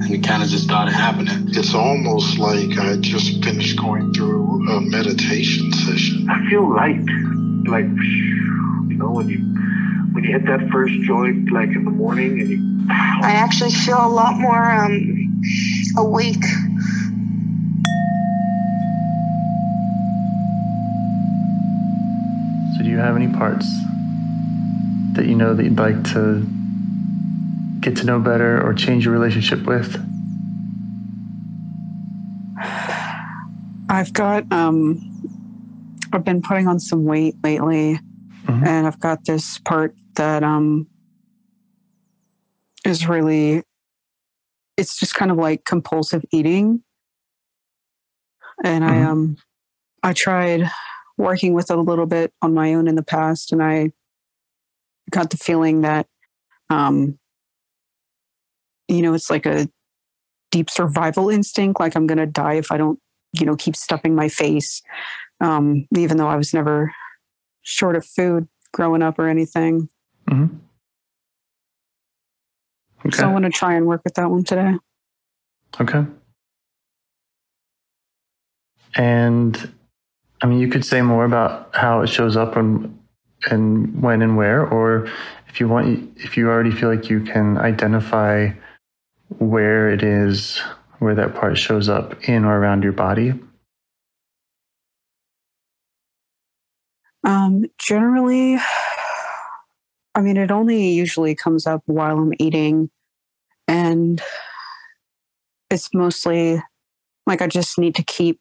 and 0.00 0.14
it 0.14 0.22
kind 0.22 0.42
of 0.42 0.48
just 0.48 0.64
started 0.64 0.92
happening. 0.92 1.48
It's 1.48 1.74
almost 1.74 2.38
like 2.38 2.78
I 2.78 2.96
just 2.96 3.42
finished 3.42 3.78
going 3.78 4.12
through 4.12 4.68
a 4.68 4.80
meditation 4.80 5.72
session. 5.72 6.28
I 6.28 6.48
feel 6.48 6.72
light. 6.72 7.04
Like, 7.66 7.84
you 7.84 8.96
know, 8.96 9.10
when 9.10 9.28
you 9.28 9.38
when 10.12 10.24
you 10.24 10.32
hit 10.32 10.46
that 10.46 10.70
first 10.70 10.94
joint, 11.02 11.50
like 11.50 11.70
in 11.70 11.84
the 11.84 11.90
morning, 11.90 12.40
and 12.40 12.48
you 12.48 12.86
I 12.90 13.32
actually 13.32 13.72
feel 13.72 13.98
a 13.98 14.08
lot 14.08 14.38
more 14.38 14.70
um 14.70 15.42
awake. 15.96 16.44
So, 22.76 22.84
do 22.84 22.88
you 22.88 22.98
have 22.98 23.16
any 23.16 23.28
parts 23.28 23.66
that 25.14 25.26
you 25.26 25.34
know 25.34 25.54
that 25.54 25.64
you'd 25.64 25.78
like 25.78 26.04
to 26.12 26.46
get 27.88 27.96
to 27.98 28.04
know 28.06 28.20
better 28.20 28.60
or 28.62 28.74
change 28.74 29.04
your 29.04 29.14
relationship 29.14 29.62
with? 29.64 29.94
I've 33.88 34.12
got 34.12 34.50
um 34.52 35.00
I've 36.12 36.24
been 36.24 36.42
putting 36.42 36.68
on 36.68 36.78
some 36.80 37.04
weight 37.04 37.34
lately 37.42 37.98
Mhm. 38.46 38.66
and 38.66 38.86
I've 38.86 39.00
got 39.00 39.24
this 39.24 39.58
part 39.58 39.94
that 40.16 40.42
um 40.42 40.86
is 42.84 43.08
really 43.08 43.62
it's 44.76 44.98
just 44.98 45.14
kind 45.14 45.30
of 45.30 45.36
like 45.38 45.64
compulsive 45.64 46.24
eating. 46.32 46.82
And 48.62 48.84
I 48.84 48.96
Mhm. 48.96 49.06
um 49.06 49.36
I 50.02 50.12
tried 50.12 50.70
working 51.16 51.54
with 51.54 51.70
it 51.70 51.78
a 51.78 51.80
little 51.80 52.06
bit 52.06 52.32
on 52.42 52.54
my 52.54 52.74
own 52.74 52.86
in 52.86 52.94
the 52.96 53.02
past 53.02 53.50
and 53.50 53.62
I 53.62 53.92
got 55.10 55.30
the 55.30 55.38
feeling 55.38 55.80
that 55.80 56.06
um 56.68 57.18
you 58.88 59.02
know 59.02 59.14
it's 59.14 59.30
like 59.30 59.46
a 59.46 59.68
deep 60.50 60.70
survival 60.70 61.28
instinct 61.28 61.80
like 61.80 61.94
I'm 61.94 62.06
going 62.06 62.18
to 62.18 62.26
die 62.26 62.54
if 62.54 62.72
I 62.72 62.76
don't 62.76 62.98
you 63.38 63.46
know 63.46 63.56
keep 63.56 63.76
stuffing 63.76 64.14
my 64.14 64.28
face 64.28 64.82
um 65.40 65.86
even 65.96 66.16
though 66.16 66.28
I 66.28 66.36
was 66.36 66.54
never 66.54 66.92
short 67.62 67.96
of 67.96 68.04
food 68.04 68.48
growing 68.72 69.02
up 69.02 69.18
or 69.18 69.28
anything 69.28 69.88
Mm-hmm. 70.28 70.56
Okay. 73.06 73.16
so 73.16 73.28
I 73.28 73.32
want 73.32 73.46
to 73.46 73.50
try 73.50 73.74
and 73.74 73.86
work 73.86 74.02
with 74.04 74.14
that 74.14 74.30
one 74.30 74.44
today 74.44 74.74
Okay. 75.80 76.04
And 78.96 79.72
I 80.40 80.46
mean, 80.46 80.58
you 80.58 80.68
could 80.68 80.84
say 80.84 81.02
more 81.02 81.24
about 81.24 81.74
how 81.74 82.00
it 82.02 82.08
shows 82.08 82.36
up 82.36 82.56
and 82.56 82.94
and 83.50 84.02
when 84.02 84.20
and 84.22 84.36
where, 84.36 84.66
or 84.66 85.08
if 85.48 85.60
you 85.60 85.68
want, 85.68 86.10
if 86.16 86.36
you 86.36 86.48
already 86.48 86.72
feel 86.72 86.88
like 86.88 87.08
you 87.08 87.20
can 87.20 87.56
identify 87.56 88.50
where 89.28 89.90
it 89.90 90.02
is, 90.02 90.58
where 90.98 91.14
that 91.14 91.34
part 91.34 91.58
shows 91.58 91.88
up 91.88 92.28
in 92.28 92.44
or 92.44 92.58
around 92.58 92.82
your 92.82 92.92
body. 92.92 93.34
Um, 97.24 97.64
generally, 97.78 98.56
I 100.14 100.20
mean, 100.20 100.36
it 100.36 100.50
only 100.50 100.90
usually 100.90 101.34
comes 101.34 101.66
up 101.66 101.82
while 101.86 102.18
I'm 102.18 102.32
eating, 102.38 102.90
and 103.66 104.22
it's 105.70 105.92
mostly 105.92 106.62
like 107.26 107.42
I 107.42 107.46
just 107.46 107.78
need 107.78 107.94
to 107.96 108.02
keep 108.04 108.40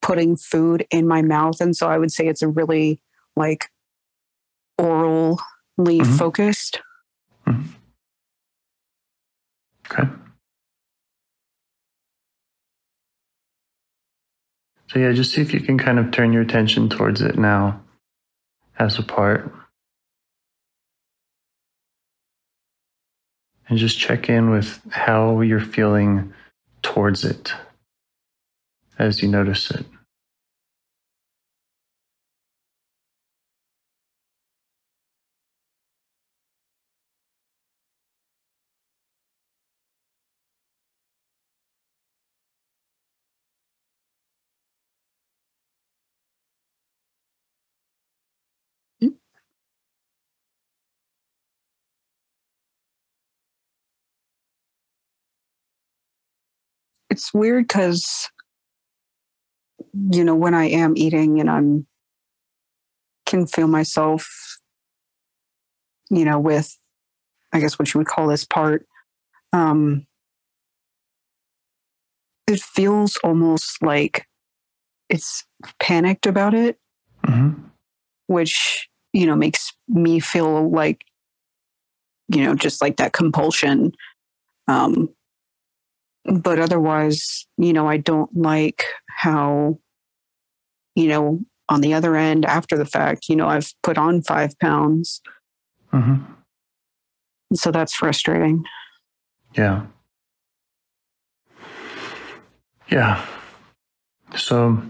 putting 0.00 0.36
food 0.36 0.86
in 0.90 1.06
my 1.06 1.22
mouth, 1.22 1.60
and 1.60 1.76
so 1.76 1.88
I 1.88 1.98
would 1.98 2.12
say 2.12 2.26
it's 2.26 2.42
a 2.42 2.48
really 2.48 3.00
like 3.36 3.66
orally 4.78 5.38
Mhm. 6.00 6.18
focused. 6.18 6.80
Okay. 9.90 10.08
So 14.88 14.98
yeah, 14.98 15.12
just 15.12 15.32
see 15.32 15.40
if 15.40 15.52
you 15.52 15.60
can 15.60 15.78
kind 15.78 15.98
of 15.98 16.10
turn 16.10 16.32
your 16.32 16.42
attention 16.42 16.88
towards 16.88 17.20
it 17.20 17.36
now 17.36 17.82
as 18.78 18.98
a 18.98 19.02
part. 19.02 19.52
And 23.68 23.78
just 23.78 23.98
check 23.98 24.28
in 24.28 24.50
with 24.50 24.80
how 24.90 25.40
you're 25.40 25.60
feeling 25.60 26.32
towards 26.82 27.24
it 27.24 27.52
as 28.98 29.22
you 29.22 29.28
notice 29.28 29.70
it. 29.70 29.86
It's 57.14 57.32
weird 57.32 57.68
because 57.68 58.28
you 60.10 60.24
know 60.24 60.34
when 60.34 60.52
I 60.52 60.64
am 60.64 60.94
eating 60.96 61.38
and 61.38 61.48
I'm 61.48 61.86
can 63.24 63.46
feel 63.46 63.68
myself, 63.68 64.58
you 66.10 66.24
know, 66.24 66.40
with 66.40 66.76
I 67.52 67.60
guess 67.60 67.78
what 67.78 67.94
you 67.94 67.98
would 67.98 68.08
call 68.08 68.26
this 68.26 68.44
part. 68.44 68.84
Um, 69.52 70.08
it 72.48 72.60
feels 72.60 73.16
almost 73.22 73.80
like 73.80 74.26
it's 75.08 75.44
panicked 75.78 76.26
about 76.26 76.52
it, 76.52 76.80
hmm 77.24 77.52
which 78.26 78.88
you 79.12 79.24
know 79.24 79.36
makes 79.36 79.72
me 79.86 80.18
feel 80.18 80.68
like 80.68 81.04
you 82.26 82.42
know 82.42 82.56
just 82.56 82.82
like 82.82 82.96
that 82.96 83.12
compulsion. 83.12 83.92
Um, 84.66 85.10
but 86.24 86.58
otherwise, 86.58 87.46
you 87.56 87.72
know, 87.72 87.88
I 87.88 87.96
don't 87.98 88.34
like 88.36 88.84
how 89.08 89.78
you 90.94 91.08
know, 91.08 91.40
on 91.68 91.80
the 91.80 91.94
other 91.94 92.16
end 92.16 92.44
after 92.44 92.76
the 92.76 92.84
fact, 92.84 93.28
you 93.28 93.36
know, 93.36 93.48
I've 93.48 93.72
put 93.82 93.98
on 93.98 94.22
five 94.22 94.58
pounds. 94.58 95.20
Mm-hmm. 95.92 96.22
So 97.54 97.70
that's 97.70 97.94
frustrating. 97.94 98.64
Yeah. 99.56 99.86
Yeah. 102.90 103.24
So, 104.36 104.82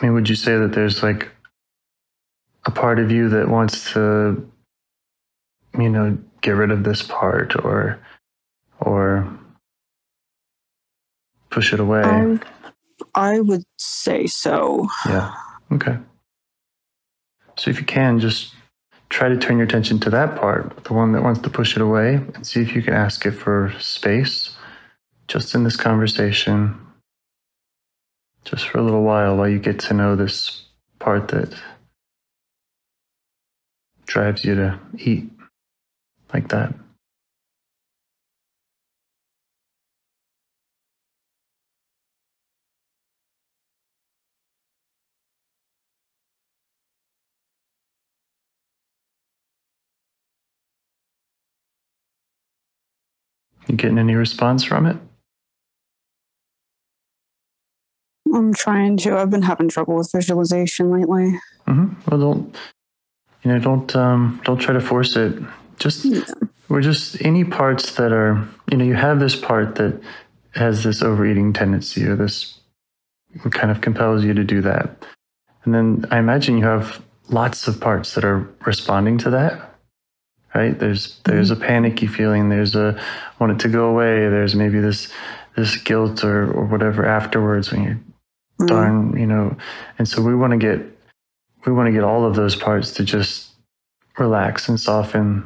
I 0.00 0.04
mean, 0.04 0.14
would 0.14 0.28
you 0.28 0.34
say 0.34 0.56
that 0.56 0.72
there's 0.72 1.02
like 1.02 1.30
a 2.66 2.70
part 2.70 2.98
of 2.98 3.10
you 3.10 3.28
that 3.30 3.48
wants 3.48 3.92
to, 3.92 4.50
you 5.78 5.88
know, 5.88 6.18
get 6.40 6.52
rid 6.52 6.70
of 6.70 6.84
this 6.84 7.02
part 7.02 7.54
or, 7.64 7.98
or 8.84 9.28
push 11.50 11.72
it 11.72 11.80
away? 11.80 12.02
I, 12.02 12.38
I 13.14 13.40
would 13.40 13.64
say 13.78 14.26
so. 14.26 14.88
Yeah. 15.06 15.34
Okay. 15.72 15.98
So 17.56 17.70
if 17.70 17.78
you 17.78 17.86
can, 17.86 18.20
just 18.20 18.54
try 19.08 19.28
to 19.28 19.36
turn 19.36 19.58
your 19.58 19.66
attention 19.66 20.00
to 20.00 20.10
that 20.10 20.36
part, 20.36 20.84
the 20.84 20.92
one 20.92 21.12
that 21.12 21.22
wants 21.22 21.40
to 21.40 21.50
push 21.50 21.76
it 21.76 21.82
away, 21.82 22.14
and 22.34 22.46
see 22.46 22.60
if 22.60 22.74
you 22.74 22.82
can 22.82 22.94
ask 22.94 23.24
it 23.26 23.32
for 23.32 23.72
space 23.78 24.56
just 25.28 25.54
in 25.54 25.64
this 25.64 25.76
conversation, 25.76 26.78
just 28.44 28.68
for 28.68 28.78
a 28.78 28.82
little 28.82 29.02
while 29.02 29.36
while 29.36 29.48
you 29.48 29.58
get 29.58 29.78
to 29.78 29.94
know 29.94 30.16
this 30.16 30.64
part 30.98 31.28
that 31.28 31.54
drives 34.06 34.44
you 34.44 34.54
to 34.54 34.78
eat 34.98 35.30
like 36.32 36.48
that. 36.48 36.74
You 53.74 53.78
getting 53.78 53.98
any 53.98 54.14
response 54.14 54.62
from 54.62 54.86
it? 54.86 54.96
I'm 58.32 58.54
trying 58.54 58.96
to. 58.98 59.16
I've 59.16 59.30
been 59.30 59.42
having 59.42 59.68
trouble 59.68 59.96
with 59.96 60.12
visualization 60.12 60.92
lately. 60.92 61.40
hmm 61.66 61.94
Well, 62.06 62.20
don't 62.20 62.56
you 63.42 63.50
know? 63.50 63.58
Don't 63.58 63.96
um, 63.96 64.40
don't 64.44 64.58
try 64.58 64.74
to 64.74 64.80
force 64.80 65.16
it. 65.16 65.42
Just 65.80 66.04
Yeah. 66.04 66.22
we're 66.68 66.82
just 66.82 67.20
any 67.24 67.42
parts 67.42 67.96
that 67.96 68.12
are 68.12 68.46
you 68.70 68.76
know 68.76 68.84
you 68.84 68.94
have 68.94 69.18
this 69.18 69.34
part 69.34 69.74
that 69.74 70.00
has 70.52 70.84
this 70.84 71.02
overeating 71.02 71.52
tendency 71.52 72.06
or 72.06 72.14
this 72.14 72.60
kind 73.50 73.72
of 73.72 73.80
compels 73.80 74.22
you 74.24 74.34
to 74.34 74.44
do 74.44 74.60
that, 74.60 75.04
and 75.64 75.74
then 75.74 76.06
I 76.12 76.18
imagine 76.18 76.58
you 76.58 76.64
have 76.64 77.02
lots 77.28 77.66
of 77.66 77.80
parts 77.80 78.14
that 78.14 78.24
are 78.24 78.48
responding 78.64 79.18
to 79.18 79.30
that. 79.30 79.73
Right? 80.54 80.78
There's 80.78 81.18
there's 81.24 81.50
a 81.50 81.56
panicky 81.56 82.06
feeling. 82.06 82.48
There's 82.48 82.74
a 82.76 83.00
want 83.40 83.52
it 83.52 83.58
to 83.60 83.68
go 83.68 83.86
away. 83.86 84.28
There's 84.28 84.54
maybe 84.54 84.80
this 84.80 85.12
this 85.56 85.76
guilt 85.76 86.24
or, 86.24 86.50
or 86.52 86.64
whatever 86.64 87.04
afterwards 87.06 87.72
when 87.72 87.82
you're 87.84 88.00
Mm. 88.60 88.68
darn 88.68 89.18
you 89.18 89.26
know 89.26 89.56
and 89.98 90.06
so 90.06 90.22
we 90.22 90.32
want 90.32 90.52
to 90.52 90.56
get 90.56 90.80
we 91.66 91.72
want 91.72 91.88
to 91.88 91.92
get 91.92 92.04
all 92.04 92.24
of 92.24 92.36
those 92.36 92.54
parts 92.54 92.92
to 92.92 93.04
just 93.04 93.50
relax 94.16 94.68
and 94.68 94.78
soften 94.78 95.44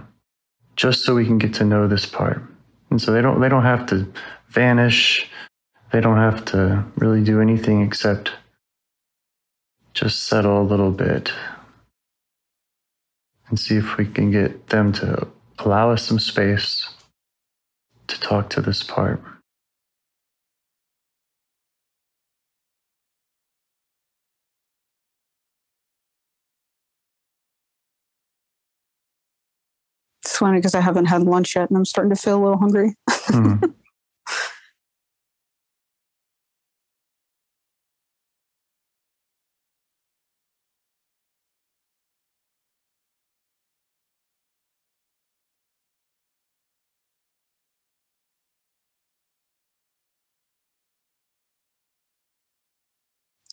just 0.76 1.04
so 1.04 1.14
we 1.14 1.24
can 1.24 1.38
get 1.38 1.54
to 1.54 1.64
know 1.64 1.88
this 1.88 2.04
part 2.04 2.42
and 2.90 3.00
so 3.00 3.10
they 3.10 3.22
don't 3.22 3.40
they 3.40 3.48
don't 3.48 3.62
have 3.62 3.86
to 3.86 4.06
vanish 4.50 5.26
they 5.90 6.02
don't 6.02 6.18
have 6.18 6.44
to 6.44 6.84
really 6.96 7.24
do 7.24 7.40
anything 7.40 7.80
except 7.80 8.32
just 9.94 10.26
settle 10.26 10.60
a 10.60 10.68
little 10.68 10.92
bit 10.92 11.32
and 13.48 13.58
see 13.58 13.76
if 13.76 13.96
we 13.96 14.06
can 14.06 14.30
get 14.30 14.68
them 14.68 14.92
to 14.92 15.26
allow 15.60 15.90
us 15.90 16.02
some 16.04 16.18
space 16.18 16.88
to 18.08 18.20
talk 18.20 18.50
to 18.50 18.60
this 18.60 18.82
part 18.82 19.22
It's 30.24 30.36
funny 30.36 30.58
because 30.58 30.74
I 30.74 30.80
haven't 30.80 31.06
had 31.06 31.22
lunch 31.22 31.56
yet 31.56 31.70
and 31.70 31.76
I'm 31.78 31.84
starting 31.84 32.14
to 32.14 32.20
feel 32.20 32.38
a 32.38 32.42
little 32.42 32.58
hungry. 32.58 32.94
Mhm. 33.08 33.74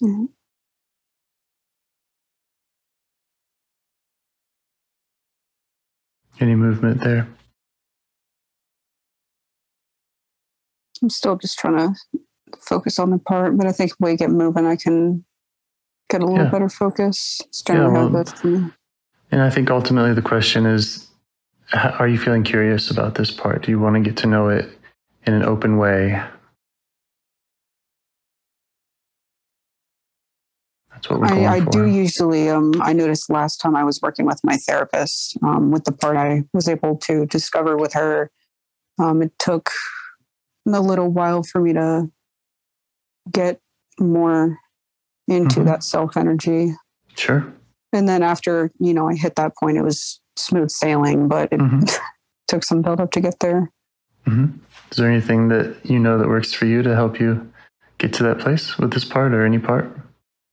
Mhm. 0.06 0.30
any 6.40 6.56
movement 6.56 7.02
there 7.02 7.28
I'm 11.02 11.10
still 11.10 11.36
just 11.36 11.60
trying 11.60 11.78
to 11.78 12.20
focus 12.60 13.00
on 13.00 13.10
the 13.10 13.18
part, 13.18 13.58
but 13.58 13.68
I 13.68 13.72
think 13.72 13.92
if 13.92 13.98
we 14.00 14.16
get 14.16 14.30
moving, 14.30 14.66
I 14.66 14.76
can 14.76 15.26
get 16.10 16.22
a 16.22 16.26
little 16.26 16.46
Yeah. 16.46 16.52
better 16.52 16.70
focus. 16.70 17.42
Yeah, 17.68 17.88
well, 17.88 18.08
it 18.08 18.14
goes 18.14 18.32
for 18.34 18.48
me. 18.48 18.72
And 19.32 19.42
I 19.42 19.50
think 19.50 19.70
ultimately 19.70 20.14
the 20.14 20.22
question 20.22 20.66
is 20.66 21.08
are 21.74 22.08
you 22.08 22.18
feeling 22.18 22.44
curious 22.44 22.92
about 22.92 23.16
this 23.16 23.32
part? 23.32 23.64
Do 23.64 23.72
you 23.72 23.80
want 23.80 23.96
to 23.96 24.02
get 24.02 24.16
to 24.18 24.28
know 24.28 24.50
it 24.50 24.70
in 25.26 25.34
an 25.34 25.44
open 25.44 25.78
way? 25.78 26.24
I, 31.10 31.46
I 31.48 31.60
do 31.60 31.86
usually. 31.86 32.50
Um, 32.50 32.82
I 32.82 32.94
noticed 32.94 33.30
last 33.30 33.58
time 33.58 33.76
I 33.76 33.84
was 33.84 34.00
working 34.02 34.26
with 34.26 34.40
my 34.44 34.58
therapist 34.58 35.38
um, 35.44 35.72
with 35.72 35.84
the 35.84 35.92
part 35.92 36.18
I 36.18 36.44
was 36.54 36.68
able 36.68 36.98
to 36.98 37.26
discover 37.26 37.78
with 37.78 37.94
her. 37.94 38.32
Um, 39.00 39.22
it 39.22 39.32
took 39.40 39.70
a 40.68 40.80
little 40.82 41.10
while 41.10 41.44
for 41.44 41.62
me 41.62 41.74
to 41.74 42.10
get 43.32 43.60
more 44.00 44.58
into 45.28 45.62
Mhm. 45.62 45.66
that 45.66 45.84
self 45.84 46.16
energy, 46.18 46.76
Sure. 47.16 47.46
and 47.94 48.08
then 48.08 48.22
after 48.24 48.72
you 48.80 48.94
know 48.94 49.10
I 49.10 49.16
hit 49.16 49.36
that 49.36 49.56
point, 49.58 49.78
it 49.78 49.84
was 49.84 50.20
smooth 50.36 50.70
sailing. 50.70 51.28
But 51.28 51.52
it 51.52 51.60
Mhm. 51.60 51.82
took 52.48 52.64
some 52.64 52.82
build 52.82 53.00
up 53.00 53.12
to 53.12 53.22
get 53.22 53.40
there. 53.40 53.72
hmm 54.26 54.46
Is 54.92 54.98
there 54.98 55.10
anything 55.10 55.50
that 55.50 55.76
you 55.84 56.00
know 56.00 56.18
that 56.18 56.28
works 56.28 56.54
for 56.54 56.66
you 56.66 56.82
to 56.84 56.96
help 56.96 57.20
you 57.20 57.48
get 57.98 58.14
to 58.14 58.24
that 58.24 58.40
place 58.40 58.78
with 58.78 58.92
this 58.92 59.04
part 59.06 59.34
or 59.34 59.46
any 59.46 59.60
part? 59.60 59.86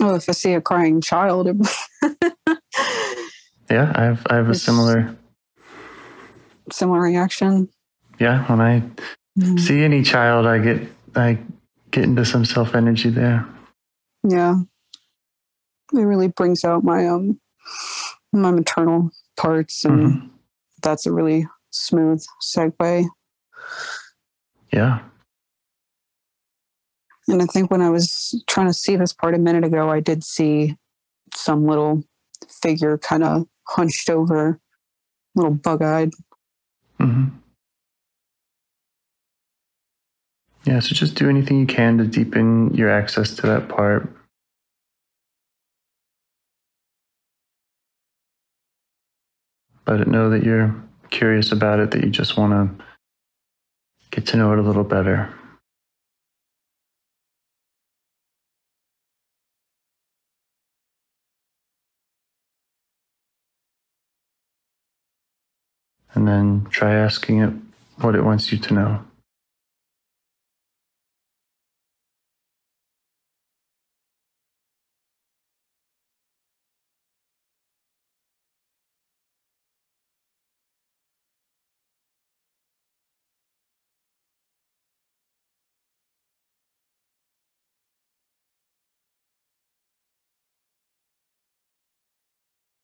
Oh, 0.02 0.16
if 0.16 0.28
I 0.28 0.32
see 0.32 0.52
a 0.54 0.61
crying 0.61 1.00
child, 1.00 1.47
Yeah, 3.71 3.90
I 3.94 4.02
have. 4.02 4.26
I 4.28 4.35
have 4.35 4.47
a 4.49 4.50
It's- 4.50 4.62
similar. 4.62 5.16
similar 6.71 7.00
reaction. 7.00 7.68
Yeah, 8.18 8.44
when 8.50 8.61
I 8.61 8.82
Mm. 9.38 9.59
see 9.59 9.82
any 9.82 10.02
child, 10.02 10.47
I 10.47 10.59
get 10.59 10.88
I 11.14 11.38
get 11.90 12.04
into 12.04 12.25
some 12.25 12.44
self 12.44 12.75
energy 12.75 13.09
there. 13.11 13.47
Yeah. 14.28 14.56
It 15.92 16.00
really 16.00 16.28
brings 16.28 16.64
out 16.64 16.85
my 16.85 17.06
um 17.06 17.40
my 18.32 18.50
maternal 18.50 19.11
parts 19.37 19.85
and 19.85 20.02
Mhm. 20.02 20.30
that's 20.82 21.06
a 21.06 21.12
really 21.12 21.47
smooth 21.71 22.23
segue. 22.42 23.09
Yeah. 24.73 25.00
And 27.29 27.41
I 27.41 27.47
think 27.47 27.71
when 27.71 27.83
I 27.83 27.91
was 27.91 28.43
trying 28.49 28.67
to 28.67 28.75
see 28.75 28.97
this 28.97 29.12
part 29.12 29.35
a 29.35 29.38
minute 29.38 29.64
ago, 29.64 29.91
I 29.91 30.00
did 30.00 30.25
see 30.25 30.76
some 31.35 31.67
little 31.67 32.02
figure 32.49 32.99
kind 32.99 33.23
of 33.23 33.47
hunched 33.69 34.11
over, 34.11 34.61
little 35.35 35.55
bug 35.55 35.83
eyed. 35.83 36.11
Mm-hmm. 37.00 37.37
Yeah, 40.64 40.81
so 40.81 40.95
just 40.95 41.17
do 41.17 41.29
anything 41.29 41.59
you 41.59 41.67
can 41.67 41.99
to 41.99 42.07
deepen 42.07 42.73
your 42.75 42.88
access 42.88 43.35
to 43.37 43.47
that 43.49 43.69
part. 43.69 44.09
Let 49.87 50.00
it 50.00 50.09
know 50.09 50.31
that 50.31 50.45
you're 50.45 50.75
curious 51.11 51.50
about 51.50 51.81
it, 51.81 51.91
that 51.91 52.05
you 52.05 52.11
just 52.11 52.37
want 52.37 52.52
to 52.52 52.85
get 54.11 54.26
to 54.26 54.37
know 54.37 54.52
it 54.52 54.59
a 54.59 54.62
little 54.62 54.85
better. 54.85 55.33
and 66.14 66.28
then 66.28 66.66
try 66.71 66.95
asking 66.95 67.40
it 67.42 67.52
what 68.00 68.14
it 68.14 68.25
wants 68.25 68.52
you 68.52 68.59
to 68.59 68.75
know. 68.75 69.04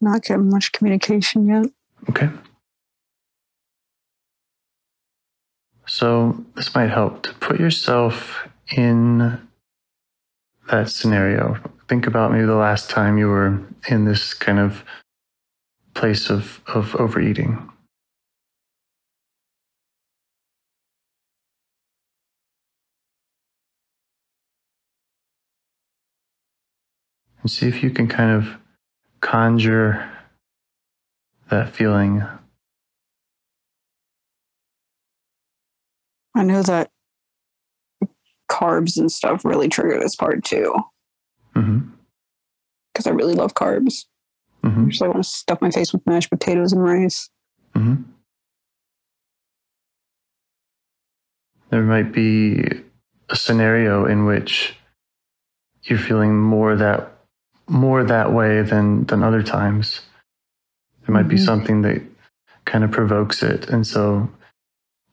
Not 0.00 0.24
getting 0.24 0.50
much 0.50 0.72
communication 0.72 1.46
yet. 1.46 1.66
Okay. 2.10 2.30
So 5.88 6.44
this 6.54 6.74
might 6.74 6.90
help 6.90 7.22
to 7.22 7.32
put 7.32 7.58
yourself 7.58 8.46
in 8.70 9.40
that 10.70 10.90
scenario. 10.90 11.56
Think 11.88 12.06
about 12.06 12.30
maybe 12.30 12.44
the 12.44 12.54
last 12.54 12.90
time 12.90 13.16
you 13.16 13.28
were 13.28 13.58
in 13.88 14.04
this 14.04 14.34
kind 14.34 14.58
of 14.58 14.84
place 15.94 16.28
of, 16.28 16.60
of 16.66 16.94
overeating. 16.96 17.70
And 27.40 27.50
see 27.50 27.66
if 27.66 27.82
you 27.82 27.88
can 27.88 28.08
kind 28.08 28.30
of 28.30 28.58
conjure 29.22 30.06
that 31.48 31.70
feeling. 31.70 32.26
I 36.34 36.42
know 36.42 36.62
that 36.62 36.90
carbs 38.50 38.96
and 38.96 39.10
stuff 39.12 39.44
really 39.44 39.68
trigger 39.68 39.98
this 40.00 40.16
part 40.16 40.44
too, 40.44 40.74
hmm 41.54 41.80
because 42.92 43.06
I 43.06 43.10
really 43.10 43.34
love 43.34 43.54
carbs. 43.54 44.06
hmm 44.62 44.86
I 44.86 44.88
just 44.88 45.00
like 45.00 45.10
want 45.12 45.22
to 45.22 45.28
stuff 45.28 45.60
my 45.62 45.70
face 45.70 45.92
with 45.92 46.04
mashed 46.06 46.30
potatoes 46.30 46.72
and 46.72 46.82
rice. 46.82 47.30
hmm 47.74 47.96
There 51.70 51.82
might 51.82 52.12
be 52.12 52.64
a 53.28 53.36
scenario 53.36 54.06
in 54.06 54.24
which 54.24 54.74
you're 55.84 55.98
feeling 55.98 56.40
more 56.40 56.74
that 56.76 57.12
more 57.68 58.02
that 58.02 58.32
way 58.32 58.62
than 58.62 59.04
than 59.04 59.22
other 59.22 59.42
times. 59.42 60.00
There 61.06 61.14
might 61.14 61.28
be 61.28 61.36
Mhm. 61.36 61.44
something 61.44 61.82
that 61.82 62.02
kind 62.64 62.84
of 62.84 62.90
provokes 62.90 63.42
it, 63.42 63.68
and 63.68 63.86
so 63.86 64.28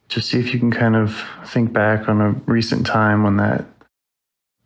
just 0.08 0.30
see 0.30 0.40
if 0.40 0.54
you 0.54 0.60
can 0.60 0.72
kind 0.72 0.96
of 0.96 1.24
think 1.46 1.74
back 1.74 2.08
on 2.08 2.22
a 2.22 2.32
recent 2.46 2.86
time 2.86 3.24
when 3.24 3.38
that 3.38 3.66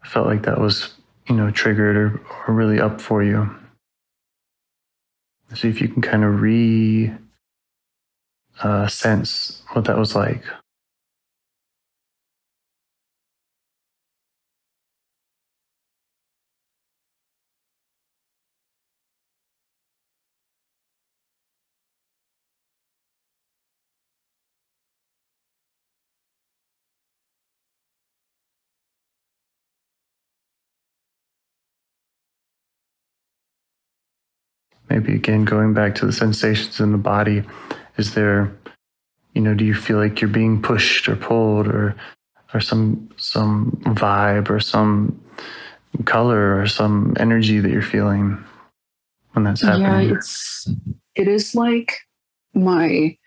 felt 0.04 0.28
like 0.28 0.44
that 0.44 0.60
was 0.60 0.94
you 1.28 1.36
know 1.36 1.52
triggered 1.52 1.96
or, 1.96 2.22
or 2.48 2.54
really 2.54 2.80
up 2.80 3.00
for 3.00 3.24
you. 3.24 3.50
See 5.56 5.70
if 5.70 5.82
you 5.82 5.88
can 5.88 6.02
kind 6.02 6.24
of 6.24 6.42
re 6.42 7.12
uh, 8.62 8.88
sense 8.88 9.64
what 9.72 9.86
that 9.86 9.98
was 9.98 10.16
like. 10.16 10.44
Maybe 34.90 35.14
again, 35.14 35.46
going 35.46 35.74
back 35.74 35.96
to 35.96 36.06
the 36.06 36.14
sensations 36.14 36.80
in 36.80 36.92
the 36.92 36.98
body, 36.98 37.44
is 37.98 38.14
there, 38.14 38.52
you 39.34 39.42
know, 39.42 39.54
do 39.54 39.66
you 39.66 39.74
feel 39.74 39.98
like 39.98 40.22
you're 40.22 40.30
being 40.30 40.62
pushed 40.62 41.08
or 41.08 41.16
pulled 41.16 41.68
or, 41.68 41.96
or 42.54 42.60
some, 42.60 43.10
some 43.18 43.80
vibe 43.86 44.50
or 44.50 44.60
some 44.60 45.20
color 46.06 46.60
or 46.60 46.68
some 46.68 47.16
energy 47.20 47.60
that 47.60 47.72
you're 47.72 47.82
feeling 47.82 48.44
when 49.34 49.44
that's 49.44 49.62
happening? 49.62 50.10
Yeah, 50.10 50.16
it's 50.16 50.70
it 51.16 51.28
is 51.28 51.54
like 51.54 51.98
my 52.54 53.18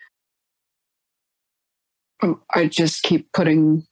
I 2.55 2.67
just 2.67 3.03
keep 3.03 3.31
putting 3.33 3.85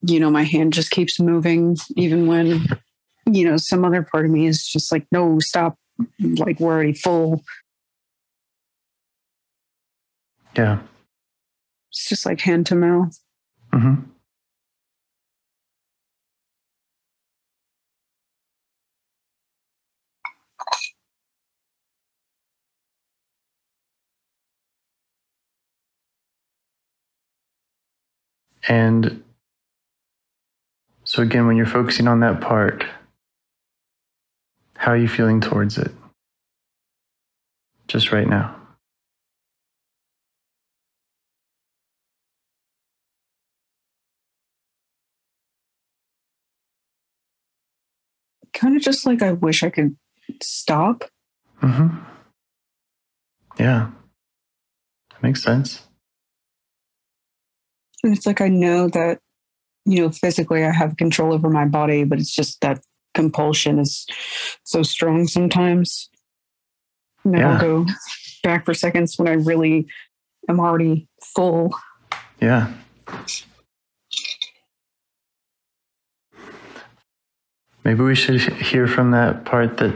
you 0.00 0.20
know, 0.20 0.30
my 0.30 0.44
hand 0.44 0.72
just 0.72 0.92
keeps 0.92 1.18
moving 1.18 1.76
even 1.96 2.26
when 2.28 2.68
you 3.26 3.44
know, 3.44 3.56
some 3.56 3.84
other 3.84 4.02
part 4.02 4.24
of 4.24 4.30
me 4.30 4.46
is 4.46 4.66
just 4.66 4.90
like, 4.90 5.06
no, 5.12 5.38
stop. 5.40 5.76
Like 6.20 6.60
we're 6.60 6.72
already 6.72 6.92
full. 6.92 7.42
yeah. 10.56 10.80
It's 11.90 12.08
just 12.08 12.26
like 12.26 12.40
hand 12.40 12.66
to 12.66 12.74
mouth. 12.74 13.18
hmm 13.72 13.94
And 28.68 29.22
so, 31.04 31.22
again, 31.22 31.46
when 31.46 31.56
you're 31.56 31.66
focusing 31.66 32.06
on 32.06 32.20
that 32.20 32.40
part, 32.40 32.84
how 34.78 34.92
are 34.92 34.96
you 34.96 35.08
feeling 35.08 35.40
towards 35.40 35.76
it? 35.76 35.90
Just 37.88 38.12
right 38.12 38.28
now. 38.28 38.54
Kind 48.54 48.76
of 48.76 48.82
just 48.82 49.04
like 49.04 49.20
I 49.20 49.32
wish 49.32 49.62
I 49.62 49.70
could 49.70 49.96
stop. 50.42 51.04
hmm 51.58 51.88
Yeah. 53.58 53.90
That 55.10 55.22
makes 55.22 55.42
sense. 55.42 55.82
And 58.04 58.16
it's 58.16 58.26
like 58.26 58.40
I 58.40 58.48
know 58.48 58.88
that, 58.90 59.18
you 59.84 60.00
know, 60.00 60.10
physically 60.10 60.64
I 60.64 60.70
have 60.70 60.96
control 60.96 61.32
over 61.32 61.50
my 61.50 61.64
body, 61.64 62.04
but 62.04 62.20
it's 62.20 62.32
just 62.32 62.60
that 62.60 62.80
compulsion 63.18 63.80
is 63.80 64.06
so 64.62 64.84
strong 64.84 65.26
sometimes. 65.26 66.08
And 67.24 67.34
Yeah. 67.34 67.54
I'll 67.54 67.60
go 67.60 67.86
back 68.44 68.64
for 68.64 68.74
seconds 68.74 69.18
when 69.18 69.26
I 69.26 69.32
really 69.32 69.88
am 70.48 70.60
already 70.60 71.08
full. 71.34 71.74
Yeah. 72.40 72.72
Maybe 77.84 78.02
we 78.02 78.14
should 78.14 78.40
hear 78.40 78.86
from 78.86 79.10
that 79.10 79.44
part 79.44 79.78
that 79.78 79.94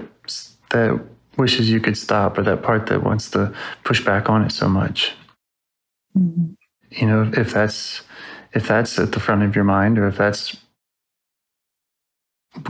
that 0.71 1.01
wishes 1.37 1.71
you 1.71 1.81
could 1.81 1.97
stop, 1.97 2.39
or 2.39 2.43
that 2.43 2.63
part 2.63 2.87
that 2.87 3.05
wants 3.05 3.31
to 3.31 3.53
push 3.85 4.05
back 4.05 4.29
on 4.29 4.43
it 4.43 4.51
so 4.51 4.69
much. 4.69 5.15
Mm-hmm. 6.17 6.55
You 6.91 7.07
know, 7.07 7.31
if 7.37 7.53
that's 7.53 8.03
if 8.53 8.67
that's 8.67 8.99
at 8.99 9.13
the 9.13 9.21
front 9.21 9.43
of 9.43 9.55
your 9.55 9.65
mind, 9.65 9.99
or 9.99 10.09
if 10.09 10.17
that's 10.17 10.57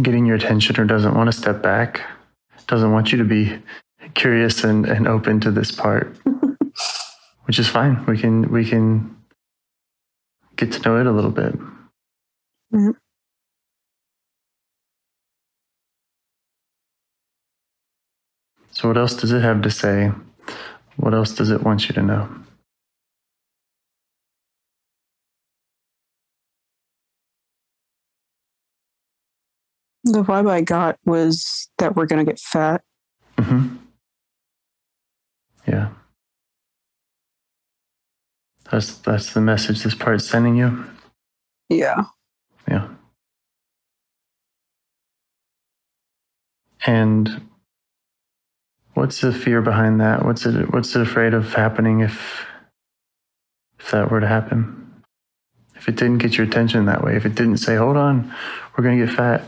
getting 0.03 0.27
your 0.27 0.37
attention, 0.37 0.79
or 0.79 0.85
doesn't 0.85 1.15
want 1.15 1.31
to 1.31 1.37
step 1.37 1.63
back, 1.63 2.01
doesn't 2.67 2.93
want 2.93 3.13
you 3.13 3.19
to 3.19 3.25
be 3.25 3.59
curious 4.15 4.65
and, 4.65 4.87
and 4.87 5.07
open 5.09 5.41
to 5.41 5.51
this 5.51 5.71
part, 5.71 6.17
which 7.45 7.59
is 7.59 7.69
fine. 7.69 8.05
We 8.07 8.19
can 8.19 8.51
we 8.51 8.65
can 8.65 9.17
get 10.57 10.73
to 10.73 10.81
know 10.83 11.01
it 11.01 11.07
a 11.07 11.13
little 11.13 11.31
bit. 11.31 11.55
Mhm. 12.73 12.95
So, 18.71 18.89
what 18.89 18.97
else 18.97 19.15
does 19.15 19.33
it 19.33 19.43
have 19.43 19.63
to 19.63 19.71
say? 19.71 20.11
What 20.97 21.15
else 21.15 21.33
does 21.35 21.51
it 21.51 21.63
want 21.63 21.89
you 21.89 21.95
to 21.95 22.03
know? 22.03 22.29
The 30.13 30.23
vibe 30.23 30.51
I 30.51 30.61
got 30.61 30.99
was 31.07 31.71
that 31.79 31.97
we're 31.97 32.05
going 32.07 32.25
to 32.25 32.31
get 32.31 32.39
fat. 32.39 32.83
hmm 33.39 33.77
Yeah. 35.67 35.89
That's 38.71 38.95
that's 38.99 39.33
the 39.33 39.41
message 39.41 39.83
this 39.83 39.95
part's 39.95 40.29
sending 40.29 40.57
you. 40.57 40.85
Yeah. 41.71 42.05
Yeah. 42.69 42.89
And 46.87 47.49
what's 48.95 49.21
the 49.21 49.33
fear 49.33 49.63
behind 49.63 50.01
that? 50.01 50.25
What's 50.25 50.45
it 50.45 50.73
what's 50.73 50.95
it 50.95 51.03
afraid 51.03 51.33
of 51.33 51.55
happening 51.55 52.01
if 52.01 52.45
if 53.79 53.91
that 53.93 54.11
were 54.11 54.21
to 54.21 54.27
happen? 54.29 54.79
If 55.77 55.89
it 55.89 55.97
didn't 55.97 56.19
get 56.19 56.37
your 56.37 56.47
attention 56.47 56.85
that 56.87 57.03
way, 57.03 57.17
if 57.17 57.25
it 57.27 57.35
didn't 57.35 57.57
say, 57.59 57.77
hold 57.77 57.97
on, 57.97 58.33
we're 58.77 58.85
gonna 58.85 59.05
get 59.05 59.15
fat. 59.15 59.43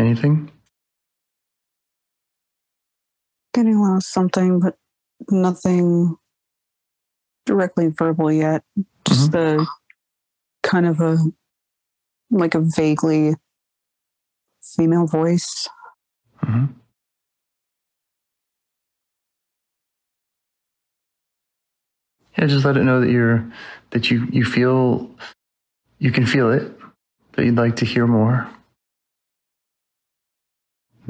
Anything? 0.00 0.50
Getting 3.52 3.78
lost 3.80 4.10
something, 4.10 4.58
but 4.60 4.78
nothing 5.30 6.16
directly 7.44 7.88
verbal 7.88 8.32
yet. 8.32 8.64
Just 9.06 9.34
a 9.34 9.66
kind 10.62 10.86
of 10.86 11.00
a 11.00 11.18
like 12.30 12.54
a 12.54 12.60
vaguely 12.60 13.34
female 14.62 15.06
voice. 15.06 15.68
hmm 16.38 16.64
Yeah, 22.38 22.46
just 22.46 22.64
let 22.64 22.78
it 22.78 22.84
know 22.84 23.00
that 23.00 23.10
you're 23.10 23.44
that 23.90 24.10
you 24.10 24.26
you 24.30 24.46
feel 24.46 25.10
you 25.98 26.10
can 26.10 26.24
feel 26.24 26.50
it, 26.50 26.72
that 27.32 27.44
you'd 27.44 27.56
like 27.56 27.76
to 27.76 27.84
hear 27.84 28.06
more, 28.06 28.48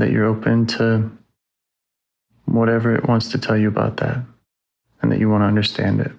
that 0.01 0.11
you're 0.11 0.27
open 0.27 0.67
to 0.67 1.11
whatever 2.45 2.95
it 2.95 3.09
wants 3.09 3.29
to 3.29 3.39
tell 3.39 3.57
you 3.57 3.69
about 3.69 3.99
that, 3.99 4.19
and 5.01 5.13
that 5.13 5.19
you 5.19 5.31
want 5.31 5.43
to 5.43 5.47
understand 5.47 6.01
it. 6.01 6.13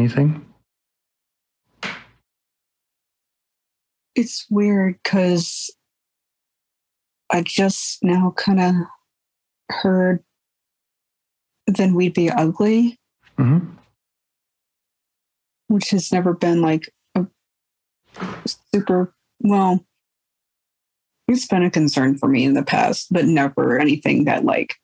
Anything? 0.00 0.46
It's 4.14 4.46
weird 4.48 4.98
because 5.02 5.70
I 7.30 7.42
just 7.42 8.02
now 8.02 8.32
kind 8.34 8.60
of 8.60 8.74
heard 9.68 10.24
then 11.66 11.94
we'd 11.94 12.14
be 12.14 12.30
ugly, 12.30 12.98
hmm 13.36 13.58
which 15.68 15.90
has 15.90 16.10
never 16.10 16.32
been 16.32 16.62
like 16.62 16.90
a 17.14 17.26
super 18.74 19.14
well. 19.40 19.84
It's 21.28 21.46
been 21.46 21.62
a 21.62 21.70
concern 21.70 22.16
for 22.16 22.26
me 22.26 22.44
in 22.44 22.54
the 22.54 22.64
past, 22.64 23.08
but 23.10 23.26
never 23.26 23.78
anything 23.78 24.24
that 24.24 24.46
like 24.46 24.76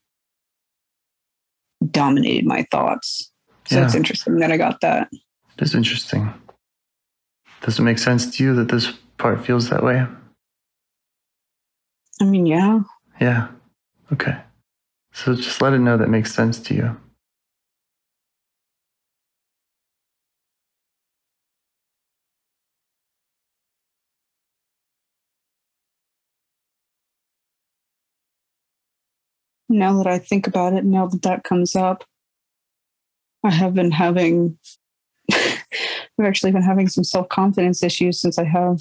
dominated 1.90 2.44
my 2.44 2.66
thoughts. 2.70 3.32
So 3.66 3.82
it's 3.82 3.94
interesting 3.94 4.38
that 4.38 4.52
I 4.52 4.56
got 4.56 4.80
that. 4.80 5.10
It's 5.58 5.74
interesting. 5.74 6.32
Does 7.62 7.78
it 7.78 7.82
make 7.82 7.98
sense 7.98 8.36
to 8.36 8.44
you 8.44 8.54
that 8.54 8.68
this 8.68 8.92
part 9.18 9.44
feels 9.44 9.68
that 9.70 9.82
way? 9.82 10.06
I 12.20 12.24
mean, 12.24 12.46
yeah, 12.46 12.80
Yeah. 13.20 13.48
Okay. 14.12 14.38
So 15.12 15.34
just 15.34 15.60
let 15.60 15.72
it 15.72 15.78
know 15.78 15.96
that 15.96 16.08
makes 16.08 16.34
sense 16.34 16.58
to 16.60 16.74
you. 16.74 16.96
now 29.68 29.96
that 29.98 30.06
I 30.06 30.18
think 30.18 30.46
about 30.46 30.74
it, 30.74 30.84
now 30.84 31.06
that 31.06 31.22
that 31.22 31.44
comes 31.44 31.74
up, 31.74 32.04
I 33.46 33.50
have 33.50 33.74
been 33.74 33.92
having, 33.92 34.58
I've 35.32 36.24
actually 36.24 36.52
been 36.52 36.62
having 36.62 36.88
some 36.88 37.04
self 37.04 37.28
confidence 37.28 37.82
issues 37.82 38.20
since 38.20 38.38
I 38.38 38.44
have 38.44 38.80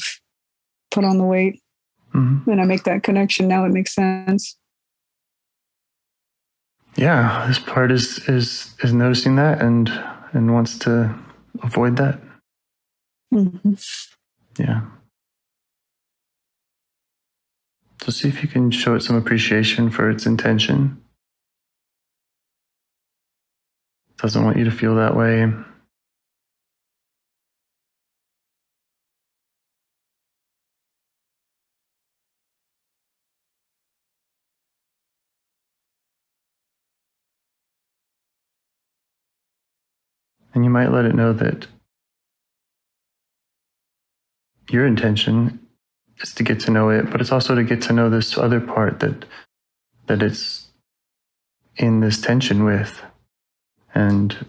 put 0.92 1.04
on 1.04 1.18
the 1.18 1.24
weight. 1.24 1.62
hmm 2.12 2.38
When 2.46 2.60
I 2.60 2.66
make 2.66 2.84
that 2.84 3.04
connection, 3.04 3.48
now 3.48 3.66
it 3.66 3.70
makes 3.70 3.94
sense. 3.94 4.58
Yeah, 6.98 7.46
this 7.48 7.60
part 7.60 7.92
is 7.92 8.28
is 8.30 8.74
is 8.84 8.94
noticing 8.94 9.36
that 9.36 9.62
and 9.62 9.90
and 10.32 10.54
wants 10.54 10.80
to 10.80 11.14
avoid 11.62 11.98
that. 11.98 12.20
Mhm. 13.34 13.78
Yeah. 14.58 14.82
So 18.02 18.12
see 18.12 18.30
if 18.30 18.42
you 18.42 18.48
can 18.48 18.72
show 18.72 18.96
it 18.96 19.02
some 19.02 19.16
appreciation 19.16 19.90
for 19.90 20.10
its 20.10 20.26
intention. 20.26 21.02
Doesn't 24.18 24.44
want 24.44 24.58
you 24.58 24.64
to 24.64 24.72
feel 24.72 24.96
that 24.96 25.16
way. 25.16 25.42
And 40.54 40.64
you 40.64 40.70
might 40.70 40.92
let 40.92 41.04
it 41.04 41.14
know 41.14 41.34
that 41.34 41.68
your 44.70 44.88
intention 44.88 45.60
is 46.22 46.34
to 46.36 46.44
get 46.44 46.62
to 46.62 46.72
know 46.72 46.90
it, 46.90 47.12
but 47.12 47.20
it's 47.20 47.32
also 47.32 47.56
to 47.56 47.64
get 47.64 47.82
to 47.84 47.94
know 47.94 48.10
this 48.10 48.38
other 48.38 48.62
part 48.62 49.02
that 49.02 49.26
that 50.08 50.24
it's 50.24 50.70
in 51.76 52.00
this 52.00 52.22
tension 52.22 52.64
with. 52.64 53.02
And 53.96 54.46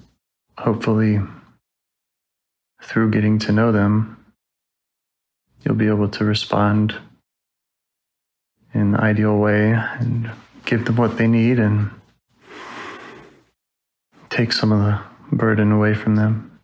hopefully 0.59 1.21
through 2.83 3.11
getting 3.13 3.39
to 3.41 3.53
know 3.53 3.73
them, 3.73 4.25
you'll 5.65 5.77
be 5.77 5.89
able 5.89 6.09
to 6.09 6.25
respond 6.25 6.97
in 8.75 8.93
the 8.93 9.01
ideal 9.01 9.39
way 9.39 9.73
and 9.73 10.31
give 10.65 10.85
them 10.85 10.97
what 10.97 11.17
they 11.17 11.27
need 11.27 11.59
and 11.59 11.91
take 14.29 14.53
some 14.53 14.73
of 14.73 14.81
the 14.81 15.01
burden 15.37 15.73
away 15.73 15.95
from 15.95 16.17
them 16.17 16.61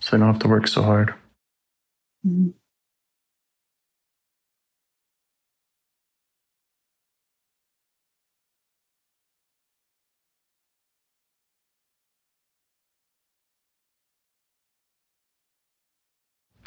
so 0.00 0.10
they 0.16 0.20
don't 0.20 0.32
have 0.32 0.42
to 0.42 0.48
work 0.48 0.68
so 0.68 0.82
hard. 0.82 1.14
Mhm. 2.26 2.54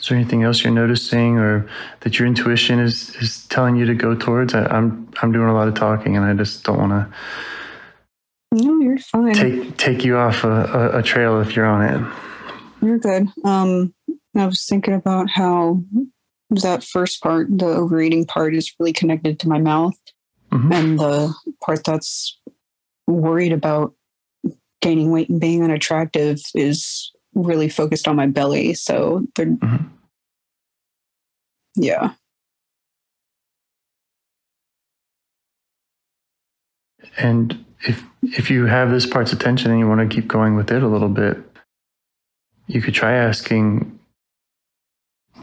Is 0.05 0.09
there 0.09 0.19
anything 0.19 0.43
else 0.43 0.63
you're 0.63 0.71
noticing 0.71 1.39
or 1.39 1.67
that 2.01 2.19
your 2.19 2.27
intuition 2.27 2.77
is, 2.77 3.15
is 3.15 3.43
telling 3.47 3.75
you 3.75 3.87
to 3.87 3.95
go 3.95 4.13
towards? 4.13 4.53
I, 4.53 4.65
I'm 4.67 5.09
I'm 5.23 5.31
doing 5.31 5.49
a 5.49 5.53
lot 5.55 5.67
of 5.67 5.73
talking 5.73 6.15
and 6.15 6.23
I 6.23 6.35
just 6.35 6.63
don't 6.63 6.77
want 6.77 6.91
to. 6.91 7.07
No, 8.51 8.79
you're 8.81 8.99
fine. 8.99 9.33
take 9.33 9.77
take 9.77 10.05
you 10.05 10.15
off 10.15 10.43
a, 10.43 10.91
a, 10.93 10.99
a 10.99 11.01
trail 11.01 11.41
if 11.41 11.55
you're 11.55 11.65
on 11.65 11.81
it. 11.81 12.13
You're 12.85 12.99
good. 12.99 13.29
Um, 13.43 13.95
I 14.37 14.45
was 14.45 14.63
thinking 14.69 14.93
about 14.93 15.27
how 15.27 15.81
that 16.51 16.83
first 16.83 17.23
part, 17.23 17.47
the 17.49 17.65
overeating 17.65 18.27
part, 18.27 18.53
is 18.53 18.71
really 18.79 18.93
connected 18.93 19.39
to 19.39 19.47
my 19.49 19.57
mouth, 19.57 19.97
Mhm. 20.51 20.71
and 20.71 20.99
the 20.99 21.33
part 21.65 21.83
that's 21.83 22.39
worried 23.07 23.53
about 23.53 23.95
gaining 24.83 25.09
weight 25.09 25.29
and 25.29 25.41
being 25.41 25.63
unattractive 25.63 26.41
is 26.53 27.11
really 27.35 27.69
focused 27.69 28.07
on 28.07 28.15
my 28.15 28.27
belly. 28.27 28.73
So 28.73 29.27
they're, 29.35 29.45
Mhm. 29.47 29.89
yeah, 31.75 32.13
And 37.17 37.63
if 37.81 38.03
if 38.23 38.49
you 38.49 38.65
have 38.65 38.89
this 38.89 39.05
part's 39.05 39.31
attention 39.33 39.71
and 39.71 39.79
you 39.79 39.87
want 39.87 40.09
to 40.09 40.13
keep 40.15 40.27
going 40.27 40.55
with 40.55 40.71
it 40.71 40.81
a 40.83 40.87
little 40.87 41.09
bit, 41.09 41.37
you 42.67 42.81
could 42.81 42.93
try 42.93 43.13
asking 43.13 43.99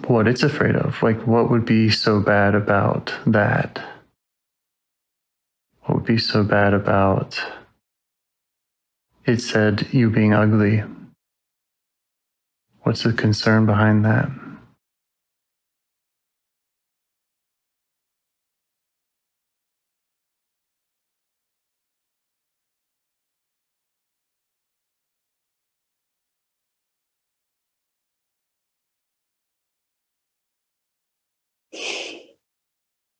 what 0.06 0.26
it's 0.26 0.42
afraid 0.42 0.74
of. 0.74 1.02
Like 1.02 1.26
what 1.26 1.50
would 1.50 1.64
be 1.64 1.90
so 1.90 2.20
bad 2.20 2.54
about 2.54 3.14
that? 3.26 3.80
What 5.84 5.96
would 5.96 6.06
be 6.06 6.18
so 6.18 6.42
bad 6.42 6.74
about 6.74 7.40
it 9.24 9.40
said 9.40 9.86
you 9.92 10.10
being 10.10 10.34
ugly? 10.34 10.82
What's 12.82 13.04
the 13.04 13.12
concern 13.12 13.64
behind 13.64 14.04
that? 14.04 14.28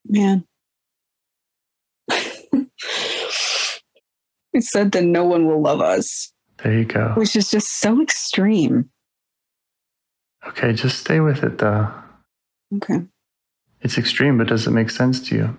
Man. 0.05 0.45
it 2.09 2.69
said 4.61 4.93
that 4.93 5.05
no 5.05 5.25
one 5.25 5.47
will 5.47 5.63
love 5.63 5.81
us. 5.81 6.33
There 6.63 6.79
you 6.79 6.85
go. 6.85 7.13
Which 7.17 7.37
is 7.37 7.51
just 7.51 7.81
so 7.81 8.03
extreme. 8.03 8.91
Okay, 10.47 10.73
just 10.73 10.99
stay 10.99 11.21
with 11.21 11.43
it 11.45 11.59
though. 11.59 11.89
Okay. 12.77 13.03
It's 13.81 13.99
extreme, 13.99 14.39
but 14.39 14.49
does 14.49 14.67
it 14.67 14.71
make 14.71 14.91
sense 14.91 15.21
to 15.29 15.35
you? 15.37 15.57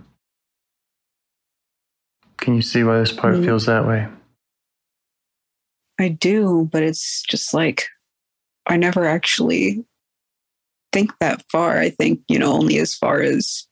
Can 2.38 2.56
you 2.56 2.62
see 2.62 2.84
why 2.84 3.00
this 3.00 3.12
part 3.12 3.36
Mm. 3.36 3.46
feels 3.46 3.66
that 3.66 3.86
way? 3.88 4.08
I 6.00 6.10
do, 6.10 6.68
but 6.72 6.84
it's 6.84 7.22
just 7.24 7.54
like 7.54 7.88
I 8.66 8.78
never 8.78 9.06
actually 9.06 9.86
think 10.94 11.12
that 11.20 11.44
far. 11.52 11.78
I 11.80 11.90
think, 11.90 12.22
you 12.30 12.40
know, 12.40 12.54
only 12.54 12.78
as 12.80 12.94
far 12.96 13.22
as, 13.22 13.68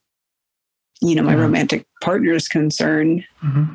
you 1.02 1.16
know, 1.16 1.24
my 1.24 1.34
Yeah. 1.34 1.42
romantic 1.42 1.86
partner 2.02 2.34
is 2.34 2.48
concerned. 2.48 3.26
hmm 3.40 3.66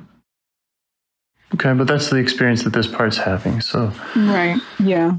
Okay, 1.54 1.72
but 1.74 1.86
that's 1.86 2.10
the 2.10 2.16
experience 2.16 2.64
that 2.64 2.72
this 2.72 2.88
part's 2.88 3.16
having. 3.18 3.60
So, 3.60 3.92
Right. 4.16 4.60
Yeah. 4.80 5.12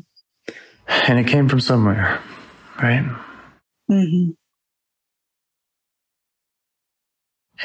And 0.87 1.19
it 1.19 1.27
came 1.27 1.49
from 1.49 1.59
somewhere, 1.59 2.21
right? 2.81 3.05
hmm 3.89 4.31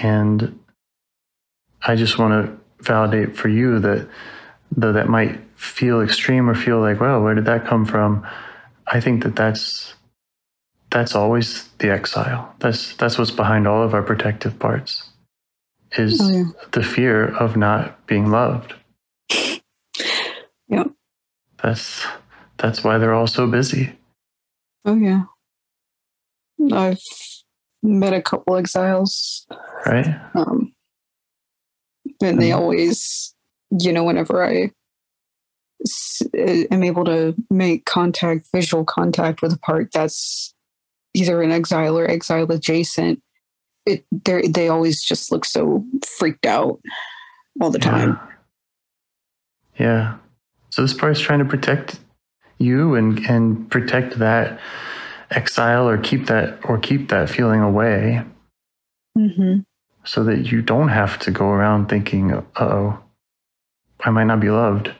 And 0.01 0.59
I 1.83 1.97
just 1.97 2.19
want 2.19 2.47
to 2.47 2.85
validate 2.85 3.37
for 3.37 3.49
you 3.49 3.79
that 3.81 4.09
though 4.77 4.93
that 4.93 5.09
might 5.09 5.41
feel 5.57 6.01
extreme 6.01 6.49
or 6.49 6.55
feel 6.55 6.81
like, 6.81 7.01
well, 7.01 7.23
where 7.23 7.35
did 7.35 7.45
that 7.47 7.67
come 7.67 7.85
from? 7.85 8.27
I 8.87 9.01
think 9.01 9.23
that 9.25 9.37
that's 9.37 9.95
that's 10.91 11.15
always 11.15 11.69
the 11.79 11.91
exile. 11.91 12.55
That's 12.61 12.95
that's 12.97 13.19
what's 13.19 13.31
behind 13.31 13.67
all 13.69 13.83
of 13.83 13.95
our 13.95 14.03
protective 14.03 14.59
parts. 14.59 15.09
Is 15.97 16.21
Oh, 16.23 16.31
yeah. 16.31 16.45
the 16.73 16.83
fear 16.83 17.27
of 17.37 17.57
not 17.57 18.07
being 18.07 18.31
loved. 18.31 18.75
Yeah. 20.69 20.85
That's 21.63 22.05
that's 22.63 22.83
why 22.85 22.97
they're 22.99 23.13
all 23.15 23.27
so 23.27 23.47
busy. 23.47 23.93
Oh, 24.85 24.95
yeah. 24.97 25.25
I've 26.73 27.01
met 27.83 28.13
a 28.15 28.23
couple 28.23 28.57
exiles 28.57 29.47
Right? 29.85 30.07
Um, 30.37 30.73
and 32.23 32.41
they 32.41 32.51
Mhm. 32.51 32.57
always, 32.57 33.35
you 33.81 33.93
know, 33.93 34.05
whenever 34.05 34.45
I 34.45 34.71
s- 35.85 36.23
am 36.35 36.85
able 36.85 37.05
to 37.05 37.35
make 37.51 37.85
contact, 37.85 38.47
visual 38.55 38.85
contact 38.85 39.43
with 39.43 39.53
a 39.53 39.59
part 39.59 39.91
that's 39.93 40.55
either 41.15 41.43
an 41.43 41.51
exile 41.51 41.99
or 41.99 42.09
exile 42.09 42.51
adjacent, 42.53 43.21
it 43.87 44.05
they 44.13 44.43
they 44.47 44.69
always 44.69 45.03
just 45.03 45.33
look 45.33 45.45
so 45.45 45.85
freaked 46.07 46.47
out 46.47 46.81
all 47.61 47.71
the 47.71 47.81
time. 47.81 48.19
Yeah. 49.79 49.85
yeah. 49.87 50.17
So 50.71 50.83
this 50.83 50.95
part's 50.95 51.19
trying 51.21 51.41
to 51.41 51.45
protect 51.45 51.99
you 52.63 52.95
and 52.95 53.19
and 53.27 53.71
protect 53.71 54.19
that 54.19 54.59
exile 55.31 55.89
or 55.89 55.99
keep 55.99 56.27
that 56.27 56.59
or 56.65 56.79
keep 56.79 57.09
that 57.09 57.29
feeling 57.29 57.61
away 57.61 58.25
Mm-hmm. 59.17 59.61
so 60.05 60.25
that 60.25 60.51
you 60.51 60.63
don't 60.63 60.89
have 60.89 61.19
to 61.19 61.31
go 61.31 61.49
around 61.51 61.89
thinking, 61.89 62.33
uh-oh, 62.33 62.99
I 64.01 64.11
might 64.11 64.25
not 64.25 64.41
be 64.41 64.49
loved. 64.49 64.91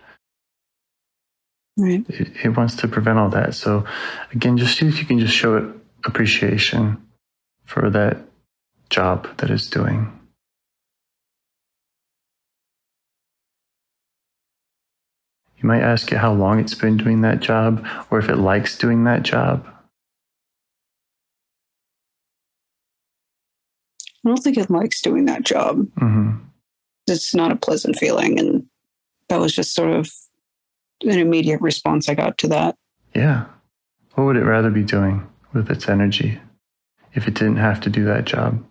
Right. 1.79 2.05
It, 2.09 2.31
it 2.45 2.57
wants 2.57 2.77
to 2.77 2.89
prevent 2.89 3.19
all 3.19 3.31
that. 3.31 3.55
So 3.55 3.87
again, 4.33 4.59
just 4.59 4.77
see 4.77 4.87
if 4.87 4.99
you 4.99 5.07
can 5.07 5.19
just 5.19 5.35
show 5.35 5.57
it 5.57 5.65
appreciation 6.05 7.03
for 7.65 7.89
that 7.89 8.19
job 8.91 9.35
that 9.39 9.51
it's 9.51 9.69
doing. 9.71 10.13
You 15.63 15.69
might 15.69 15.83
ask 15.83 16.11
it 16.11 16.19
how 16.19 16.33
long 16.33 16.59
it's 16.59 16.75
been 16.75 16.97
doing 16.97 17.21
that 17.21 17.41
job 17.41 17.87
or 18.11 18.19
if 18.19 18.29
it 18.29 18.37
likes 18.37 18.77
doing 18.77 19.05
that 19.05 19.23
job. 19.23 19.65
I 24.25 24.29
don't 24.29 24.39
think 24.43 24.57
it 24.59 24.71
likes 24.71 25.01
doing 25.01 25.25
that 25.27 25.45
job. 25.45 25.87
hmm 25.99 26.33
It's 27.09 27.35
not 27.35 27.53
a 27.53 27.57
pleasant 27.57 27.97
feeling, 27.97 28.39
and 28.39 28.67
that 29.29 29.41
was 29.41 29.55
just 29.55 29.75
sort 29.75 29.93
of 29.93 30.11
an 31.03 31.19
immediate 31.19 31.61
response 31.61 32.09
I 32.09 32.15
got 32.15 32.39
to 32.39 32.49
that. 32.49 32.77
Yeah. 33.15 33.47
What 34.15 34.25
would 34.25 34.37
it 34.37 34.45
rather 34.45 34.71
be 34.71 34.85
doing 34.85 35.27
with 35.53 35.71
its 35.71 35.89
energy 35.89 36.41
if 37.15 37.27
it 37.27 37.35
didn't 37.35 37.57
have 37.57 37.81
to 37.83 37.91
do 37.91 38.05
that 38.05 38.25
job? 38.25 38.65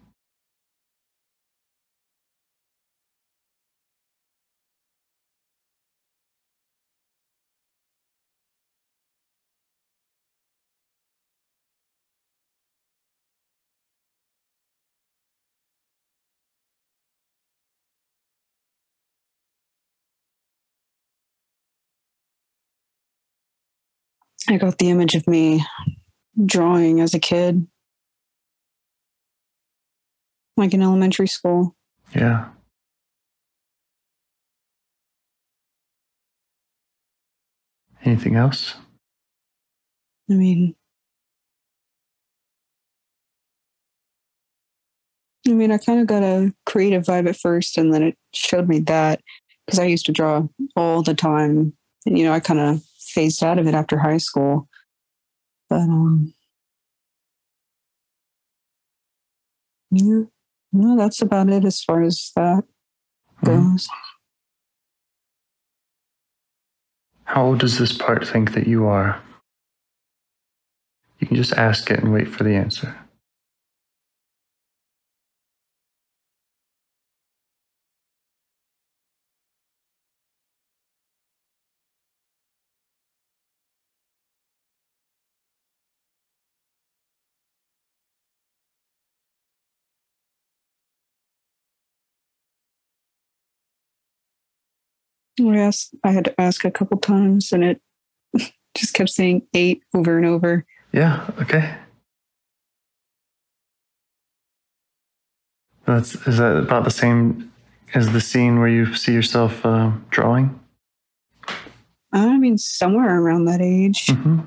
I 24.49 24.58
got 24.58 24.77
the 24.77 24.89
image 24.89 25.15
of 25.15 25.27
me 25.27 25.65
drawing 26.45 26.99
as 26.99 27.13
a 27.13 27.19
kid, 27.19 27.67
like 30.58 30.73
in 30.73 30.82
elementary 30.82 31.27
school. 31.27 31.75
Yeah. 32.15 32.49
Anything 38.04 38.36
else? 38.36 38.75
I 40.30 40.34
mean, 40.34 40.75
I 45.47 45.51
mean, 45.51 45.71
I 45.71 45.77
kind 45.77 45.99
of 45.99 46.08
got 46.08 46.23
a 46.23 46.54
creative 46.65 47.04
vibe 47.04 47.27
at 47.27 47.38
first, 47.38 47.77
and 47.77 47.93
then 47.93 48.04
it 48.04 48.17
showed 48.34 48.67
me 48.67 48.80
that 48.82 49.21
because 49.65 49.80
I 49.80 49.86
used 49.86 50.06
to 50.08 50.12
draw 50.12 50.47
all 50.75 51.04
the 51.04 51.13
time, 51.13 51.73
and 52.06 52.17
you 52.17 52.23
know, 52.23 52.34
I 52.34 52.39
kind 52.39 52.60
of 52.60 52.84
phased 53.12 53.43
out 53.43 53.60
of 53.60 53.67
it 53.67 53.74
after 53.76 53.97
high 53.97 54.17
school. 54.17 54.67
But 55.69 55.82
um, 55.82 56.34
yeah, 59.91 60.24
no, 60.74 60.97
that's 60.97 61.21
about 61.21 61.50
it 61.50 61.65
as 61.65 61.82
far 61.84 62.02
as 62.02 62.32
that 62.36 62.63
Mhm. 63.43 63.45
goes. 63.45 63.88
How 67.26 67.45
old 67.45 67.60
does 67.60 67.78
this 67.78 67.93
part 67.97 68.28
think 68.28 68.54
that 68.54 68.67
you 68.67 68.86
are? 68.88 69.21
You 71.19 71.28
can 71.28 71.38
just 71.38 71.54
ask 71.54 71.89
it 71.91 72.00
and 72.00 72.12
wait 72.12 72.28
for 72.28 72.43
the 72.43 72.56
answer. 72.56 72.95
I 95.49 95.58
asked, 95.58 95.95
I 96.04 96.12
had 96.12 96.25
to 96.25 96.41
ask 96.41 96.63
a 96.65 96.71
couple 96.71 96.97
times, 96.97 97.51
and 97.51 97.63
it 97.63 97.82
just 98.75 98.93
kept 98.93 99.10
saying 99.10 99.43
eight 99.54 99.84
over 99.93 100.17
and 100.17 100.25
over. 100.25 100.65
Yeah, 100.91 101.30
okay. 101.41 101.75
That's 105.86 106.15
is 106.27 106.38
that 106.38 106.58
about 106.58 106.84
the 106.84 106.91
same 106.91 107.51
as 107.93 108.12
the 108.12 108.21
scene 108.21 108.60
where 108.60 108.67
you 108.67 108.93
see 108.95 109.13
yourself 109.13 109.65
uh, 109.65 109.91
drawing? 110.10 110.60
I 112.13 112.38
mean, 112.38 112.58
somewhere 112.58 113.19
around 113.19 113.45
that 113.45 113.62
age. 113.62 114.08
hmm 114.10 114.39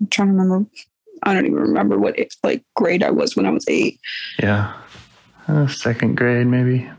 I'm 0.00 0.08
trying 0.08 0.28
to 0.28 0.34
remember. 0.34 0.68
I 1.22 1.32
don't 1.32 1.46
even 1.46 1.58
remember 1.58 1.98
what 1.98 2.18
like 2.42 2.64
grade 2.74 3.02
I 3.02 3.10
was 3.10 3.36
when 3.36 3.46
I 3.46 3.50
was 3.50 3.64
eight. 3.68 4.00
Yeah, 4.38 4.74
uh, 5.48 5.66
second 5.68 6.16
grade 6.16 6.46
maybe. 6.46 6.90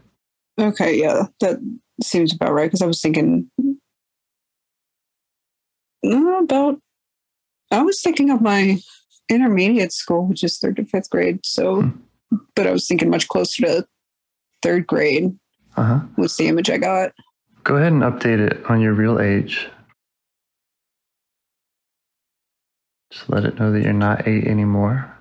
Okay, 0.58 1.00
yeah, 1.00 1.26
that 1.42 1.60
seems 2.02 2.34
about 2.34 2.54
right 2.54 2.66
because 2.66 2.82
I 2.82 2.88
was 2.88 3.02
thinking 3.02 3.50
uh, 6.06 6.38
about. 6.44 6.80
I 7.72 7.82
was 7.82 8.02
thinking 8.02 8.30
of 8.30 8.42
my 8.42 8.78
intermediate 9.30 9.92
school, 9.92 10.26
which 10.28 10.44
is 10.44 10.58
third 10.60 10.76
to 10.78 10.86
fifth 10.86 11.10
grade. 11.10 11.40
So, 11.44 11.82
Hmm. 11.82 11.90
but 12.56 12.68
I 12.68 12.72
was 12.72 12.88
thinking 12.88 13.10
much 13.10 13.28
closer 13.28 13.64
to 13.66 13.88
third 14.62 14.86
grade 14.88 15.38
Uh 15.78 15.84
huh. 15.84 16.00
was 16.18 16.38
the 16.38 16.48
image 16.48 16.70
I 16.70 16.78
got. 16.78 17.12
Go 17.64 17.76
ahead 17.78 17.92
and 17.94 18.04
update 18.04 18.40
it 18.40 18.64
on 18.70 18.82
your 18.82 18.94
real 18.94 19.20
age. 19.20 19.68
Just 23.12 23.30
let 23.30 23.46
it 23.46 23.60
know 23.60 23.72
that 23.72 23.82
you're 23.84 23.94
not 23.94 24.28
eight 24.28 24.46
anymore. 24.46 25.15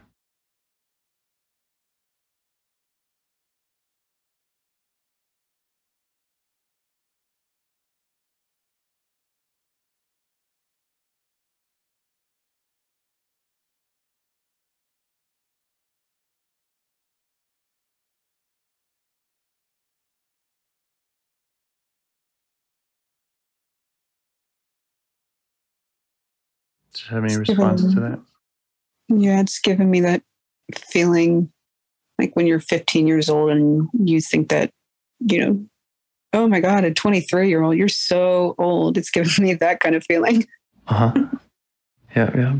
Do 26.94 27.02
you 27.04 27.14
have 27.14 27.24
any 27.24 27.37
response 27.37 27.83
to 27.94 28.00
that? 28.00 28.20
Yeah, 29.09 29.40
it's 29.40 29.61
given 29.61 29.90
me 29.90 30.00
that 30.00 30.22
feeling 30.74 31.52
like 32.18 32.35
when 32.35 32.46
you're 32.46 32.61
15 32.61 33.07
years 33.07 33.28
old 33.28 33.50
and 33.50 33.88
you 33.98 34.20
think 34.20 34.48
that, 34.48 34.70
you 35.20 35.44
know, 35.44 35.66
oh 36.33 36.48
my 36.48 36.61
God, 36.61 36.85
a 36.85 36.94
23 36.94 37.48
year 37.48 37.62
old, 37.62 37.76
you're 37.76 37.88
so 37.88 38.54
old. 38.59 38.96
It's 38.96 39.11
given 39.11 39.33
me 39.44 39.54
that 39.54 39.80
kind 39.80 39.94
of 39.94 40.04
feeling. 40.04 40.46
Uh 40.87 41.11
huh. 41.11 41.26
Yeah, 42.14 42.30
yeah. 42.37 42.57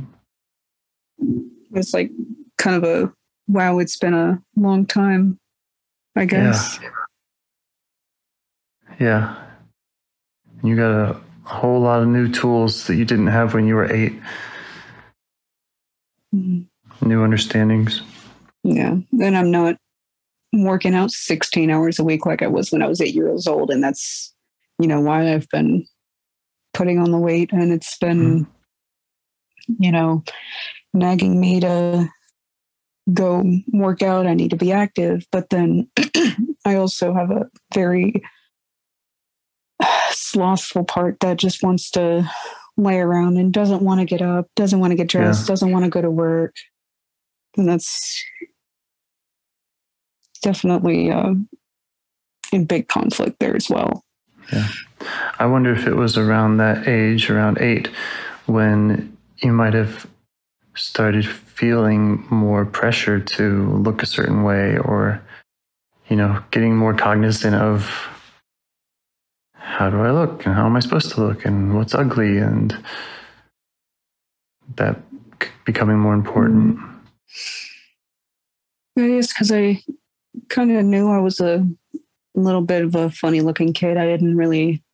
It's 1.73 1.95
like 1.95 2.11
kind 2.59 2.77
of 2.77 2.85
a 2.85 3.13
wow, 3.47 3.79
it's 3.79 3.97
been 3.97 4.15
a 4.15 4.43
long 4.57 4.87
time, 4.87 5.39
I 6.17 6.25
guess. 6.25 6.79
Yeah. 8.99 9.37
You 10.63 10.77
got 10.77 10.91
a 10.91 11.21
whole 11.45 11.81
lot 11.81 12.03
of 12.03 12.09
new 12.09 12.29
tools 12.29 12.87
that 12.87 12.97
you 12.97 13.05
didn't 13.05 13.27
have 13.29 13.55
when 13.55 13.67
you 13.67 13.75
were 13.75 13.93
eight, 13.93 14.15
Mhm. 16.35 16.67
new 17.03 17.23
understandings. 17.23 18.03
Yeah. 18.63 18.97
And 19.21 19.37
I'm 19.37 19.51
not 19.51 19.77
working 20.53 20.95
out 20.95 21.11
16 21.11 21.71
hours 21.71 21.99
a 21.99 22.05
week 22.05 22.27
like 22.27 22.43
I 22.43 22.47
was 22.47 22.73
when 22.73 22.83
I 22.83 22.87
was 22.87 23.01
eight 23.01 23.15
years 23.15 23.47
old. 23.47 23.71
And 23.71 23.83
that's, 23.83 24.33
you 24.79 24.87
know, 24.87 25.01
why 25.01 25.33
I've 25.33 25.49
been 25.51 25.87
putting 26.73 26.99
on 26.99 27.11
the 27.11 27.19
weight. 27.19 27.53
And 27.53 27.73
it's 27.73 27.97
been, 27.99 28.47
you 29.79 29.93
know, 29.93 30.25
nagging 30.93 31.41
me 31.41 31.61
to 31.61 32.09
go 33.13 33.45
work 33.73 34.03
out. 34.03 34.27
I 34.27 34.35
need 34.35 34.51
to 34.51 34.57
be 34.57 34.73
active. 34.73 35.27
But 35.31 35.51
then 35.51 35.89
I 36.65 36.77
also 36.77 37.13
have 37.13 37.31
a 37.31 37.51
very 37.75 38.23
slothful 40.25 40.85
part 40.85 41.21
that 41.21 41.37
just 41.37 41.63
wants 41.63 41.91
to 41.91 42.29
lay 42.77 42.99
around 42.99 43.37
and 43.37 43.53
doesn't 43.53 43.83
want 43.83 44.01
to 44.01 44.05
get 44.07 44.23
up, 44.23 44.47
doesn't 44.57 44.81
want 44.81 44.91
to 44.91 44.97
get 44.97 45.09
dressed, 45.09 45.43
Yeah. 45.43 45.53
doesn't 45.53 45.71
want 45.71 45.85
to 45.85 45.91
go 45.91 46.03
to 46.03 46.11
work. 46.11 46.55
And 47.57 47.69
that's 47.69 48.23
definitely 50.43 51.11
uh, 51.11 51.35
in 52.53 52.65
big 52.65 52.89
conflict 52.89 53.39
there 53.39 53.55
as 53.55 53.71
well. 53.71 54.05
Yeah. 54.53 54.69
I 55.39 55.47
wonder 55.47 55.73
if 55.73 55.87
it 55.87 55.95
was 55.95 56.17
around 56.19 56.57
that 56.59 56.89
age, 56.89 57.31
around 57.31 57.59
eight, 57.61 57.89
when 58.47 59.17
you 59.39 59.53
might 59.53 59.75
have 59.75 60.07
started 60.75 61.27
feeling 61.27 62.27
more 62.31 62.65
pressure 62.65 63.21
to 63.21 63.73
look 63.79 64.03
a 64.03 64.07
certain 64.07 64.43
way 64.43 64.77
or, 64.79 65.23
you 66.09 66.17
know, 66.17 66.43
getting 66.51 66.77
more 66.77 66.95
cognizant 66.95 67.55
of 67.55 68.09
how 69.75 69.91
do 69.91 69.99
I 70.01 70.13
look 70.13 70.47
and 70.47 70.55
how 70.55 70.67
am 70.67 70.77
I 70.77 70.81
supposed 70.81 71.11
to 71.13 71.21
look 71.21 71.45
and 71.45 71.75
what's 71.75 71.95
ugly 71.97 72.39
and 72.39 72.77
that 74.77 75.01
becoming 75.65 75.99
more 75.99 76.15
important. 76.15 76.79
I 78.97 79.09
guess 79.09 79.33
because 79.33 79.51
I 79.51 79.83
kind 80.49 80.71
of 80.71 80.85
knew 80.85 81.11
I 81.11 81.19
was 81.19 81.41
a 81.41 81.67
little 82.37 82.63
bit 82.63 82.85
of 82.85 82.95
a 82.95 83.11
funny 83.11 83.41
looking 83.41 83.73
kid. 83.73 83.97
I 83.97 84.07
didn't 84.07 84.37
really 84.37 84.85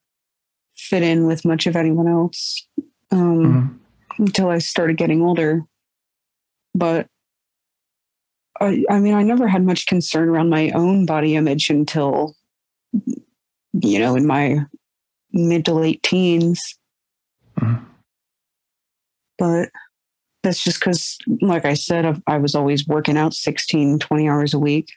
fit 0.75 1.03
in 1.03 1.27
with 1.27 1.45
much 1.45 1.67
of 1.67 1.75
anyone 1.75 2.07
else 2.07 2.65
um, 3.11 3.79
Mhm. 4.17 4.25
until 4.25 4.49
I 4.49 4.57
started 4.57 4.97
getting 4.97 5.21
older. 5.21 5.63
But 6.73 7.05
I, 8.59 8.83
I 8.89 8.99
mean, 8.99 9.13
I 9.13 9.21
never 9.21 9.47
had 9.47 9.63
much 9.63 9.85
concern 9.85 10.27
around 10.27 10.49
my 10.49 10.71
own 10.71 11.05
body 11.05 11.35
image 11.35 11.69
until, 11.69 12.35
you 13.73 13.99
know, 13.99 14.15
in 14.15 14.25
my 14.25 14.65
mid 15.31 15.65
to 15.65 15.73
late 15.73 16.03
teens. 16.03 16.61
Mhm. 17.59 17.83
But 19.37 19.69
that's 20.43 20.63
just 20.63 20.79
because, 20.79 21.17
like 21.41 21.65
I 21.65 21.73
said, 21.73 22.05
I, 22.05 22.15
I 22.27 22.37
was 22.37 22.55
always 22.55 22.87
working 22.87 23.17
out 23.17 23.33
16, 23.33 23.99
20 23.99 24.29
hours 24.29 24.53
a 24.53 24.59
week. 24.59 24.89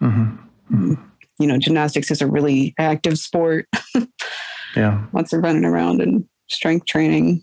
Mhm. 0.00 0.38
Mhm. 0.70 0.98
You 1.38 1.46
know, 1.46 1.58
gymnastics 1.58 2.10
is 2.10 2.20
a 2.20 2.26
really 2.26 2.74
active 2.78 3.18
sport, 3.18 3.68
Yeah. 4.76 5.06
lots 5.12 5.32
of 5.32 5.42
running 5.42 5.64
around 5.64 6.00
and 6.00 6.24
strength 6.48 6.86
training. 6.86 7.42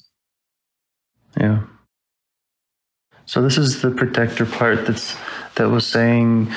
Yeah. 1.40 1.64
So 3.26 3.42
this 3.42 3.58
is 3.58 3.82
the 3.82 3.92
protector 3.92 4.46
part 4.46 4.86
that's 4.86 5.16
that 5.56 5.70
was 5.70 5.88
saying 5.88 6.52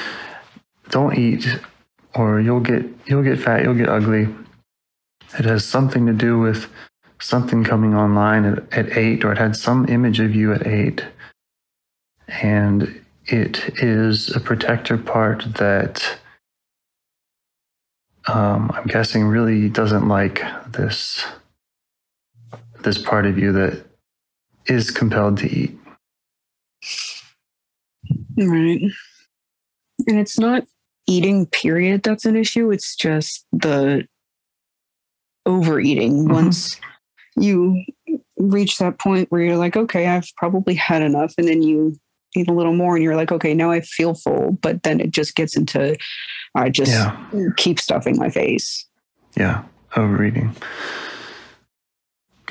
don't 0.90 1.16
eat 1.16 1.46
or 2.14 2.40
you'll 2.40 2.60
get 2.60 2.84
you'll 3.06 3.22
get 3.22 3.38
fat, 3.38 3.62
you'll 3.62 3.74
get 3.74 3.88
ugly. 3.88 4.28
It 5.38 5.44
has 5.44 5.64
something 5.64 6.06
to 6.06 6.12
do 6.12 6.38
with 6.38 6.68
something 7.20 7.64
coming 7.64 7.94
online 7.94 8.44
at, 8.44 8.72
at 8.72 8.96
8 8.96 9.24
or 9.24 9.32
it 9.32 9.38
had 9.38 9.56
some 9.56 9.88
image 9.88 10.20
of 10.20 10.34
you 10.34 10.52
at 10.52 10.66
8. 10.66 11.04
And 12.28 13.04
it 13.26 13.82
is 13.82 14.34
a 14.34 14.40
protector 14.40 14.96
part 14.96 15.44
that 15.54 16.18
um, 18.26 18.70
I'm 18.74 18.86
guessing 18.86 19.24
really 19.24 19.68
doesn't 19.68 20.08
like 20.08 20.42
this 20.68 21.24
this 22.80 22.98
part 22.98 23.26
of 23.26 23.38
you 23.38 23.52
that 23.52 23.84
is 24.66 24.90
compelled 24.90 25.38
to 25.38 25.50
eat. 25.50 25.76
Right. 28.36 28.82
And 30.06 30.18
it's 30.18 30.38
not 30.38 30.64
eating, 31.08 31.46
period, 31.46 32.02
that's 32.04 32.24
an 32.26 32.36
issue. 32.36 32.70
It's 32.70 32.94
just 32.94 33.44
the 33.50 34.06
overeating. 35.46 36.26
Mhm. 36.28 36.32
Once 36.32 36.78
you 37.36 37.82
reach 38.36 38.78
that 38.78 38.98
point 38.98 39.30
where 39.32 39.40
you're 39.42 39.56
like, 39.56 39.76
okay, 39.76 40.06
I've 40.06 40.28
probably 40.36 40.74
had 40.74 41.02
enough. 41.02 41.32
And 41.38 41.48
then 41.48 41.62
you 41.62 41.96
eat 42.36 42.48
a 42.48 42.52
little 42.52 42.74
more 42.74 42.94
and 42.94 43.02
you're 43.02 43.16
like, 43.16 43.32
okay, 43.32 43.54
now 43.54 43.70
I 43.70 43.80
feel 43.80 44.14
full. 44.14 44.52
But 44.60 44.82
then 44.82 45.00
it 45.00 45.10
just 45.10 45.34
gets 45.34 45.56
into, 45.56 45.96
I 46.54 46.68
just 46.68 46.92
Yeah. 46.92 47.16
keep 47.56 47.80
stuffing 47.80 48.16
my 48.18 48.28
face. 48.28 48.86
Yeah. 49.36 49.64
Overeating. 49.96 50.54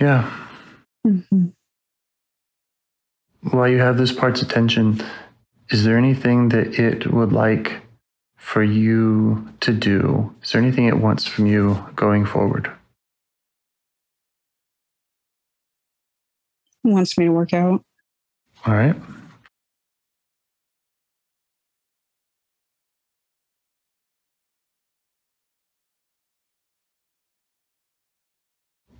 Yeah. 0.01 0.29
Mhm. 1.05 1.53
While 3.51 3.67
you 3.67 3.77
have 3.79 3.97
this 3.97 4.11
part's 4.11 4.41
attention, 4.41 5.01
is 5.69 5.83
there 5.83 5.97
anything 5.97 6.49
that 6.49 6.79
it 6.79 7.13
would 7.13 7.31
like 7.31 7.81
for 8.47 8.63
you 8.63 9.45
to 9.59 9.73
do? 9.73 10.33
Is 10.41 10.53
there 10.53 10.61
anything 10.61 10.85
it 10.85 10.97
wants 10.97 11.25
from 11.27 11.47
you 11.47 11.85
going 11.97 12.25
forward? 12.25 12.71
Wants 16.85 17.17
me 17.17 17.25
to 17.25 17.31
work 17.31 17.51
out. 17.51 17.83
All 18.65 18.73
right. 18.73 18.95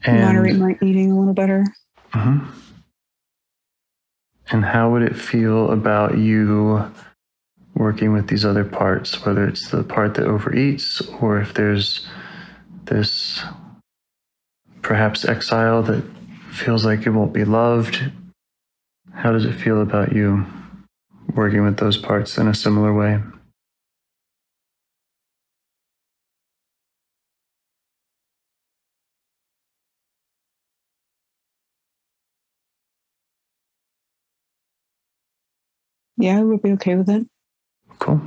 moderate 0.06 0.56
my 0.58 0.78
eating 0.82 1.12
a 1.12 1.20
little 1.20 1.34
better. 1.34 1.66
Mhm. 2.12 2.48
and 4.50 4.64
how 4.64 4.90
would 4.90 5.02
it 5.02 5.16
feel 5.16 5.72
about 5.72 6.18
you 6.18 6.90
working 7.78 8.12
with 8.12 8.28
these 8.28 8.44
other 8.44 8.66
parts, 8.66 9.26
whether 9.26 9.48
it's 9.48 9.70
the 9.70 9.84
part 9.84 10.16
that 10.16 10.26
overeats 10.26 11.02
or 11.22 11.40
if 11.40 11.54
there's 11.54 12.08
this 12.86 13.44
perhaps 14.82 15.26
exile 15.26 15.84
that 15.84 16.04
feels 16.52 16.86
like 16.86 17.06
it 17.06 17.12
won't 17.12 17.34
be 17.34 17.46
loved? 17.46 18.12
How 19.14 19.32
does 19.32 19.46
it 19.46 19.54
feel 19.54 19.82
about 19.82 20.14
you 20.14 20.46
working 21.36 21.64
with 21.64 21.78
those 21.78 21.98
parts 21.98 22.38
in 22.38 22.48
a 22.48 22.54
similar 22.54 22.94
way? 22.94 23.22
Yeah, 36.18 36.40
I 36.40 36.44
would 36.44 36.64
be 36.64 36.72
okay 36.72 36.96
with 36.96 37.10
it. 37.10 37.28
Cool. 38.00 38.22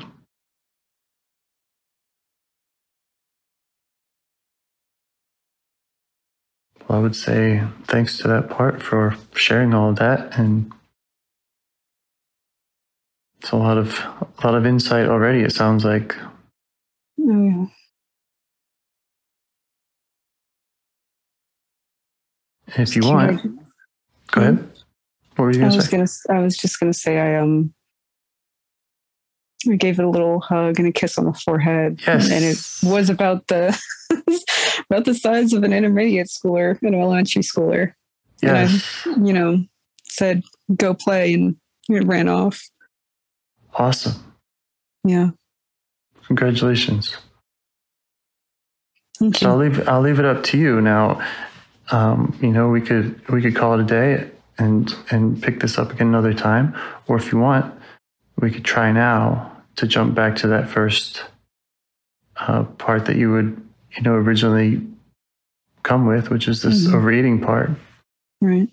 Well, 6.88 6.98
I 6.98 7.02
would 7.02 7.16
say 7.16 7.62
thanks 7.86 8.18
to 8.18 8.28
that 8.28 8.50
part 8.50 8.82
for 8.82 9.16
sharing 9.34 9.74
all 9.74 9.90
of 9.90 9.96
that, 9.96 10.38
and 10.38 10.72
it's 13.40 13.52
a 13.52 13.56
lot 13.56 13.78
of 13.78 13.98
a 14.00 14.46
lot 14.46 14.54
of 14.56 14.66
insight 14.66 15.06
already. 15.08 15.40
It 15.42 15.52
sounds 15.52 15.84
like. 15.84 16.16
Oh, 17.20 17.44
yeah. 17.44 17.66
If 22.82 22.96
you 22.96 23.02
want, 23.04 23.42
go 24.32 24.40
ahead. 24.42 24.70
What 25.36 25.46
were 25.46 25.52
you 25.52 25.60
I 25.62 25.68
going 25.68 25.70
to 25.72 25.76
was 25.76 25.86
say? 25.86 25.90
gonna. 25.90 26.08
I 26.30 26.42
was 26.42 26.56
just 26.56 26.80
gonna 26.80 26.92
say 26.94 27.18
I 27.18 27.40
um. 27.40 27.74
I 29.68 29.76
gave 29.76 29.98
it 29.98 30.04
a 30.04 30.08
little 30.08 30.40
hug 30.40 30.78
and 30.78 30.88
a 30.88 30.92
kiss 30.92 31.18
on 31.18 31.26
the 31.26 31.32
forehead, 31.34 32.00
Yes. 32.06 32.30
and 32.30 32.44
it 32.44 32.90
was 32.90 33.10
about 33.10 33.46
the 33.48 33.78
about 34.90 35.04
the 35.04 35.14
size 35.14 35.52
of 35.52 35.62
an 35.64 35.72
intermediate 35.72 36.28
schooler, 36.28 36.80
an 36.82 36.94
elementary 36.94 37.42
schooler. 37.42 37.92
Yes. 38.42 39.06
You 39.06 39.32
know, 39.34 39.64
said, 40.04 40.42
go 40.76 40.94
play, 40.94 41.34
and 41.34 41.56
it 41.90 42.06
ran 42.06 42.26
off. 42.28 42.62
Awesome. 43.74 44.14
Yeah. 45.04 45.30
Congratulations. 46.26 47.16
Thank 49.18 49.36
So 49.38 49.50
I'll 49.50 49.56
leave 49.56 49.86
I'll 49.88 50.00
leave 50.00 50.18
it 50.18 50.24
up 50.24 50.42
to 50.44 50.58
you 50.58 50.80
now. 50.80 51.20
Um, 51.90 52.38
you 52.40 52.48
know, 52.48 52.68
we 52.70 52.80
could 52.80 53.20
we 53.28 53.42
could 53.42 53.54
call 53.54 53.74
it 53.78 53.80
a 53.82 53.84
day 53.84 54.30
and 54.58 54.94
and 55.10 55.42
pick 55.42 55.60
this 55.60 55.76
up 55.78 55.92
again 55.92 56.06
another 56.08 56.32
time, 56.32 56.74
or 57.08 57.16
if 57.16 57.30
you 57.32 57.38
want, 57.38 57.74
we 58.40 58.50
could 58.50 58.64
try 58.64 58.90
now 58.92 59.52
to 59.76 59.86
jump 59.86 60.14
back 60.14 60.36
to 60.36 60.48
that 60.48 60.68
first 60.68 61.24
uh, 62.36 62.64
part 62.64 63.04
that 63.06 63.16
you 63.16 63.30
would 63.32 63.60
you 63.96 64.02
know 64.02 64.14
originally 64.14 64.86
come 65.82 66.06
with, 66.06 66.30
which 66.30 66.48
is 66.48 66.62
this 66.62 66.86
Mhm. 66.86 66.94
overeating 66.94 67.40
part. 67.40 67.70
Right. 68.40 68.68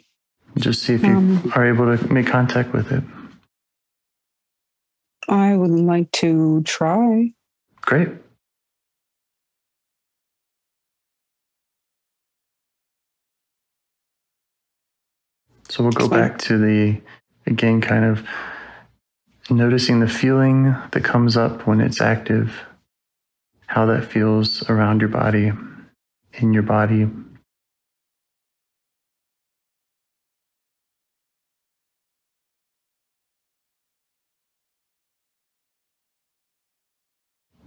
Just 0.58 0.84
see 0.84 0.94
if 0.94 1.04
you 1.04 1.10
Um, 1.18 1.52
are 1.56 1.66
able 1.66 1.96
to 1.96 2.14
make 2.14 2.28
contact 2.28 2.74
with 2.74 2.92
it. 2.92 3.04
I 5.30 5.56
would 5.56 5.72
like 5.72 6.12
to 6.14 6.62
try. 6.64 7.34
Great. 7.82 8.10
So 15.70 15.84
we'll 15.84 15.92
go 15.92 16.08
back 16.08 16.38
to 16.40 16.58
the, 16.58 17.02
again, 17.46 17.82
kind 17.82 18.06
of 18.06 18.26
noticing 19.50 20.00
the 20.00 20.08
feeling 20.08 20.76
that 20.92 21.04
comes 21.04 21.38
up 21.38 21.68
when 21.68 21.80
it's 21.82 22.02
active, 22.02 22.66
how 23.68 23.86
that 23.86 24.06
feels 24.06 24.68
around 24.70 25.00
your 25.02 25.10
body, 25.10 25.52
in 26.34 26.54
your 26.54 26.64
body. 26.64 27.10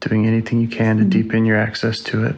Doing 0.00 0.26
anything 0.26 0.60
you 0.60 0.68
can 0.68 0.96
to 0.98 1.04
Mhm. 1.04 1.10
deepen 1.10 1.44
your 1.44 1.58
access 1.58 2.00
to 2.00 2.24
it. 2.24 2.36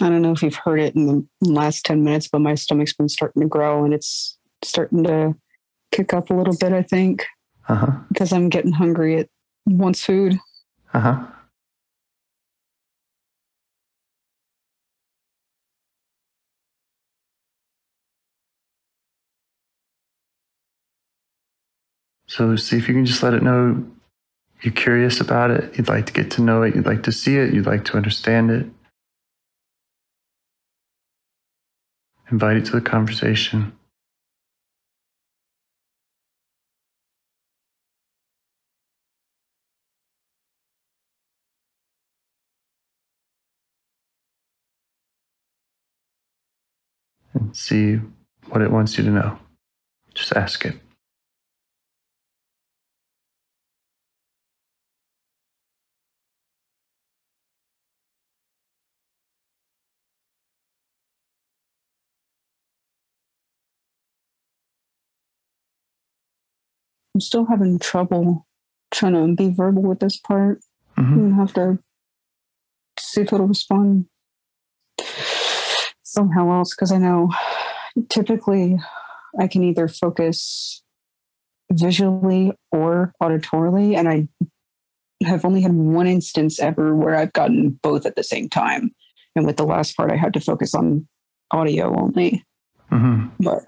I 0.00 0.08
don't 0.08 0.22
know 0.22 0.32
if 0.32 0.42
you've 0.42 0.54
heard 0.54 0.80
it 0.80 0.94
in 0.94 1.06
the 1.06 1.26
last 1.40 1.84
10 1.84 2.04
minutes, 2.04 2.28
but 2.28 2.40
my 2.40 2.54
stomach's 2.54 2.92
been 2.92 3.08
starting 3.08 3.42
to 3.42 3.48
grow 3.48 3.84
and 3.84 3.92
it's 3.92 4.38
starting 4.62 5.02
to 5.04 5.34
kick 5.92 6.12
up 6.12 6.30
a 6.30 6.34
little 6.34 6.56
bit, 6.56 6.72
I 6.72 6.82
think, 6.82 7.24
Uh 7.68 7.74
huh. 7.74 7.92
because 8.08 8.32
I'm 8.32 8.48
getting 8.48 8.72
hungry 8.72 9.16
It 9.16 9.30
wants 9.66 10.04
food. 10.04 10.38
Uh 10.94 11.00
huh. 11.00 11.26
So 22.26 22.56
see 22.56 22.76
if 22.76 22.88
you 22.88 22.94
can 22.94 23.06
just 23.06 23.22
let 23.22 23.34
it 23.34 23.42
know 23.42 23.84
you're 24.62 24.72
curious 24.72 25.20
about 25.20 25.50
it. 25.50 25.76
You'd 25.76 25.88
like 25.88 26.06
to 26.06 26.12
get 26.12 26.30
to 26.32 26.42
know 26.42 26.62
it. 26.62 26.74
You'd 26.74 26.86
like 26.86 27.04
to 27.04 27.12
see 27.12 27.36
it. 27.36 27.54
You'd 27.54 27.66
like 27.66 27.84
to 27.86 27.96
understand 27.96 28.50
it. 28.50 28.66
Invite 32.30 32.56
it 32.58 32.64
to 32.66 32.72
the 32.72 32.80
conversation. 32.80 33.72
And 47.38 47.56
see 47.56 48.00
what 48.48 48.62
it 48.62 48.70
wants 48.70 48.98
you 48.98 49.04
to 49.04 49.10
know. 49.10 49.38
Just 50.14 50.32
ask 50.32 50.64
it. 50.64 50.74
I'm 67.14 67.20
still 67.20 67.46
having 67.46 67.78
trouble 67.78 68.46
trying 68.92 69.14
to 69.14 69.34
be 69.34 69.50
verbal 69.50 69.82
with 69.82 70.00
this 70.00 70.16
part. 70.16 70.60
hmm 70.96 71.02
I'm 71.14 71.30
gonna 71.30 71.34
have 71.36 71.54
to 71.54 71.78
see 72.98 73.22
if 73.22 73.32
it'll 73.32 73.46
respond 73.46 74.06
somehow 76.08 76.50
else 76.50 76.74
because 76.74 76.92
I 76.92 76.98
know 76.98 77.30
typically 78.08 78.78
I 79.38 79.46
can 79.46 79.62
either 79.62 79.88
focus 79.88 80.82
visually 81.70 82.52
or 82.72 83.12
auditorily, 83.22 83.96
and 83.96 84.08
I 84.08 84.28
have 85.24 85.44
only 85.44 85.60
had 85.60 85.74
one 85.74 86.06
instance 86.06 86.58
ever 86.60 86.94
where 86.94 87.14
I've 87.14 87.32
gotten 87.32 87.78
both 87.82 88.06
at 88.06 88.16
the 88.16 88.22
same 88.22 88.48
time. 88.48 88.94
And 89.36 89.46
with 89.46 89.56
the 89.56 89.66
last 89.66 89.96
part, 89.96 90.10
I 90.10 90.16
had 90.16 90.32
to 90.34 90.40
focus 90.40 90.74
on 90.74 91.06
audio 91.50 91.94
only. 91.98 92.44
hmm 92.88 93.26
But 93.40 93.64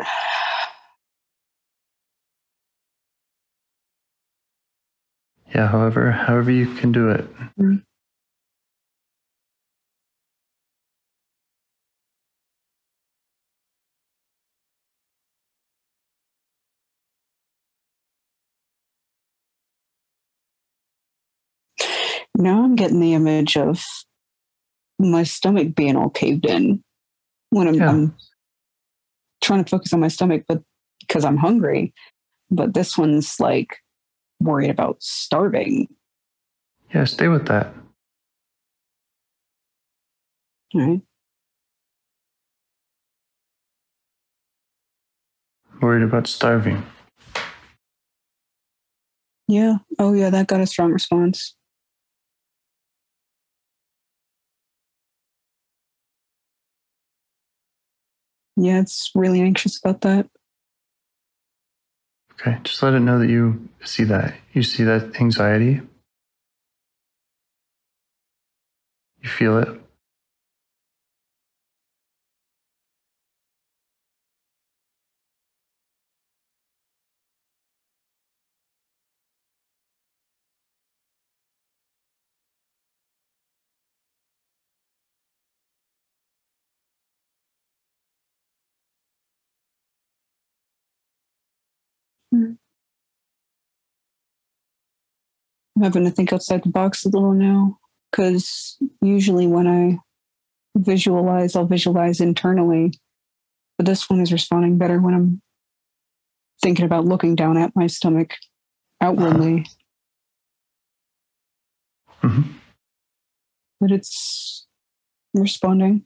Yeah, 5.54 5.66
however, 5.66 6.10
however 6.12 6.50
you 6.50 6.72
can 6.74 6.92
do 6.92 7.10
it. 7.10 7.26
Mm. 7.58 7.82
Now 22.40 22.64
I'm 22.64 22.74
getting 22.74 23.00
the 23.00 23.14
image 23.14 23.56
of 23.56 23.82
my 24.98 25.22
stomach 25.22 25.74
being 25.74 25.96
all 25.96 26.10
caved 26.10 26.46
in 26.46 26.82
when 27.50 27.68
I'm, 27.68 27.74
Yeah. 27.74 27.90
I'm 27.90 28.16
trying 29.42 29.64
to 29.64 29.70
focus 29.70 29.92
on 29.92 30.00
my 30.00 30.08
stomach, 30.08 30.44
but 30.48 30.62
because 31.00 31.24
I'm 31.24 31.36
hungry. 31.36 31.92
But 32.50 32.74
this 32.74 32.98
one's 32.98 33.38
like 33.38 33.78
worried 34.40 34.70
about 34.70 35.02
starving. 35.02 35.88
Yeah, 36.92 37.04
stay 37.04 37.28
with 37.28 37.46
that. 37.46 37.72
Right. 40.74 41.00
Worried 45.80 46.02
about 46.02 46.26
starving. 46.26 46.84
Yeah. 49.48 49.76
Oh, 49.98 50.12
yeah. 50.12 50.30
That 50.30 50.46
got 50.46 50.60
a 50.60 50.66
strong 50.66 50.92
response. 50.92 51.56
Yeah, 58.60 58.80
it's 58.80 59.10
really 59.14 59.40
anxious 59.40 59.78
about 59.78 60.02
that. 60.02 60.28
Okay, 62.34 62.58
just 62.62 62.82
let 62.82 62.92
it 62.92 63.00
know 63.00 63.18
that 63.18 63.30
you 63.30 63.68
see 63.84 64.04
that. 64.04 64.34
You 64.52 64.62
see 64.62 64.84
that 64.84 65.18
anxiety. 65.18 65.80
You 69.22 69.28
feel 69.28 69.58
it. 69.58 69.79
I'm 92.32 92.58
having 95.82 96.04
to 96.04 96.10
think 96.10 96.32
outside 96.32 96.62
the 96.62 96.68
box 96.68 97.04
a 97.04 97.08
little 97.08 97.32
now 97.32 97.78
because 98.10 98.76
usually 99.00 99.46
when 99.46 99.66
I 99.66 99.98
visualize, 100.76 101.56
I'll 101.56 101.66
visualize 101.66 102.20
internally. 102.20 102.92
But 103.78 103.86
this 103.86 104.08
one 104.10 104.20
is 104.20 104.32
responding 104.32 104.78
better 104.78 105.00
when 105.00 105.14
I'm 105.14 105.42
thinking 106.62 106.84
about 106.84 107.06
looking 107.06 107.34
down 107.34 107.56
at 107.56 107.74
my 107.74 107.86
stomach 107.86 108.36
outwardly. 109.00 109.66
hmm 112.20 112.42
But 113.80 113.90
it's 113.90 114.66
responding. 115.32 116.04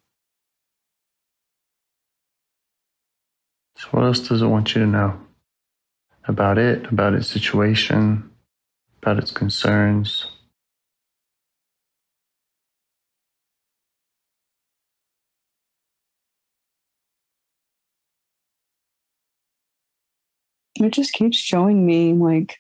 So, 3.77 3.89
what 3.91 4.05
else 4.05 4.20
does 4.20 4.41
it 4.41 4.47
want 4.47 4.75
you 4.75 4.83
to 4.83 4.87
know 4.87 5.24
about 6.27 6.59
it, 6.59 6.87
about 6.91 7.14
its 7.14 7.29
situation, 7.29 8.31
about 9.03 9.18
its 9.18 9.31
concerns? 9.31 10.27
it 20.81 20.93
just 20.93 21.12
keeps 21.12 21.37
showing 21.37 21.87
me 21.87 22.12
like 22.12 22.57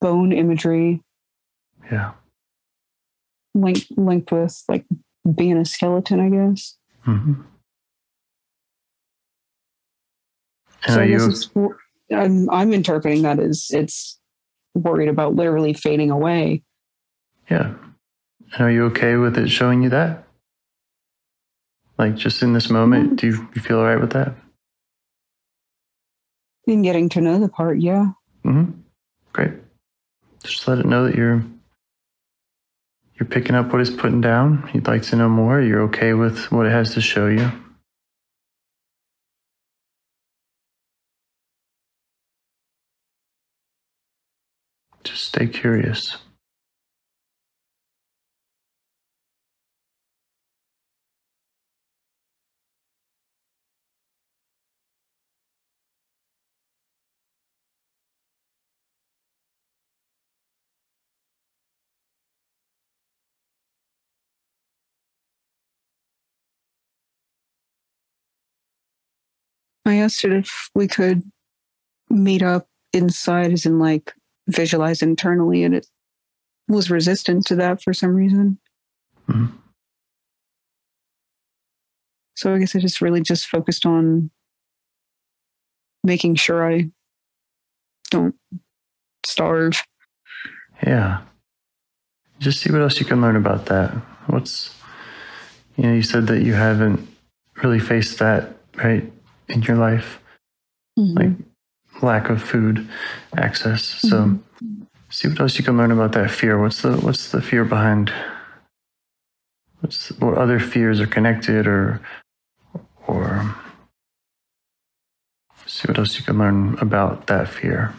bone 0.00 0.32
imagery 0.32 1.00
Yeah. 1.90 2.12
linked 3.54 3.86
linked 3.96 4.32
with 4.32 4.62
like 4.68 4.84
being 5.34 5.56
a 5.56 5.64
skeleton, 5.64 6.20
I 6.20 6.28
guess. 6.28 6.76
hmm 7.02 7.34
And 10.86 10.94
so 10.94 11.00
are 11.00 11.04
you 11.04 11.26
it's, 11.26 11.50
I'm 12.12 12.50
I'm 12.50 12.72
interpreting 12.72 13.22
that 13.22 13.38
as 13.38 13.68
it's 13.70 14.18
worried 14.74 15.08
about 15.08 15.34
literally 15.34 15.72
fading 15.72 16.10
away. 16.10 16.62
yeah. 17.50 17.74
And 18.52 18.60
are 18.60 18.70
you 18.70 18.84
okay 18.86 19.16
with 19.16 19.36
it 19.36 19.48
showing 19.48 19.82
you 19.82 19.88
that? 19.90 20.24
Like 21.98 22.14
just 22.14 22.42
in 22.42 22.52
this 22.52 22.70
moment, 22.70 23.16
do 23.16 23.26
you, 23.28 23.48
you 23.54 23.60
feel 23.60 23.78
all 23.78 23.84
right 23.84 24.00
with 24.00 24.12
that? 24.12 24.34
In 26.66 26.82
getting 26.82 27.08
to 27.10 27.20
know 27.20 27.38
the 27.40 27.48
part, 27.48 27.80
yeah. 27.80 28.12
Mm-hmm. 28.44 28.72
Great. 29.32 29.52
Just 30.44 30.68
let 30.68 30.78
it 30.78 30.86
know 30.86 31.04
that 31.06 31.14
you're 31.16 31.44
you're 33.18 33.28
picking 33.28 33.54
up 33.54 33.72
what 33.72 33.80
it's 33.80 33.90
putting 33.90 34.20
down. 34.20 34.68
You'd 34.72 34.86
like 34.86 35.02
to 35.04 35.16
know 35.16 35.28
more. 35.28 35.60
You're 35.60 35.82
okay 35.82 36.14
with 36.14 36.50
what 36.52 36.66
it 36.66 36.70
has 36.72 36.94
to 36.94 37.00
show 37.00 37.26
you. 37.28 37.50
Stay 45.34 45.48
curious. 45.48 46.16
I 69.84 69.96
asked 69.96 70.24
it 70.24 70.32
if 70.32 70.70
we 70.76 70.86
could 70.86 71.24
meet 72.08 72.42
up 72.42 72.68
inside, 72.92 73.52
as 73.52 73.66
in 73.66 73.80
like 73.80 74.14
visualize 74.48 75.02
internally, 75.02 75.64
and 75.64 75.74
it 75.74 75.86
was 76.68 76.90
resistant 76.90 77.46
to 77.46 77.56
that 77.56 77.82
for 77.82 77.92
some 77.92 78.14
reason. 78.14 78.58
Mhm. 79.28 79.52
So 82.36 82.54
I 82.54 82.58
guess 82.58 82.74
I 82.74 82.80
just 82.80 83.00
really 83.00 83.22
just 83.22 83.46
focused 83.46 83.86
on 83.86 84.30
making 86.02 86.34
sure 86.34 86.70
I 86.70 86.90
don't 88.10 88.34
starve. 89.24 89.82
Yeah. 90.86 91.22
Just 92.40 92.60
see 92.60 92.72
what 92.72 92.82
else 92.82 92.98
you 92.98 93.06
can 93.06 93.20
learn 93.20 93.36
about 93.36 93.66
that. 93.66 93.90
What's, 94.26 94.74
you 95.76 95.84
know, 95.84 95.94
you 95.94 96.02
said 96.02 96.26
that 96.26 96.42
you 96.42 96.54
haven't 96.54 97.08
really 97.62 97.78
faced 97.78 98.18
that, 98.18 98.56
right, 98.76 99.10
in 99.48 99.62
your 99.62 99.76
life, 99.76 100.20
like 100.96 101.30
lack 102.04 102.30
of 102.30 102.42
food 102.42 102.88
access. 103.36 103.82
So 103.84 104.24
mm-hmm. 104.24 104.82
see 105.10 105.28
what 105.28 105.40
else 105.40 105.58
you 105.58 105.64
can 105.64 105.76
learn 105.76 105.90
about 105.90 106.12
that 106.12 106.30
fear. 106.30 106.60
What's 106.60 106.82
the 106.82 106.92
what's 106.92 107.30
the 107.30 107.42
fear 107.42 107.64
behind? 107.64 108.12
What's 109.80 110.08
what 110.20 110.38
other 110.38 110.60
fears 110.60 111.00
are 111.00 111.06
connected, 111.06 111.66
or 111.66 112.00
or 113.06 113.54
see 115.66 115.88
what 115.88 115.98
else 115.98 116.16
you 116.18 116.24
can 116.24 116.38
learn 116.38 116.78
about 116.78 117.26
that 117.26 117.48
fear. 117.48 117.92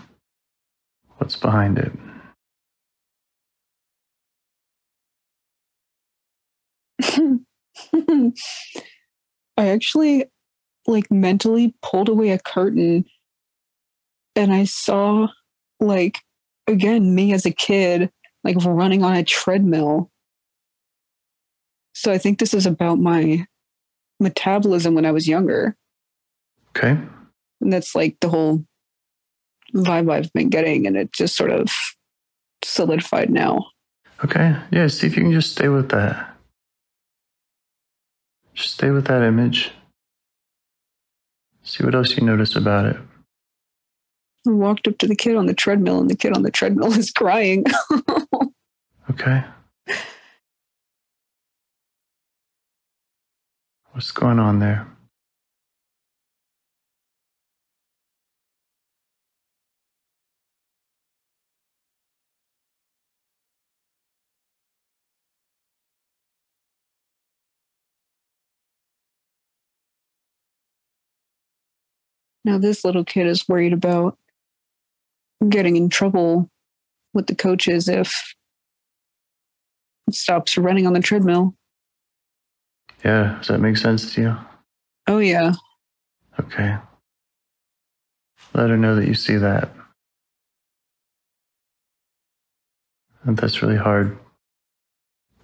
What's 1.17 1.35
behind 1.35 1.77
it? 1.77 1.91
I 9.57 9.67
actually 9.67 10.25
like 10.87 11.09
mentally 11.11 11.75
pulled 11.81 12.09
away 12.09 12.29
a 12.29 12.39
curtain 12.39 13.05
and 14.35 14.53
I 14.53 14.65
saw 14.65 15.27
like 15.79 16.19
again 16.67 17.13
me 17.15 17.33
as 17.33 17.45
a 17.45 17.51
kid 17.51 18.09
like 18.43 18.57
running 18.63 19.03
on 19.03 19.15
a 19.15 19.23
treadmill. 19.23 20.11
So 21.93 22.11
I 22.11 22.17
think 22.17 22.39
this 22.39 22.53
is 22.53 22.65
about 22.65 22.99
my 22.99 23.45
metabolism 24.19 24.93
when 24.93 25.05
I 25.05 25.11
was 25.11 25.27
younger. 25.27 25.75
Okay. 26.75 26.97
And 27.61 27.73
that's 27.73 27.95
like 27.95 28.17
the 28.21 28.29
whole 28.29 28.63
vibe 29.73 30.11
I've 30.11 30.31
been 30.33 30.49
getting 30.49 30.85
and 30.85 30.95
it 30.95 31.11
just 31.11 31.35
sort 31.35 31.51
of 31.51 31.69
solidified 32.63 33.29
now. 33.29 33.65
Okay. 34.23 34.55
Yeah. 34.71 34.87
See 34.87 35.07
if 35.07 35.17
you 35.17 35.23
can 35.23 35.31
just 35.31 35.51
stay 35.51 35.67
with 35.67 35.89
that. 35.89 36.35
Just 38.53 38.75
stay 38.75 38.91
with 38.91 39.07
that 39.07 39.23
image. 39.23 39.71
See 41.63 41.83
what 41.83 41.95
else 41.95 42.15
you 42.15 42.23
notice 42.23 42.55
about 42.55 42.85
it. 42.85 42.97
I 44.47 44.51
walked 44.51 44.87
up 44.87 44.97
to 44.99 45.07
the 45.07 45.15
kid 45.15 45.35
on 45.35 45.45
the 45.45 45.53
treadmill 45.53 45.99
and 45.99 46.09
the 46.09 46.15
kid 46.15 46.33
on 46.35 46.43
the 46.43 46.51
treadmill 46.51 46.93
is 46.93 47.11
crying. 47.11 47.65
Okay. 49.07 49.43
What's 53.91 54.11
going 54.11 54.39
on 54.39 54.59
there? 54.59 54.87
Now, 72.43 72.57
this 72.59 72.83
little 72.85 73.03
kid 73.03 73.27
is 73.27 73.47
worried 73.47 73.73
about 73.73 74.17
getting 75.49 75.75
in 75.75 75.89
trouble 75.89 76.49
with 77.13 77.27
the 77.27 77.35
coaches 77.35 77.87
if 77.87 78.35
it 80.07 80.15
stops 80.15 80.57
running 80.57 80.87
on 80.87 80.93
the 80.93 80.99
treadmill. 80.99 81.55
Yeah. 83.03 83.35
Does 83.39 83.47
that 83.47 83.59
make 83.59 83.77
sense 83.77 84.13
to 84.13 84.21
you? 84.21 84.37
Oh, 85.07 85.19
yeah. 85.19 85.53
Okay. 86.39 86.77
Let 88.53 88.69
her 88.69 88.77
know 88.77 88.95
that 88.95 89.07
you 89.07 89.13
see 89.13 89.35
that. 89.35 89.69
And 93.23 93.37
that's 93.37 93.61
really 93.61 93.77
hard. 93.77 94.17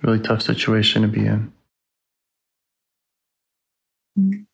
Really 0.02 0.20
tough 0.20 0.42
situation 0.42 1.02
to 1.04 1.08
be 1.08 1.26
in. 1.26 1.52
It 4.18 4.46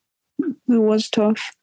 was 0.68 1.10
tough. 1.10 1.54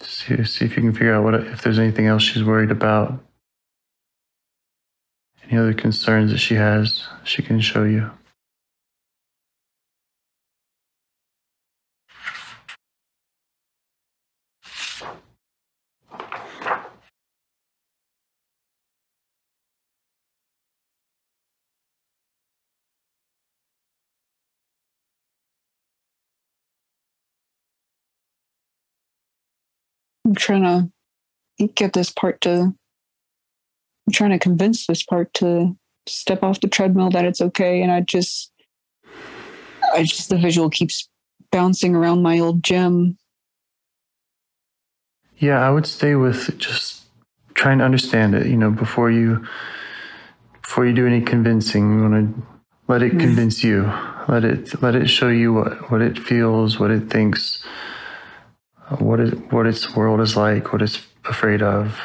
See, 0.00 0.44
see 0.44 0.64
if 0.64 0.76
you 0.76 0.82
can 0.82 0.92
figure 0.92 1.14
out 1.14 1.24
what 1.24 1.34
if 1.34 1.62
there's 1.62 1.78
anything 1.78 2.06
else 2.06 2.22
she's 2.22 2.44
worried 2.44 2.70
about. 2.70 3.24
Any 5.44 5.58
other 5.58 5.74
concerns 5.74 6.30
that 6.30 6.38
she 6.38 6.54
has, 6.54 7.06
she 7.24 7.42
can 7.42 7.60
show 7.60 7.84
you. 7.84 8.10
I'm 30.28 30.34
trying 30.34 30.62
to 31.58 31.68
get 31.68 31.94
this 31.94 32.10
part 32.10 32.42
to, 32.42 32.50
I'm 32.50 34.12
trying 34.12 34.30
to 34.30 34.38
convince 34.38 34.86
this 34.86 35.02
part 35.02 35.32
to 35.34 35.74
step 36.06 36.42
off 36.42 36.60
the 36.60 36.68
treadmill 36.68 37.08
that 37.10 37.24
it's 37.24 37.40
okay. 37.40 37.80
And 37.80 37.90
I 37.90 38.02
just, 38.02 38.52
I 39.94 40.02
just, 40.02 40.28
the 40.28 40.36
visual 40.36 40.68
keeps 40.68 41.08
bouncing 41.50 41.96
around 41.96 42.22
my 42.22 42.38
old 42.38 42.62
gym. 42.62 43.16
Yeah, 45.38 45.66
I 45.66 45.70
would 45.70 45.86
stay 45.86 46.14
with 46.14 46.58
just 46.58 47.04
trying 47.54 47.78
to 47.78 47.84
understand 47.84 48.34
it, 48.34 48.46
you 48.46 48.56
know, 48.56 48.70
before 48.70 49.10
you 49.10 49.46
before 50.62 50.84
you 50.84 50.92
do 50.92 51.06
any 51.06 51.22
convincing, 51.22 51.94
you 51.94 52.02
want 52.02 52.36
to 52.36 52.42
let 52.88 53.02
it 53.02 53.14
Mm. 53.14 53.20
convince 53.20 53.64
you. 53.64 53.90
Let 54.28 54.44
it 54.44 54.82
let 54.82 54.94
it 54.94 55.08
show 55.08 55.28
you 55.28 55.54
what, 55.54 55.90
what 55.90 56.02
it 56.02 56.18
feels, 56.18 56.78
what 56.78 56.90
it 56.90 57.08
thinks, 57.08 57.64
what 58.98 59.20
is 59.20 59.32
what 59.50 59.66
its 59.66 59.94
world 59.94 60.20
is 60.20 60.36
like, 60.36 60.72
what 60.72 60.82
it's 60.82 61.00
afraid 61.24 61.62
of. 61.62 62.00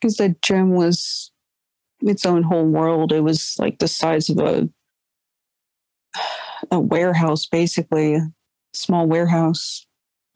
Because 0.00 0.16
the 0.16 0.36
gem 0.42 0.70
was 0.70 1.32
its 2.00 2.24
own 2.24 2.42
whole 2.42 2.66
world. 2.66 3.12
It 3.12 3.20
was 3.20 3.56
like 3.58 3.78
the 3.78 3.88
size 3.88 4.28
of 4.28 4.38
a 4.38 4.68
a 6.70 6.78
warehouse, 6.78 7.46
basically, 7.46 8.14
a 8.14 8.30
small 8.72 9.06
warehouse, 9.06 9.86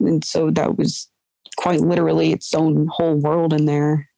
and 0.00 0.24
so 0.24 0.50
that 0.50 0.76
was 0.76 1.09
quite 1.56 1.80
literally 1.80 2.32
its 2.32 2.52
own 2.54 2.88
whole 2.90 3.16
world 3.16 3.52
in 3.52 3.64
there. 3.64 4.09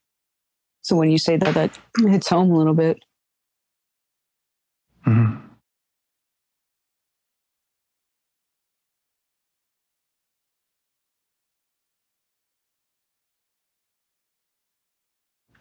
So 0.83 0.97
when 0.97 1.11
you 1.11 1.19
say 1.19 1.37
that, 1.37 1.55
that 1.55 1.79
hits 1.99 2.29
home 2.29 2.51
a 2.51 2.57
little 2.57 2.75
bit. 2.75 3.03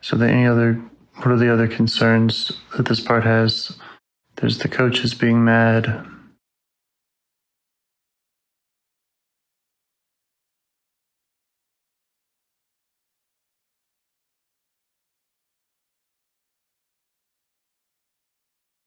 So, 0.10 0.18
the 0.18 0.28
any 0.28 0.48
other? 0.48 0.74
What 1.18 1.28
are 1.28 1.38
the 1.38 1.54
other 1.54 1.68
concerns 1.68 2.52
that 2.76 2.88
this 2.88 3.00
part 3.00 3.24
has? 3.26 3.78
There's 4.38 4.58
the 4.58 4.68
coaches 4.68 5.14
being 5.14 5.46
mad. 5.46 6.04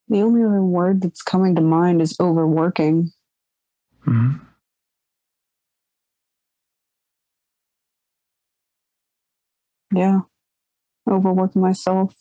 The 0.08 0.22
only 0.22 0.42
other 0.42 0.64
word 0.64 1.02
that's 1.02 1.22
coming 1.22 1.54
to 1.54 1.62
mind 1.62 2.02
is 2.02 2.18
overworking. 2.18 3.12
hmm 4.02 4.32
Yeah. 9.94 10.22
Overworking 11.10 11.62
myself. 11.62 12.14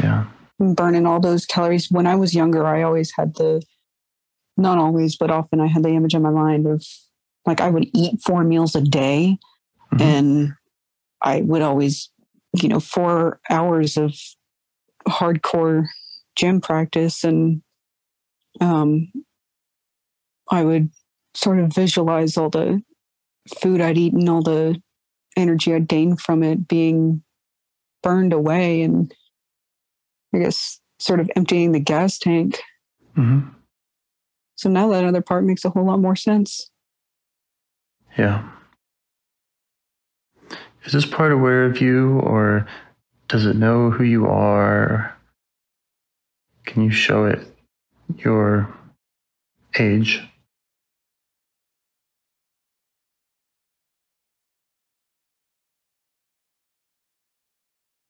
Yeah. 0.00 0.26
burning 0.58 1.06
all 1.06 1.18
those 1.18 1.44
calories. 1.44 1.90
When 1.90 2.06
I 2.06 2.14
was 2.14 2.34
younger, 2.34 2.64
I 2.64 2.82
always 2.82 3.12
had 3.16 3.34
the, 3.34 3.62
not 4.56 4.78
always, 4.78 5.16
but 5.16 5.28
often 5.30 5.60
I 5.60 5.66
had 5.66 5.82
the 5.82 5.88
image 5.88 6.14
in 6.14 6.22
my 6.22 6.30
mind 6.30 6.66
of 6.68 6.84
like 7.46 7.60
I 7.60 7.68
would 7.68 7.88
eat 7.92 8.20
four 8.24 8.44
meals 8.44 8.76
a 8.76 8.80
day 8.80 9.38
Mhm. 9.92 10.00
and 10.00 10.52
I 11.20 11.40
would 11.40 11.62
always, 11.62 12.10
you 12.62 12.68
know, 12.68 12.78
four 12.78 13.40
hours 13.50 13.96
of 13.96 14.14
hardcore 15.08 15.86
gym 16.36 16.60
practice 16.60 17.24
and 17.24 17.62
um, 18.60 19.10
I 20.48 20.62
would 20.62 20.90
sort 21.34 21.58
of 21.58 21.74
visualize 21.74 22.36
all 22.36 22.50
the 22.50 22.82
food 23.60 23.80
I'd 23.80 23.98
eaten, 23.98 24.28
all 24.28 24.42
the 24.42 24.80
energy 25.36 25.74
I'd 25.74 25.88
gained 25.88 26.20
from 26.20 26.44
it 26.44 26.68
being 26.68 27.24
burned 28.02 28.32
away 28.32 28.82
and 28.82 29.12
I 30.34 30.38
guess 30.38 30.80
sort 30.98 31.20
of 31.20 31.30
emptying 31.36 31.72
the 31.72 31.80
gas 31.80 32.18
tank. 32.18 32.60
hmm 33.14 33.40
So 34.56 34.70
now 34.70 34.88
that 34.88 35.04
other 35.04 35.22
part 35.22 35.44
makes 35.44 35.64
a 35.64 35.70
whole 35.70 35.84
lot 35.84 36.00
more 36.00 36.16
sense. 36.16 36.70
Yeah. 38.16 38.48
Is 40.84 40.92
this 40.92 41.06
part 41.06 41.32
aware 41.32 41.64
of 41.64 41.80
you, 41.80 42.18
or 42.20 42.66
does 43.28 43.46
it 43.46 43.56
know 43.56 43.90
who 43.90 44.04
you 44.04 44.26
are? 44.26 45.16
Can 46.66 46.82
you 46.82 46.90
show 46.90 47.24
it 47.24 47.46
your 48.18 48.68
age? 49.78 50.22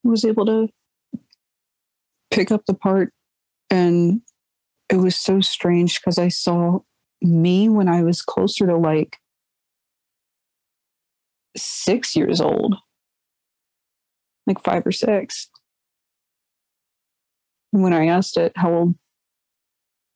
Was 0.09 0.24
able 0.24 0.46
to 0.46 0.68
pick 2.30 2.50
up 2.50 2.64
the 2.66 2.74
part 2.74 3.12
and 3.70 4.22
it 4.88 4.96
was 4.96 5.16
so 5.16 5.40
strange 5.40 6.00
because 6.00 6.18
I 6.18 6.28
saw 6.28 6.80
me 7.20 7.68
when 7.68 7.88
I 7.88 8.03
was 8.03 8.20
closer 8.20 8.66
to 8.66 8.76
like 8.76 9.18
six 11.57 12.16
years 12.16 12.40
old, 12.40 12.76
like 14.46 14.62
five 14.62 14.86
or 14.86 14.92
six. 14.92 15.48
And 17.72 17.82
when 17.82 17.92
I 17.92 18.09
asked 18.09 18.36
it, 18.36 18.53
how 18.57 18.72
old 18.72 18.94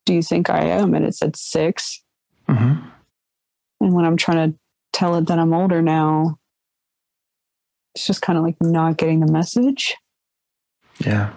do 0.04 0.14
you 0.14 0.22
think 0.22 0.50
I 0.50 0.64
am? 0.64 0.94
And 0.94 1.06
it 1.06 1.14
said 1.14 1.36
six. 1.36 2.02
hmm 2.48 2.74
And 3.80 3.94
when 3.94 4.04
I'm 4.04 4.16
trying 4.16 4.52
to 4.52 4.58
tell 4.92 5.16
it 5.16 5.26
that 5.28 5.38
I'm 5.38 5.54
older 5.54 5.80
now, 5.80 6.38
it's 7.96 8.06
just 8.06 8.20
kind 8.20 8.36
of 8.38 8.44
like 8.44 8.56
not 8.60 8.98
getting 8.98 9.20
the 9.20 9.32
message. 9.32 9.96
Yeah. 10.98 11.32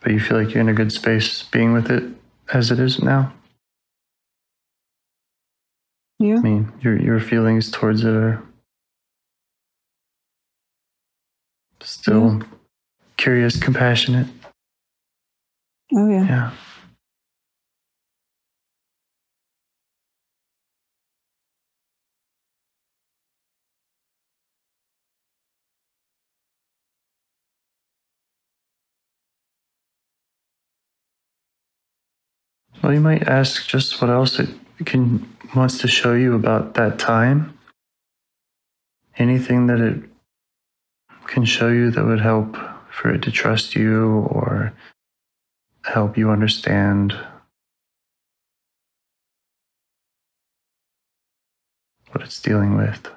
But 0.00 0.12
you 0.12 0.20
feel 0.20 0.36
like 0.40 0.54
you're 0.54 0.60
in 0.60 0.68
a 0.68 0.74
good 0.74 0.92
space 0.92 1.42
being 1.42 1.72
with 1.72 1.90
it 1.90 2.04
as 2.52 2.70
it 2.70 2.78
is 2.78 3.02
now? 3.02 3.32
Yeah. 6.20 6.36
I 6.36 6.40
mean, 6.40 6.72
your 6.82 6.96
your 7.00 7.18
feelings 7.18 7.68
towards 7.68 8.04
it 8.04 8.14
are 8.14 8.40
still 11.80 12.42
curious, 13.22 13.56
compassionate. 13.56 14.26
Oh, 15.94 16.08
yeah. 16.10 16.26
Yeah. 16.26 16.50
Well, 32.82 32.92
you 32.92 32.98
might 33.00 33.28
ask 33.28 33.68
just 33.68 34.02
what 34.02 34.10
else 34.10 34.40
it 34.40 34.50
can 34.84 35.28
wants 35.54 35.78
to 35.78 35.86
show 35.86 36.14
you 36.14 36.34
about 36.34 36.74
that 36.74 36.98
time. 36.98 37.56
Anything 39.16 39.68
that 39.68 39.78
it 39.78 40.02
can 41.26 41.44
show 41.44 41.68
you 41.68 41.92
that 41.92 42.04
would 42.04 42.20
help 42.20 42.56
for 42.92 43.12
it 43.12 43.22
to 43.22 43.30
trust 43.32 43.74
you 43.74 44.26
or 44.30 44.72
help 45.84 46.16
you 46.16 46.30
understand 46.30 47.16
what 52.10 52.22
it's 52.22 52.40
dealing 52.40 52.76
with. 52.76 53.10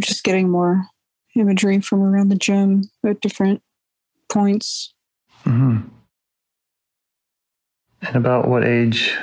I'm 0.00 0.04
just 0.04 0.24
getting 0.24 0.48
more 0.48 0.86
imagery 1.36 1.78
from 1.82 2.00
around 2.00 2.30
the 2.30 2.34
gym 2.34 2.84
at 3.04 3.20
different 3.20 3.60
points. 4.30 4.94
hmm 5.44 5.80
And 8.00 8.16
about 8.16 8.48
what 8.48 8.64
age 8.64 9.14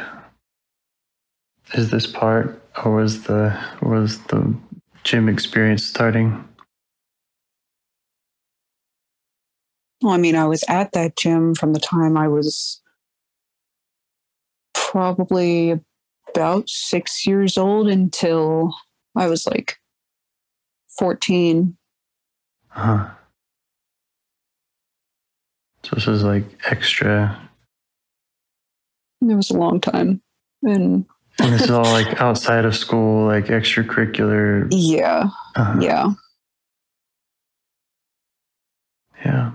is 1.74 1.90
this 1.90 2.06
part, 2.06 2.62
or 2.86 2.94
was 2.94 3.24
the 3.24 3.60
was 3.82 4.20
the 4.26 4.54
gym 5.04 5.28
experience 5.28 5.84
starting? 5.84 6.48
Well, 10.04 10.14
I 10.14 10.18
mean, 10.18 10.36
I 10.36 10.46
was 10.46 10.64
at 10.68 10.92
that 10.92 11.18
gym 11.18 11.56
from 11.56 11.74
the 11.74 11.80
time 11.80 12.16
I 12.16 12.28
was 12.28 12.84
probably 14.76 15.82
about 16.30 16.70
six 16.70 17.26
years 17.26 17.58
old 17.58 17.88
until 17.88 18.76
I 19.16 19.26
was 19.26 19.48
like 19.48 19.80
14. 21.00 21.76
Huh. 22.70 23.10
So 25.84 25.96
this 25.96 26.08
is 26.08 26.24
like 26.24 26.44
extra. 26.70 27.40
It 29.22 29.34
was 29.34 29.50
a 29.50 29.58
long 29.58 29.80
time. 29.82 30.22
And 30.64 31.06
And 31.40 31.54
this 31.54 31.64
is 31.64 31.72
all 31.72 31.84
like 31.84 32.20
outside 32.22 32.66
of 32.66 32.76
school, 32.76 33.26
like 33.26 33.46
extracurricular. 33.46 34.68
yeah, 34.72 35.30
Uh, 35.56 35.78
yeah. 35.80 36.14
Yeah. 39.26 39.52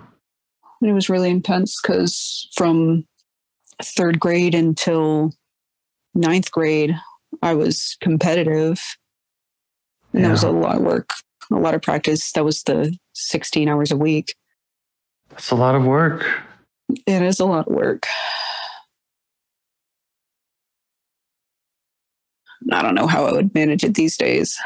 And 0.80 0.90
it 0.90 0.94
was 0.94 1.08
really 1.08 1.30
intense 1.30 1.80
because 1.80 2.48
from 2.56 3.06
third 3.82 4.18
grade 4.18 4.54
until 4.54 5.32
ninth 6.14 6.50
grade, 6.50 6.96
I 7.42 7.54
was 7.54 7.96
competitive. 8.00 8.80
And 10.12 10.24
that 10.24 10.30
was 10.30 10.42
a 10.42 10.50
lot 10.50 10.76
of 10.76 10.82
work, 10.82 11.10
a 11.52 11.60
lot 11.60 11.74
of 11.74 11.82
practice. 11.82 12.32
That 12.32 12.44
was 12.44 12.62
the 12.62 12.96
16 13.14 13.68
hours 13.68 13.90
a 13.90 13.96
week. 13.96 14.34
That's 15.30 15.50
a 15.50 15.54
lot 15.54 15.74
of 15.74 15.84
work. 15.84 16.26
It 17.06 17.22
is 17.22 17.40
a 17.40 17.46
lot 17.46 17.66
of 17.68 17.74
work. 17.74 18.06
I 22.70 22.82
don't 22.82 22.94
know 22.94 23.06
how 23.06 23.26
I 23.26 23.32
would 23.32 23.54
manage 23.54 23.82
it 23.84 23.94
these 23.94 24.16
days. 24.16 24.56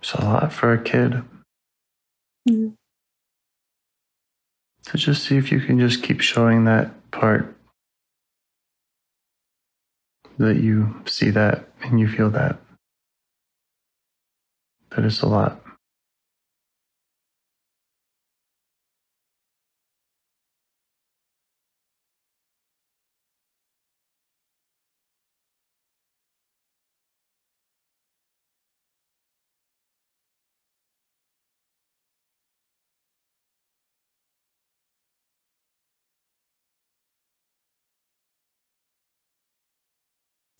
It's 0.00 0.12
a 0.14 0.24
lot 0.24 0.52
for 0.52 0.72
a 0.72 0.82
kid. 0.82 1.22
Mhm. 2.48 2.74
So 4.82 4.98
just 4.98 5.24
see 5.24 5.38
if 5.38 5.50
you 5.50 5.60
can 5.60 5.78
just 5.78 6.02
keep 6.02 6.20
showing 6.20 6.64
that 6.64 6.90
part 7.10 7.56
that 10.38 10.56
you 10.56 10.94
see 11.06 11.30
that 11.30 11.68
and 11.82 11.98
you 12.00 12.08
feel 12.08 12.30
that. 12.30 12.58
That 14.90 15.04
is 15.04 15.22
a 15.22 15.26
lot. 15.26 15.63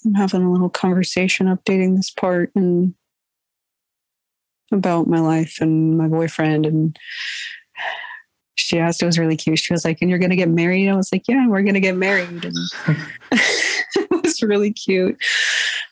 I'm 0.04 0.14
having 0.14 0.42
a 0.42 0.52
little 0.52 0.68
conversation 0.68 1.46
updating 1.46 1.96
this 1.96 2.10
part 2.10 2.50
and 2.54 2.94
about 4.72 5.06
my 5.06 5.20
life 5.20 5.58
and 5.60 5.96
my 5.96 6.08
boyfriend 6.08 6.66
and 6.66 6.96
she 8.56 8.78
asked 8.78 9.02
it 9.02 9.06
was 9.06 9.18
really 9.18 9.36
cute. 9.36 9.58
She 9.58 9.72
was 9.72 9.84
like 9.84 9.98
and 10.00 10.08
you're 10.10 10.18
gonna 10.18 10.36
get 10.36 10.48
married? 10.48 10.88
I 10.88 10.94
was 10.96 11.10
like 11.12 11.24
yeah 11.28 11.46
we're 11.48 11.62
gonna 11.62 11.80
get 11.80 11.96
married. 11.96 12.44
And 12.44 12.56
it 13.32 14.10
was 14.10 14.42
really 14.42 14.72
cute. 14.72 15.16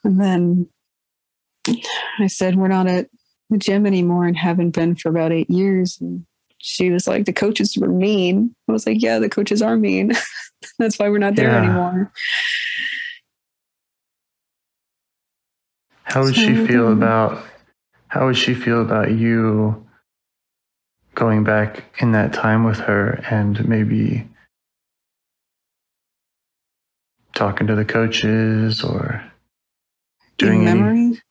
And 0.04 0.20
then 0.20 0.68
i 2.18 2.26
said 2.26 2.56
we're 2.56 2.66
not 2.68 2.88
at 2.88 3.08
the 3.50 3.56
gym 3.58 3.86
anymore 3.86 4.24
and 4.26 4.36
haven't 4.36 4.70
been 4.70 4.96
for 4.96 5.08
about 5.10 5.32
eight 5.32 5.50
years. 5.50 5.98
And 6.00 6.26
she 6.58 6.90
was 6.90 7.06
like 7.06 7.24
the 7.26 7.32
coaches 7.32 7.76
were 7.78 7.88
mean. 7.88 8.54
I 8.68 8.72
was 8.72 8.86
like 8.86 9.02
yeah 9.02 9.18
the 9.18 9.28
coaches 9.28 9.62
are 9.62 9.76
mean. 9.76 10.12
That's 10.78 10.98
why 10.98 11.08
we're 11.08 11.18
not 11.18 11.34
there 11.36 11.50
Yeah. 11.50 11.58
anymore 11.58 12.12
How 16.12 16.22
would 16.22 16.34
she 16.34 16.54
feel 16.66 16.92
about 16.92 17.42
how 18.08 18.26
would 18.26 18.36
she 18.36 18.54
feel 18.54 18.82
about 18.82 19.12
you 19.12 19.86
going 21.14 21.42
back 21.44 21.84
in 22.02 22.12
that 22.12 22.32
time 22.34 22.64
with 22.64 22.80
her 22.80 23.22
and 23.30 23.66
maybe 23.66 24.28
talking 27.34 27.66
to 27.66 27.74
the 27.74 27.84
coaches 27.84 28.82
or 28.84 29.22
doing 30.38 30.62
in 30.62 30.68
any- 30.68 30.80
memory? 30.80 31.22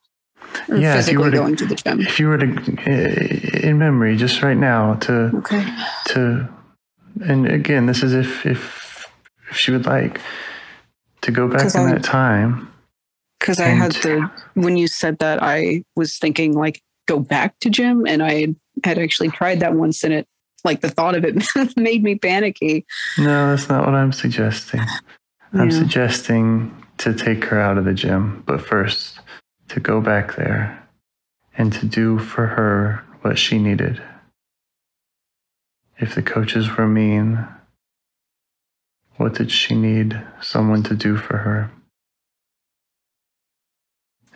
Or 0.69 0.77
Yeah, 0.77 0.95
if 0.97 1.07
you 1.11 1.19
physically 1.19 1.23
were 1.25 1.31
to- 1.31 1.37
going 1.37 1.55
to 1.57 1.65
the 1.65 1.75
gym? 1.75 2.01
if 2.01 2.19
you 2.19 2.27
were 2.27 2.37
to 2.37 2.77
eh, 2.89 3.59
in 3.69 3.77
memory 3.77 4.15
just 4.17 4.41
right 4.41 4.57
now 4.57 4.95
to 4.95 5.13
okay. 5.37 5.63
to 6.07 6.47
and 7.23 7.47
again 7.47 7.85
this 7.85 8.01
is 8.03 8.13
if 8.13 8.45
if 8.45 9.05
if 9.49 9.57
she 9.57 9.71
would 9.71 9.85
like 9.85 10.19
to 11.21 11.31
go 11.31 11.47
back 11.47 11.73
in 11.75 11.81
I- 11.81 11.93
that 11.93 12.03
time 12.03 12.67
because 13.41 13.59
i 13.59 13.67
had 13.67 13.91
the 13.93 14.29
when 14.53 14.77
you 14.77 14.87
said 14.87 15.19
that 15.19 15.43
i 15.43 15.83
was 15.97 16.17
thinking 16.17 16.53
like 16.53 16.81
go 17.07 17.19
back 17.19 17.59
to 17.59 17.69
gym 17.69 18.05
and 18.07 18.23
i 18.23 18.47
had 18.85 18.97
actually 18.97 19.29
tried 19.29 19.59
that 19.59 19.73
once 19.73 20.03
and 20.03 20.13
it 20.13 20.27
like 20.63 20.81
the 20.81 20.89
thought 20.89 21.15
of 21.15 21.25
it 21.25 21.43
made 21.75 22.03
me 22.03 22.15
panicky. 22.15 22.85
No 23.17 23.49
that's 23.49 23.67
not 23.67 23.85
what 23.85 23.95
i'm 23.95 24.13
suggesting. 24.13 24.81
I'm 25.53 25.71
Yeah. 25.71 25.79
suggesting 25.79 26.85
to 26.99 27.13
take 27.15 27.45
her 27.45 27.59
out 27.59 27.79
of 27.79 27.85
the 27.85 27.95
gym 27.95 28.43
but 28.45 28.61
first 28.61 29.19
to 29.69 29.79
go 29.79 29.99
back 30.01 30.35
there 30.35 30.87
and 31.57 31.73
to 31.73 31.85
do 31.87 32.19
for 32.19 32.47
her 32.47 33.03
what 33.21 33.39
she 33.39 33.57
needed. 33.57 34.01
If 35.99 36.13
the 36.15 36.21
coaches 36.21 36.77
were 36.77 36.87
mean 36.87 37.47
what 39.17 39.33
did 39.33 39.51
she 39.51 39.75
need 39.75 40.21
someone 40.41 40.83
to 40.83 40.95
do 40.95 41.17
for 41.17 41.37
her 41.37 41.71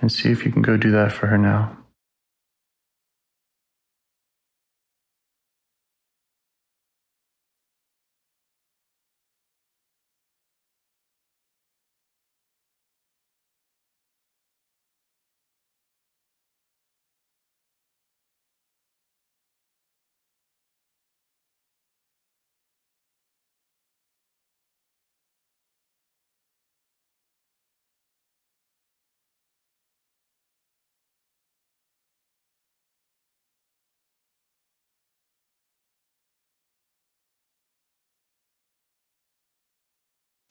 and 0.01 0.11
see 0.11 0.31
if 0.31 0.45
you 0.45 0.51
can 0.51 0.61
go 0.61 0.77
do 0.77 0.91
that 0.91 1.11
for 1.11 1.27
her 1.27 1.37
now 1.37 1.77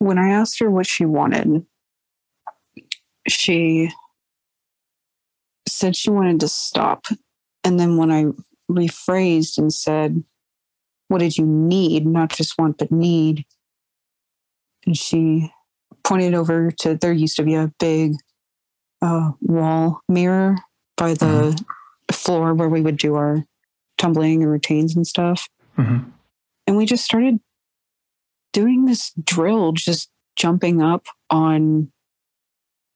when 0.05 0.19
i 0.19 0.29
asked 0.29 0.59
her 0.61 0.71
what 0.71 0.87
she 0.87 1.05
wanted 1.05 1.65
she 3.29 3.91
said 5.67 5.97
she 5.97 6.11
wanted 6.11 6.41
to 6.41 6.49
stop. 6.49 7.07
And 7.63 7.81
then 7.81 7.97
when 7.97 8.11
i 8.11 8.27
rephrased 8.71 9.59
and 9.59 9.73
said 9.73 10.23
what 11.09 11.19
did 11.19 11.37
you 11.37 11.45
need? 11.45 12.07
Not 12.07 12.31
just 12.31 12.59
want 12.59 12.79
but 12.79 12.91
need 12.91 13.45
and 14.87 14.97
she 14.97 15.53
pointed 16.03 16.35
over 16.35 16.71
to 16.71 16.97
there 16.97 17.13
used 17.13 17.37
to 17.37 17.43
be 17.43 17.55
a 17.55 17.73
big 17.79 18.15
uh, 19.03 19.33
wall 19.41 20.01
mirror 20.09 20.57
by 20.97 21.15
the 21.15 21.63
floor 22.11 22.55
where 22.55 22.69
we 22.69 22.81
would 22.81 22.97
do 22.97 23.15
our 23.15 23.45
tumbling 23.99 24.43
and 24.43 24.51
routines 24.51 24.97
and 24.97 25.07
stuff. 25.07 25.49
Hmm 25.77 25.99
and 26.67 26.77
we 26.77 26.87
just 26.87 27.05
started 27.05 27.41
doing 28.55 28.87
this 28.87 29.13
drill 29.23 29.73
just 29.73 30.09
jumping 30.37 30.81
up 30.81 31.07
on 31.29 31.93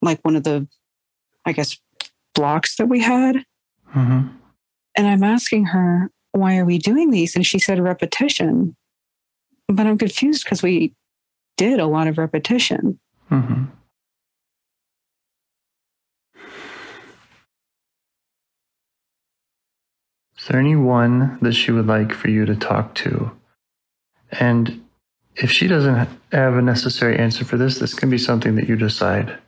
like 0.01 0.21
one 0.23 0.37
of 0.37 0.45
the 0.45 0.67
i 1.45 1.53
guess 1.53 1.77
blocks 2.35 2.77
that 2.77 2.87
we 2.87 3.01
had. 3.01 3.45
Hmm 3.89 4.29
and 4.97 5.07
i'm 5.07 5.23
asking 5.23 5.67
her 5.67 6.11
why 6.33 6.57
are 6.59 6.65
we 6.65 6.79
doing 6.79 7.11
these? 7.11 7.35
And 7.35 7.45
she 7.45 7.59
said 7.59 7.79
repetition. 7.81 8.77
But 9.67 9.87
i'm 9.87 9.99
confused 9.99 10.45
because 10.45 10.63
we 10.63 10.95
did 11.57 11.81
a 11.81 11.87
lot 11.87 12.07
of 12.07 12.17
repetition. 12.17 12.99
Hmm 13.29 13.65
Is 20.39 20.47
there 20.47 20.61
anyone 20.61 21.39
that 21.43 21.53
she 21.53 21.73
would 21.73 21.87
like 21.87 22.13
for 22.13 22.31
you 22.31 22.47
to 22.47 22.57
talk 22.57 22.95
to? 22.95 23.33
And 24.31 24.83
if 25.39 25.53
she 25.53 25.69
doesn't 25.69 26.09
have 26.33 26.55
a 26.57 26.63
necessary 26.63 27.19
answer 27.19 27.45
for 27.45 27.57
this, 27.57 27.79
this 27.79 27.95
can 27.95 28.11
be 28.11 28.19
something 28.19 28.57
that 28.57 28.69
you 28.69 28.77
decide. 28.77 29.39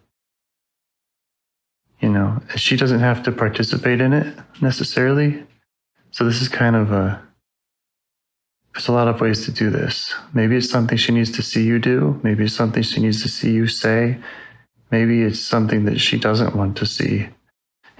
You 2.00 2.10
know, 2.10 2.40
she 2.56 2.76
doesn't 2.76 3.00
have 3.00 3.22
to 3.24 3.32
participate 3.32 4.00
in 4.00 4.12
it 4.12 4.38
necessarily. 4.62 5.44
So 6.12 6.24
this 6.24 6.40
is 6.40 6.48
kind 6.48 6.76
of 6.76 6.92
a 6.92 7.22
there's 8.72 8.86
a 8.88 8.92
lot 8.92 9.08
of 9.08 9.20
ways 9.20 9.44
to 9.46 9.52
do 9.52 9.68
this. 9.68 10.14
Maybe 10.32 10.56
it's 10.56 10.70
something 10.70 10.96
she 10.96 11.12
needs 11.12 11.32
to 11.32 11.42
see 11.42 11.64
you 11.64 11.80
do. 11.80 12.20
Maybe 12.22 12.44
it's 12.44 12.54
something 12.54 12.84
she 12.84 13.00
needs 13.00 13.20
to 13.22 13.28
see 13.28 13.50
you 13.50 13.66
say. 13.66 14.16
Maybe 14.92 15.22
it's 15.22 15.40
something 15.40 15.86
that 15.86 16.00
she 16.00 16.18
doesn't 16.18 16.54
want 16.54 16.76
to 16.76 16.86
see 16.86 17.28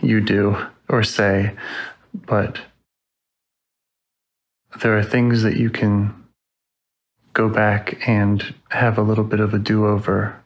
you 0.01 0.21
do 0.21 0.57
or 0.89 1.03
say. 1.03 1.57
but 2.27 2.61
there 4.83 4.97
are 4.97 5.03
things 5.03 5.43
that 5.43 5.57
you 5.57 5.69
can 5.69 6.20
go 7.41 7.49
back 7.49 8.07
and 8.07 8.55
have 8.69 8.99
a 8.99 9.03
little 9.03 9.25
bit 9.25 9.41
of 9.41 9.55
a 9.55 9.59
do 9.59 9.87
over. 9.87 10.37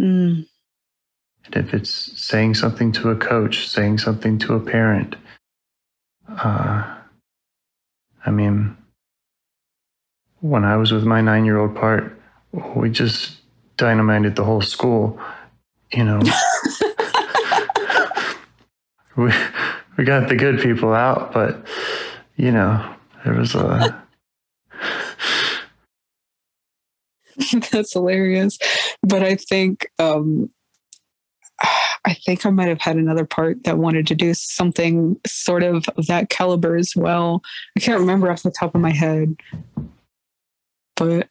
Mm, 0.00 0.46
And 1.44 1.56
if 1.56 1.72
it's 1.72 1.90
saying 2.20 2.54
something 2.54 2.90
to 2.92 3.10
a 3.10 3.16
coach, 3.16 3.68
saying 3.68 3.98
something 3.98 4.36
to 4.40 4.54
a 4.54 4.60
parent, 4.60 5.14
uh, 6.28 6.96
I 8.26 8.30
mean, 8.32 8.76
when 10.40 10.64
I 10.64 10.76
was 10.76 10.90
with 10.90 11.04
my 11.04 11.20
nine 11.20 11.44
year 11.44 11.58
old 11.58 11.76
part, 11.76 12.20
we 12.74 12.90
just 12.90 13.36
dynamited 13.76 14.34
the 14.34 14.44
whole 14.44 14.60
school, 14.62 15.20
you 15.92 16.02
know. 16.04 16.20
we, 19.16 19.32
we 19.96 20.04
got 20.04 20.28
the 20.28 20.36
good 20.36 20.60
people 20.60 20.92
out, 20.92 21.32
but, 21.32 21.64
you 22.36 22.50
know, 22.50 22.93
there 23.24 23.34
was 23.34 23.54
a. 23.54 24.02
that's 27.70 27.92
hilarious. 27.92 28.58
But 29.02 29.22
I 29.22 29.36
think 29.36 29.88
um, 29.98 30.50
I 32.04 32.14
think 32.14 32.44
I 32.44 32.50
might 32.50 32.68
have 32.68 32.80
had 32.80 32.96
another 32.96 33.24
part 33.24 33.64
that 33.64 33.78
wanted 33.78 34.06
to 34.08 34.14
do 34.14 34.34
something 34.34 35.16
sort 35.26 35.62
of 35.62 35.88
of 35.96 36.06
that 36.06 36.28
caliber 36.28 36.76
as 36.76 36.94
well. 36.94 37.42
I 37.76 37.80
can't 37.80 38.00
remember 38.00 38.30
off 38.30 38.42
the 38.42 38.50
top 38.50 38.74
of 38.74 38.80
my 38.80 38.92
head, 38.92 39.36
but 40.96 41.28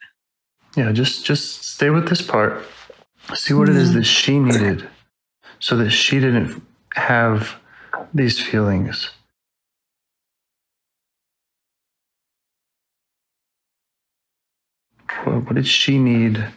Yeah, 0.75 0.91
just 0.91 1.25
just 1.25 1.63
stay 1.63 1.89
with 1.89 2.09
this 2.09 2.21
part. 2.21 2.63
See 3.35 3.53
what 3.53 3.69
it 3.69 3.75
is 3.75 3.93
that 3.93 4.03
she 4.03 4.39
needed 4.39 4.87
so 5.59 5.77
that 5.77 5.91
she 5.91 6.19
didn't 6.19 6.61
have 6.95 7.55
these 8.13 8.41
feelings. 8.41 9.11
What, 15.23 15.55
did 15.55 15.67
she 15.67 15.97
need 15.99 16.47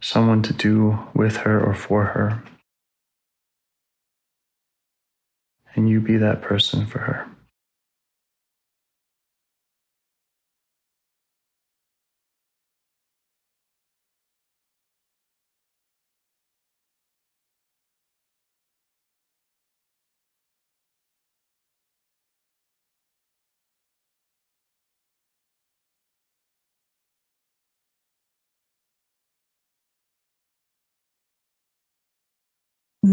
someone 0.00 0.42
to 0.42 0.52
do 0.52 0.98
with 1.14 1.38
her 1.38 1.64
or 1.64 1.74
for 1.74 2.04
her? 2.04 2.42
And 5.74 5.88
you 5.88 6.00
be 6.00 6.16
that 6.18 6.42
person 6.42 6.86
for 6.86 6.98
her. 7.00 7.26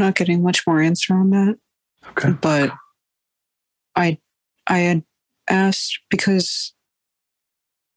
Not 0.02 0.16
getting 0.16 0.43
much 0.43 0.66
more 0.68 0.82
answer 0.82 1.14
on 1.14 1.30
that. 1.30 1.58
Okay. 2.10 2.32
But 2.32 2.74
I 3.95 4.18
I 4.68 4.80
had 4.80 5.04
asked 5.49 5.99
because 6.10 6.74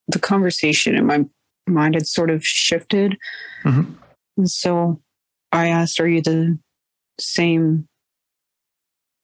the 0.09 0.19
conversation 0.19 0.95
in 0.95 1.07
my 1.07 1.25
mind 1.67 1.95
had 1.95 2.07
sort 2.07 2.31
of 2.31 2.47
shifted. 2.47 3.17
Mhm. 3.65 3.97
And 4.37 4.51
so 4.51 5.01
I 5.53 5.69
asked, 5.69 5.99
Are 6.01 6.09
you 6.09 6.21
the 6.21 6.59
same 7.19 7.89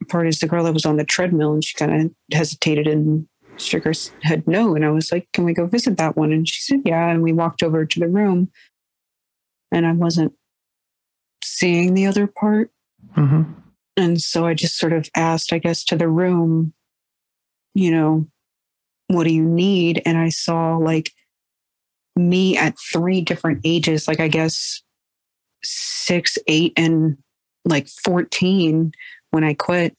part 0.09 0.27
as 0.27 0.39
the 0.39 0.49
girl 0.49 0.65
that 0.65 0.73
was 0.73 0.87
on 0.87 0.97
the 0.97 1.05
treadmill? 1.05 1.53
And 1.53 1.65
she 1.65 1.75
kind 1.77 2.07
of 2.07 2.11
hesitated 2.33 2.87
and 2.87 3.27
shook 3.59 3.85
her 3.85 3.93
head 4.23 4.47
no. 4.49 4.75
And 4.75 4.85
I 4.85 4.91
was 4.91 5.13
like, 5.13 5.29
Can 5.35 5.45
we 5.45 5.53
go 5.53 5.67
visit 5.67 5.99
that 5.99 6.17
one? 6.17 6.33
And 6.33 6.49
she 6.49 6.63
said, 6.63 6.83
Yeah. 6.85 7.09
And 7.11 7.23
we 7.23 7.33
walked 7.33 7.63
over 7.63 7.85
to 7.85 8.01
the 8.01 8.09
room 8.09 8.51
and 9.71 9.87
I 9.87 9.93
wasn't 9.93 10.33
seeing 11.43 11.95
the 11.95 12.07
other 12.07 12.27
part. 12.27 12.71
hmm 13.15 13.43
And 13.97 14.21
so 14.21 14.47
I 14.47 14.55
just 14.55 14.79
sort 14.79 14.93
of 14.93 15.09
asked, 15.17 15.53
I 15.53 15.59
guess, 15.59 15.85
to 15.85 15.97
the 15.97 16.09
room, 16.09 16.73
you 17.75 17.91
know, 17.91 18.27
what 19.09 19.25
do 19.25 19.33
you 19.33 19.45
need? 19.45 20.03
And 20.07 20.17
I 20.19 20.29
saw 20.29 20.77
like 20.77 21.13
me 22.17 22.57
at 22.57 22.79
three 22.93 23.21
different 23.21 23.61
ages, 23.65 24.07
like 24.07 24.21
I 24.21 24.29
guess 24.29 24.83
six, 25.63 26.39
eight, 26.47 26.73
and 26.77 27.17
like 27.65 27.89
14 27.89 28.93
when 29.31 29.45
I 29.45 29.55
quit. 29.55 29.97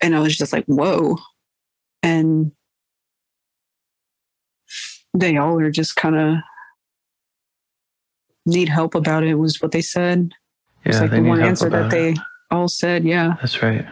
And 0.00 0.14
I 0.14 0.20
was 0.20 0.36
just 0.36 0.52
like, 0.52 0.66
whoa. 0.66 1.16
And 2.02 2.52
they 5.14 5.36
all 5.36 5.58
are 5.60 5.70
just 5.70 5.96
kind 5.96 6.16
of 6.16 6.36
need 8.46 8.68
help 8.68 8.94
about 8.94 9.24
it, 9.24 9.34
was 9.34 9.60
what 9.60 9.72
they 9.72 9.82
said. 9.82 10.32
It's 10.84 10.94
Yeah, 10.96 11.02
like 11.02 11.10
they 11.10 11.20
the 11.20 11.28
one 11.28 11.42
answer 11.42 11.68
that 11.68 11.86
it. 11.86 11.90
they 11.90 12.16
all 12.50 12.68
said, 12.68 13.04
yeah. 13.04 13.34
That's 13.40 13.62
right. 13.62 13.86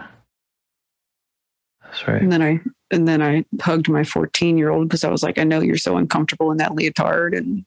That's 1.82 2.06
right. 2.08 2.22
And 2.22 2.32
then 2.32 2.42
I 2.42 2.60
and 2.90 3.08
then 3.08 3.22
I 3.22 3.44
hugged 3.60 3.88
my 3.88 4.04
14 4.04 4.56
year 4.56 4.70
old 4.70 4.88
because 4.88 5.04
I 5.04 5.10
was 5.10 5.22
like, 5.22 5.38
I 5.38 5.44
know 5.44 5.60
you're 5.60 5.76
so 5.76 5.96
uncomfortable 5.96 6.50
in 6.52 6.58
that 6.58 6.72
leotard. 6.74 7.36
And 7.36 7.64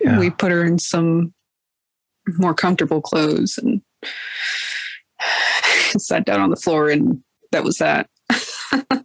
Yeah. 0.00 0.18
we 0.18 0.30
put 0.30 0.52
her 0.52 0.64
in 0.64 0.78
some 0.78 1.34
more 2.38 2.54
comfortable 2.54 3.00
clothes 3.00 3.58
and 3.58 3.82
sat 6.00 6.24
down 6.24 6.40
on 6.40 6.50
the 6.50 6.56
floor 6.56 6.88
and 6.88 7.22
that 7.50 7.64
was 7.64 7.78
that. 7.78 8.08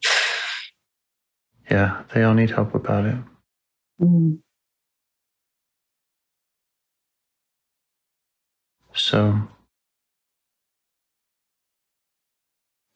Yeah, 1.69 2.03
they 2.13 2.23
all 2.23 2.33
need 2.33 2.49
help 2.49 2.73
about 2.75 3.05
it. 3.05 3.17
Mm. 4.01 4.39
So, 8.97 9.39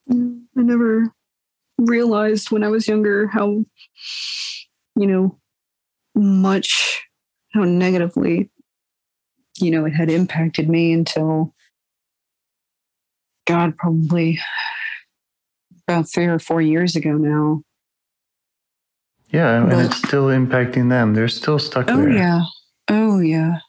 I 0.09 0.13
never 0.55 1.13
realized 1.77 2.51
when 2.51 2.63
I 2.63 2.67
was 2.69 2.87
younger 2.87 3.27
how, 3.27 3.63
you 4.95 5.07
know, 5.07 5.39
much, 6.15 7.03
how 7.53 7.63
negatively, 7.63 8.49
you 9.59 9.71
know, 9.71 9.85
it 9.85 9.91
had 9.91 10.09
impacted 10.09 10.69
me 10.69 10.91
until 10.91 11.53
God, 13.47 13.77
probably 13.77 14.39
about 15.87 16.09
three 16.11 16.25
or 16.25 16.39
four 16.39 16.61
years 16.61 16.95
ago 16.95 17.11
now. 17.13 17.63
yeah, 19.29 19.61
and 19.61 19.69
But- 19.69 19.85
it's 19.85 19.97
still 19.97 20.25
impacting 20.25 20.89
them. 20.89 21.13
They're 21.13 21.27
still 21.29 21.57
stuck 21.59 21.89
Oh, 21.89 21.95
there. 21.97 22.11
yeah. 22.11 22.41
Oh, 22.89 23.19
yeah. 23.21 23.59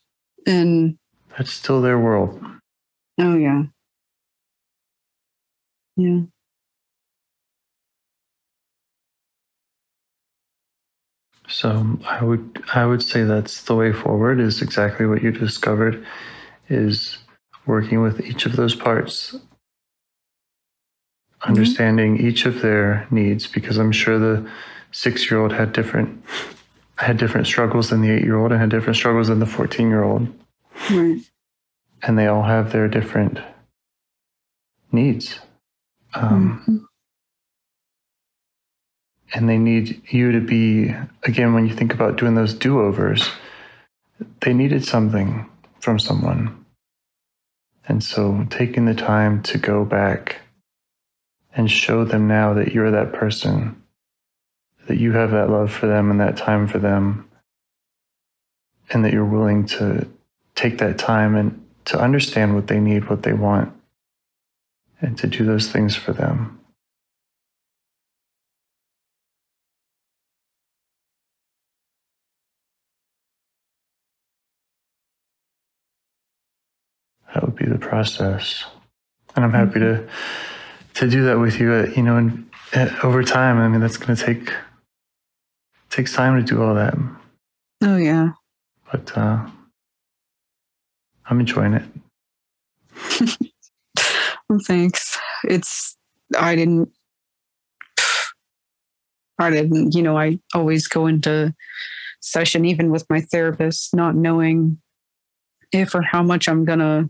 And 0.46 0.98
That's 1.38 1.52
still 1.52 1.80
their 1.82 1.98
world. 1.98 2.40
oh, 3.20 3.36
yeah. 3.36 3.64
Yeah. 5.96 6.22
So 11.48 11.98
I 12.06 12.24
would 12.24 12.62
I 12.74 12.86
would 12.86 13.02
say 13.02 13.24
that's 13.24 13.62
the 13.64 13.76
way 13.76 13.92
forward 13.92 14.40
is 14.40 14.62
exactly 14.62 15.06
what 15.06 15.22
you 15.22 15.32
discovered 15.32 16.04
is 16.68 17.18
working 17.66 18.00
with 18.02 18.20
each 18.26 18.46
of 18.46 18.56
those 18.56 18.74
parts 18.74 19.34
mm-hmm. 21.48 21.50
understanding 21.50 22.18
each 22.20 22.46
of 22.46 22.62
their 22.62 23.06
needs 23.10 23.46
because 23.46 23.78
I'm 23.78 23.92
sure 23.92 24.18
the 24.18 24.48
6-year-old 24.92 25.52
had 25.52 25.72
different 25.72 26.24
had 26.96 27.18
different 27.18 27.46
struggles 27.46 27.90
than 27.90 28.00
the 28.00 28.08
8-year-old 28.08 28.52
and 28.52 28.60
had 28.60 28.70
different 28.70 28.96
struggles 28.96 29.28
than 29.28 29.40
the 29.40 29.46
14-year-old 29.46 30.28
Right. 30.90 31.22
and 32.02 32.18
they 32.18 32.26
all 32.26 32.42
have 32.42 32.72
their 32.72 32.88
different 32.88 33.38
needs 34.90 35.38
um, 36.14 36.62
Mhm. 36.66 36.84
and 39.34 39.48
they 39.48 39.58
need 39.58 40.02
you 40.12 40.32
to 40.32 40.40
be 40.40 40.94
again 41.22 41.54
when 41.54 41.66
you 41.66 41.74
think 41.74 41.94
about 41.94 42.16
doing 42.16 42.34
those 42.34 42.54
do-overs 42.54 43.30
they 44.40 44.52
needed 44.52 44.84
something 44.84 45.48
from 45.80 45.98
someone 45.98 46.64
and 47.88 48.02
so 48.04 48.46
taking 48.50 48.84
the 48.84 48.94
time 48.94 49.42
to 49.42 49.58
go 49.58 49.84
back 49.84 50.40
and 51.54 51.70
show 51.70 52.04
them 52.04 52.26
now 52.28 52.52
that 52.54 52.72
you're 52.72 52.90
that 52.90 53.12
person 53.12 53.82
that 54.88 54.98
you 54.98 55.12
have 55.12 55.30
that 55.30 55.48
love 55.50 55.72
for 55.72 55.86
them 55.86 56.10
and 56.10 56.20
that 56.20 56.36
time 56.36 56.66
for 56.66 56.78
them 56.78 57.28
and 58.90 59.04
that 59.04 59.12
you're 59.12 59.24
willing 59.24 59.64
to 59.64 60.06
take 60.55 60.78
that 60.78 60.98
time 60.98 61.34
and 61.34 61.64
to 61.86 61.98
understand 62.00 62.55
what 62.55 62.66
they 62.68 62.78
need 62.80 63.09
what 63.11 63.22
they 63.22 63.32
want 63.32 63.72
and 65.00 65.18
to 65.18 65.26
do 65.26 65.44
those 65.44 65.68
things 65.70 65.96
for 65.96 66.12
them 66.12 66.59
That 77.34 77.42
would 77.44 77.57
be 77.57 77.66
the 77.66 77.78
process. 77.78 78.64
and 79.34 79.44
I'm 79.44 79.53
happy 79.53 79.80
to 79.80 80.07
to 80.94 81.09
do 81.09 81.24
that 81.24 81.38
with 81.38 81.59
you. 81.59 81.72
Uh, 81.72 81.86
you 81.96 82.03
know, 82.03 82.16
and 82.18 82.50
uh, 82.74 82.88
over 83.03 83.22
time, 83.22 83.59
I 83.59 83.68
mean, 83.68 83.80
that's 83.80 83.96
going 83.96 84.14
to 84.14 84.22
take 84.24 84.53
takes 85.88 86.12
time 86.12 86.36
to 86.38 86.42
do 86.44 86.62
all 86.62 86.74
that, 86.74 86.94
Oh 87.82 87.96
yeah. 87.96 88.32
but 88.90 89.16
uh, 89.16 89.46
I'm 91.32 91.40
enjoying 91.40 91.74
it. 91.74 91.84
Well, 94.48 94.60
thanks. 94.66 95.18
It's 95.44 95.96
I 96.38 96.54
didn't 96.54 96.90
I 99.38 99.48
didn't, 99.48 99.94
you 99.94 100.02
know, 100.02 100.18
I 100.18 100.40
always 100.54 100.86
go 100.88 101.06
into 101.06 101.54
session 102.20 102.66
even 102.66 102.90
with 102.90 103.08
my 103.08 103.22
therapist 103.22 103.94
not 103.94 104.14
knowing 104.14 104.78
if 105.72 105.94
or 105.94 106.02
how 106.02 106.22
much 106.22 106.50
I'm 106.50 106.66
gonna 106.66 107.08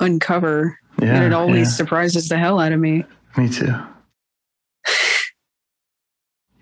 uncover. 0.00 0.78
Yeah, 1.00 1.14
and 1.14 1.24
it 1.24 1.32
always 1.32 1.68
yeah. 1.68 1.76
surprises 1.76 2.28
the 2.28 2.36
hell 2.36 2.60
out 2.60 2.72
of 2.72 2.80
me. 2.80 3.04
Me 3.38 3.48
too. 3.48 3.74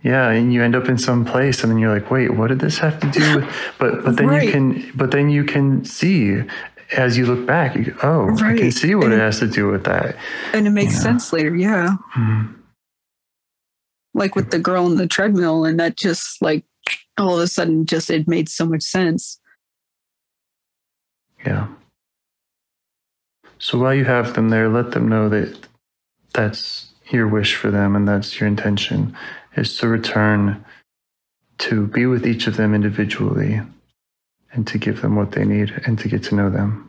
Yeah, 0.03 0.31
and 0.31 0.53
you 0.53 0.63
end 0.63 0.77
up 0.77 0.89
in 0.89 0.97
some 0.97 1.25
place, 1.25 1.63
and 1.63 1.73
then 1.73 1.79
you're 1.79 1.93
like, 1.93 2.11
"Wait, 2.11 2.31
what 2.35 2.49
did 2.49 2.61
this 2.61 2.79
have 2.79 3.01
to 3.01 3.11
do 3.11 3.37
with?" 3.37 3.45
But 3.79 4.05
but 4.05 4.17
then 4.17 4.33
you 4.33 4.51
can 4.53 4.93
but 4.95 5.11
then 5.11 5.29
you 5.29 5.45
can 5.45 5.85
see 5.85 6.43
as 6.97 7.19
you 7.19 7.27
look 7.27 7.45
back. 7.47 7.75
You 7.75 7.85
go, 7.87 7.97
oh, 8.03 8.37
I 8.45 8.55
can 8.57 8.71
see 8.71 8.95
what 8.95 9.09
it 9.13 9.15
it- 9.17 9.19
has 9.21 9.41
to 9.41 9.49
do 9.49 9.67
with 9.69 9.85
that. 9.85 10.17
And 10.55 10.67
it 10.67 10.71
makes 10.71 11.01
sense 11.01 11.33
later, 11.33 11.55
yeah. 11.55 11.97
Mhm. 12.15 12.55
Like 14.15 14.35
with 14.37 14.51
the 14.51 14.59
girl 14.59 14.87
on 14.87 14.97
the 14.97 15.07
treadmill, 15.09 15.65
and 15.65 15.79
that 15.81 15.97
just 15.97 16.41
like 16.41 16.65
all 17.19 17.35
of 17.37 17.41
a 17.41 17.49
sudden 17.49 17.85
just 17.85 18.09
it 18.11 18.29
made 18.29 18.49
so 18.49 18.65
much 18.67 18.83
sense. 18.83 19.41
Yeah. 21.45 21.67
So 23.59 23.79
while 23.79 23.95
you 23.95 24.05
have 24.05 24.35
them 24.35 24.51
there, 24.51 24.69
let 24.69 24.93
them 24.93 25.09
know 25.09 25.29
that 25.29 25.59
that's 26.33 26.93
your 27.11 27.27
wish 27.27 27.57
for 27.57 27.71
them, 27.71 27.97
and 27.97 28.07
that's 28.07 28.39
your 28.39 28.47
intention 28.47 29.17
is 29.59 29.77
to 29.79 29.89
return 29.89 30.65
to 31.59 31.87
be 31.89 32.07
with 32.07 32.27
each 32.27 32.47
of 32.47 32.57
them 32.57 32.75
individually 32.75 33.61
and 34.53 34.67
to 34.67 34.79
give 34.79 35.03
them 35.03 35.17
what 35.17 35.33
they 35.33 35.45
need 35.45 35.73
and 35.85 35.99
to 35.99 36.09
get 36.09 36.23
to 36.25 36.35
know 36.35 36.51
them. 36.51 36.85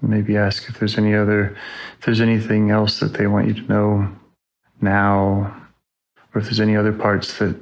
Maybe 0.00 0.36
ask 0.36 0.68
if 0.68 0.78
there's 0.78 0.96
any 0.96 1.14
other, 1.14 1.56
if 1.98 2.06
there's 2.06 2.20
anything 2.20 2.70
else 2.70 3.00
that 3.00 3.14
they 3.14 3.26
want 3.26 3.48
you 3.48 3.54
to 3.54 3.62
know 3.62 4.12
now, 4.80 5.54
or 6.34 6.40
if 6.40 6.44
there's 6.44 6.60
any 6.60 6.76
other 6.76 6.92
parts 6.92 7.38
that 7.38 7.56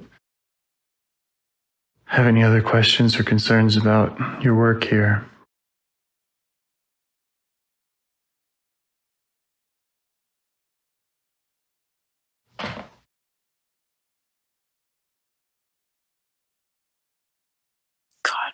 have 2.07 2.27
any 2.27 2.43
other 2.43 2.63
questions 2.63 3.19
or 3.19 3.25
concerns 3.25 3.77
about 3.77 4.43
your 4.43 4.55
work 4.55 4.85
here. 4.85 5.25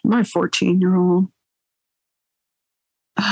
My 0.04 0.22
14 0.24 0.80
year 0.80 0.96
old. 0.96 1.28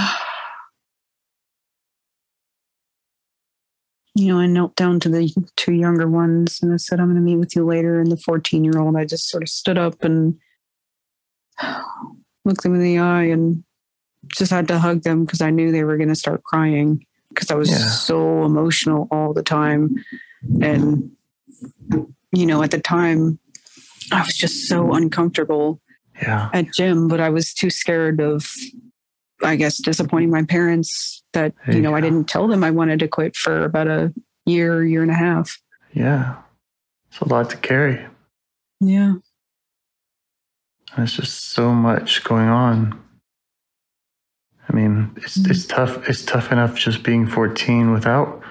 You 4.17 4.27
know, 4.35 4.41
I 4.41 4.47
knelt 4.47 4.75
down 4.75 4.99
to 5.01 5.09
the 5.09 5.33
two 5.57 5.73
younger 5.73 6.09
ones 6.09 6.59
and 6.63 6.73
I 6.73 6.79
said, 6.79 6.99
I'm 6.99 7.07
going 7.07 7.15
to 7.17 7.23
meet 7.23 7.37
with 7.37 7.55
you 7.55 7.65
later. 7.65 8.01
And 8.01 8.11
the 8.11 8.17
14 8.17 8.65
year 8.65 8.79
old, 8.81 8.97
I 8.97 9.05
just 9.05 9.29
sort 9.31 9.45
of 9.45 9.49
stood 9.49 9.79
up 9.79 10.03
and 10.03 10.37
looked 12.45 12.65
them 12.65 12.75
in 12.75 12.83
the 12.83 12.99
eye 12.99 13.23
and 13.25 13.63
just 14.27 14.51
had 14.51 14.67
to 14.69 14.81
hug 14.81 15.03
them 15.03 15.25
because 15.25 15.41
I 15.41 15.51
knew 15.51 15.71
they 15.71 15.85
were 15.85 15.97
going 15.97 16.09
to 16.09 16.17
start 16.17 16.43
crying 16.43 17.07
because 17.29 17.53
I 17.53 17.55
was 17.55 17.71
Yeah. 17.71 17.79
so 17.87 18.45
emotional 18.45 19.07
all 19.13 19.33
the 19.33 19.45
time. 19.45 19.95
And, 20.61 21.13
you 22.33 22.47
know, 22.47 22.65
at 22.65 22.73
the 22.73 22.81
time, 22.81 23.39
I 24.11 24.23
was 24.23 24.37
just 24.37 24.67
so 24.67 24.93
uncomfortable 24.93 25.81
Yeah. 26.23 26.51
at 26.53 26.73
gym, 26.75 27.09
but 27.09 27.21
I 27.21 27.31
was 27.31 27.55
too 27.55 27.71
scared 27.71 28.21
of, 28.21 28.47
I 29.43 29.57
guess, 29.57 29.79
disappointing 29.79 30.31
my 30.31 30.43
parents 30.45 31.23
that, 31.33 31.55
you 31.69 31.75
you 31.75 31.81
know, 31.81 31.95
I 31.95 32.01
didn't 32.01 32.29
tell 32.29 32.47
them 32.49 32.63
I 32.63 32.71
wanted 32.71 32.99
to 33.01 33.09
quit 33.09 33.35
for 33.37 33.65
about 33.65 33.89
a 33.89 34.13
year, 34.47 34.85
year 34.85 35.03
and 35.03 35.11
a 35.11 35.15
half. 35.15 35.59
Yeah. 35.93 36.37
It's 37.09 37.21
a 37.21 37.29
lot 37.29 37.51
to 37.51 37.57
carry. 37.57 38.05
Yeah. 38.81 39.15
There's 40.97 41.13
just 41.15 41.51
so 41.53 41.73
much 41.73 42.23
going 42.25 42.49
on. 42.49 43.01
I 44.69 44.73
mean, 44.77 45.11
it's 45.17 45.39
Mm. 45.39 45.51
it's 45.51 45.67
tough. 45.67 46.09
It's 46.09 46.25
tough 46.25 46.53
enough 46.53 46.77
just 46.77 47.03
being 47.03 47.27
14 47.27 47.93
without 47.93 48.43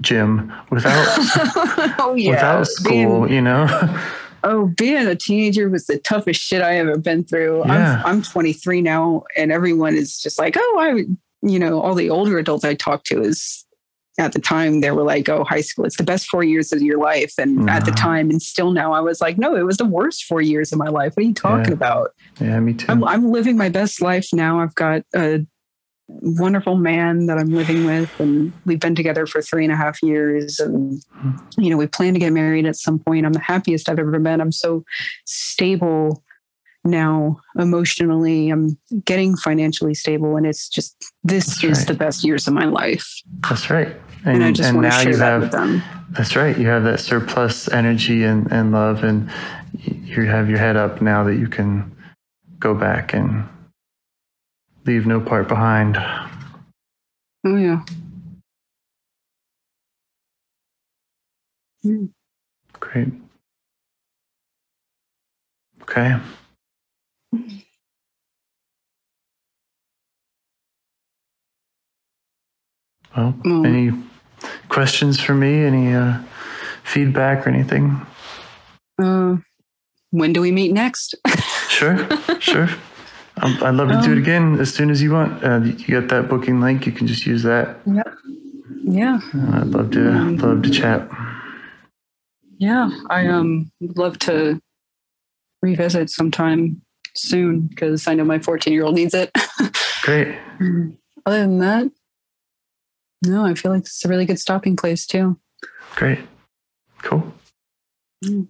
gym, 0.00 0.52
without 0.70 1.06
oh, 1.98 2.14
yeah. 2.16 2.30
without 2.30 2.66
school. 2.66 3.22
Being, 3.22 3.34
you 3.34 3.40
know. 3.42 3.66
oh, 4.44 4.72
being 4.76 5.06
a 5.06 5.14
teenager 5.16 5.68
was 5.68 5.86
the 5.86 5.98
toughest 5.98 6.40
shit 6.40 6.62
I 6.62 6.76
ever 6.78 6.98
been 6.98 7.24
through. 7.24 7.64
Yeah. 7.66 8.02
I'm, 8.04 8.16
I'm 8.16 8.22
23 8.22 8.80
now, 8.82 9.24
and 9.36 9.50
everyone 9.52 9.94
is 9.94 10.18
just 10.20 10.38
like, 10.38 10.56
oh, 10.58 10.78
I, 10.80 11.04
you 11.48 11.58
know, 11.58 11.80
all 11.80 11.94
the 11.94 12.10
older 12.10 12.38
adults 12.38 12.64
I 12.64 12.74
talk 12.74 13.04
to 13.04 13.20
is 13.22 13.64
at 14.18 14.32
the 14.32 14.40
time 14.40 14.80
they 14.82 14.90
were 14.90 15.04
like, 15.04 15.28
oh, 15.30 15.42
high 15.44 15.62
school, 15.62 15.86
it's 15.86 15.96
the 15.96 16.02
best 16.02 16.28
four 16.28 16.44
years 16.44 16.70
of 16.72 16.82
your 16.82 16.98
life. 16.98 17.32
And 17.38 17.70
at 17.70 17.86
the 17.86 17.92
time, 17.92 18.28
and 18.28 18.42
still 18.42 18.70
now, 18.72 18.92
I 18.92 19.00
was 19.00 19.22
like, 19.22 19.38
no, 19.38 19.56
it 19.56 19.62
was 19.62 19.78
the 19.78 19.86
worst 19.86 20.24
four 20.24 20.42
years 20.42 20.70
of 20.70 20.78
my 20.78 20.88
life. 20.88 21.14
What 21.16 21.24
are 21.24 21.28
you 21.28 21.34
talking 21.34 21.68
Yeah. 21.68 21.72
about? 21.72 22.10
yeah, 22.38 22.60
me 22.60 22.74
too. 22.74 22.86
I'm, 22.90 23.02
I'm 23.04 23.30
living 23.30 23.56
my 23.56 23.70
best 23.70 24.02
life 24.02 24.28
now. 24.32 24.60
I've 24.60 24.74
got 24.74 25.02
a 25.14 25.46
wonderful 26.08 26.76
man 26.76 27.26
that 27.26 27.38
I'm 27.38 27.54
living 27.54 27.86
with, 27.86 28.10
and 28.20 28.52
we've 28.66 28.80
been 28.80 28.94
together 28.94 29.26
for 29.26 29.40
three 29.40 29.64
and 29.64 29.72
a 29.72 29.76
half 29.76 30.02
years. 30.02 30.60
And, 30.60 31.02
you 31.56 31.70
know, 31.70 31.76
we 31.76 31.86
plan 31.86 32.14
to 32.14 32.20
get 32.20 32.32
married 32.32 32.66
at 32.66 32.76
some 32.76 32.98
point. 32.98 33.24
I'm 33.24 33.32
the 33.32 33.40
happiest 33.40 33.88
I've 33.88 33.98
ever 33.98 34.18
been. 34.18 34.40
I'm 34.40 34.52
so 34.52 34.84
stable 35.24 36.22
now 36.84 37.38
emotionally. 37.56 38.50
I'm 38.50 38.76
getting 39.04 39.36
financially 39.36 39.94
stable. 39.94 40.36
And 40.36 40.44
it's 40.44 40.68
just, 40.68 40.96
this 41.22 41.46
That's 41.46 41.64
is 41.64 41.78
right. 41.78 41.88
the 41.88 41.94
best 41.94 42.24
years 42.24 42.48
of 42.48 42.54
my 42.54 42.64
life. 42.64 43.08
That's 43.48 43.70
right. 43.70 43.94
And, 44.24 44.44
I 44.44 44.52
just 44.52 44.74
want 44.74 44.84
to 44.84 44.90
now 44.90 45.00
share 45.00 45.12
you 45.12 45.16
that 45.18 45.24
have 45.24 45.40
with 45.42 45.52
them. 45.52 45.82
That's 46.10 46.36
right. 46.36 46.58
You 46.58 46.66
have 46.66 46.84
that 46.84 47.00
surplus 47.00 47.68
energy 47.72 48.24
and, 48.24 48.50
and 48.52 48.72
love, 48.72 49.02
and 49.02 49.30
you 49.74 50.26
have 50.26 50.48
your 50.50 50.58
head 50.58 50.76
up 50.76 51.00
now 51.00 51.24
that 51.24 51.36
you 51.36 51.48
can 51.48 51.96
go 52.58 52.74
back 52.74 53.14
and 53.14 53.48
leave 54.86 55.06
no 55.06 55.20
part 55.20 55.48
behind. 55.48 55.96
Oh, 57.44 57.56
yeah. 57.56 57.80
Great. 62.80 63.08
Okay. 65.82 66.16
Well, 73.16 73.34
Mm. 73.44 73.66
any 73.66 73.92
questions 74.68 75.20
for 75.20 75.34
me? 75.34 75.64
Any 75.64 75.94
uh, 75.94 76.18
feedback 76.84 77.46
or 77.46 77.50
anything? 77.50 78.00
Uh, 79.00 79.36
when 80.10 80.32
do 80.32 80.40
we 80.40 80.50
meet 80.50 80.72
next? 80.72 81.14
Sure, 81.68 82.06
sure. 82.40 82.68
Um, 83.42 83.58
I'd 83.62 83.74
love 83.74 83.88
to 83.88 84.00
do 84.02 84.12
it 84.12 84.16
Um, 84.16 84.18
again 84.22 84.60
as 84.60 84.72
soon 84.72 84.90
as 84.90 85.02
you 85.02 85.12
want. 85.12 85.42
Uh, 85.42 85.60
you 85.64 86.00
got 86.00 86.08
that 86.10 86.28
booking 86.28 86.60
link. 86.60 86.86
You 86.86 86.92
can 86.92 87.06
just 87.06 87.26
use 87.26 87.42
that. 87.42 87.76
yeah. 88.84 89.18
Uh, 89.34 89.60
I'd 89.60 89.66
love 89.68 89.90
to 89.92 90.00
love 90.36 90.62
to 90.62 90.70
chat. 90.70 91.08
Yeah, 92.58 92.90
I 93.10 93.26
um 93.26 93.70
would 93.80 93.98
love 93.98 94.18
to 94.20 94.60
revisit 95.62 96.10
sometime 96.10 96.80
soon 97.16 97.62
because 97.62 98.06
I 98.06 98.14
know 98.14 98.24
my 98.24 98.38
14 98.38 98.72
year 98.72 98.84
old 98.84 98.94
needs 98.94 99.14
it. 99.14 99.30
Great. 100.02 100.36
Other 101.26 101.40
than 101.40 101.58
that, 101.58 101.90
no, 103.24 103.44
I 103.44 103.54
feel 103.54 103.72
like 103.72 103.80
it's 103.82 104.04
a 104.04 104.08
really 104.08 104.24
good 104.24 104.38
stopping 104.38 104.76
place 104.76 105.06
too. 105.06 105.38
Great. 105.96 106.20
Cool. 107.02 107.32
Well, 108.24 108.46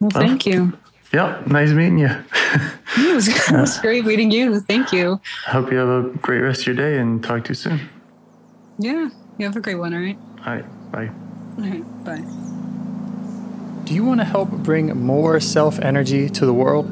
Well, 0.00 0.10
thank 0.10 0.46
you. 0.46 0.72
Yep. 1.12 1.46
Nice 1.46 1.70
meeting 1.70 1.98
you. 1.98 2.10
It 2.96 3.14
was, 3.14 3.28
it 3.50 3.52
was 3.52 3.78
great 3.78 4.04
meeting 4.04 4.30
you. 4.30 4.60
Thank 4.60 4.92
you. 4.92 5.20
Hope 5.46 5.70
you 5.70 5.78
have 5.78 5.88
a 5.88 6.08
great 6.18 6.40
rest 6.40 6.62
of 6.62 6.68
your 6.68 6.76
day 6.76 6.98
and 6.98 7.22
talk 7.22 7.44
to 7.44 7.50
you 7.50 7.54
soon. 7.54 7.80
Yeah, 8.78 9.10
you 9.38 9.46
have 9.46 9.56
a 9.56 9.60
great 9.60 9.76
one. 9.76 9.94
All 9.94 10.00
right. 10.00 10.18
All 10.46 10.54
right. 10.54 10.90
Bye. 10.90 11.10
All 11.58 11.64
right. 11.64 12.04
Bye. 12.04 13.84
Do 13.84 13.94
you 13.94 14.04
want 14.04 14.20
to 14.20 14.24
help 14.24 14.50
bring 14.50 14.96
more 15.00 15.38
self 15.38 15.78
energy 15.78 16.28
to 16.30 16.46
the 16.46 16.52
world? 16.52 16.90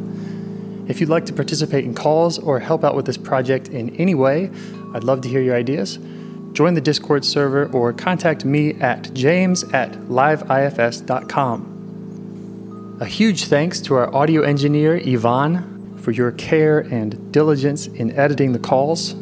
If 0.88 1.00
you'd 1.00 1.08
like 1.08 1.26
to 1.26 1.32
participate 1.32 1.84
in 1.84 1.94
calls 1.94 2.38
or 2.38 2.60
help 2.60 2.84
out 2.84 2.94
with 2.94 3.06
this 3.06 3.16
project 3.16 3.68
in 3.68 3.94
any 3.96 4.14
way, 4.14 4.50
I'd 4.94 5.02
love 5.02 5.22
to 5.22 5.28
hear 5.28 5.40
your 5.40 5.56
ideas. 5.56 5.98
Join 6.52 6.74
the 6.74 6.80
Discord 6.80 7.24
server 7.24 7.66
or 7.72 7.92
contact 7.92 8.44
me 8.44 8.74
at 8.74 9.12
james 9.12 9.64
at 9.72 9.92
liveifs.com. 9.92 11.75
A 12.98 13.04
huge 13.04 13.44
thanks 13.44 13.82
to 13.82 13.94
our 13.94 14.14
audio 14.14 14.40
engineer, 14.40 14.96
Yvonne, 14.96 15.98
for 15.98 16.12
your 16.12 16.32
care 16.32 16.78
and 16.78 17.30
diligence 17.30 17.88
in 17.88 18.10
editing 18.12 18.52
the 18.52 18.58
calls, 18.58 19.12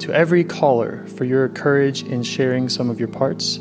to 0.00 0.10
every 0.12 0.42
caller 0.42 1.06
for 1.06 1.24
your 1.24 1.48
courage 1.48 2.02
in 2.02 2.24
sharing 2.24 2.68
some 2.68 2.90
of 2.90 2.98
your 2.98 3.06
parts, 3.06 3.58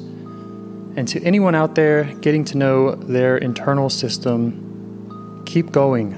and 0.95 1.07
to 1.07 1.22
anyone 1.22 1.53
out 1.53 1.76
there 1.76 2.05
getting 2.22 2.43
to 2.45 2.57
know 2.57 2.95
their 2.95 3.38
internal 3.38 3.91
system, 3.91 5.43
keep 5.45 5.72
going. 5.72 6.13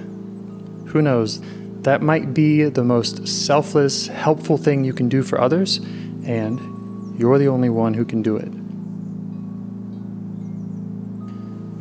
Who 0.87 1.01
knows? 1.01 1.41
That 1.81 2.01
might 2.01 2.33
be 2.33 2.63
the 2.69 2.85
most 2.85 3.27
selfless, 3.27 4.07
helpful 4.07 4.57
thing 4.57 4.85
you 4.85 4.93
can 4.93 5.09
do 5.09 5.23
for 5.23 5.41
others, 5.41 5.81
and 6.25 7.19
you're 7.19 7.37
the 7.37 7.49
only 7.49 7.69
one 7.69 7.95
who 7.95 8.05
can 8.05 8.21
do 8.21 8.37
it. 8.37 8.62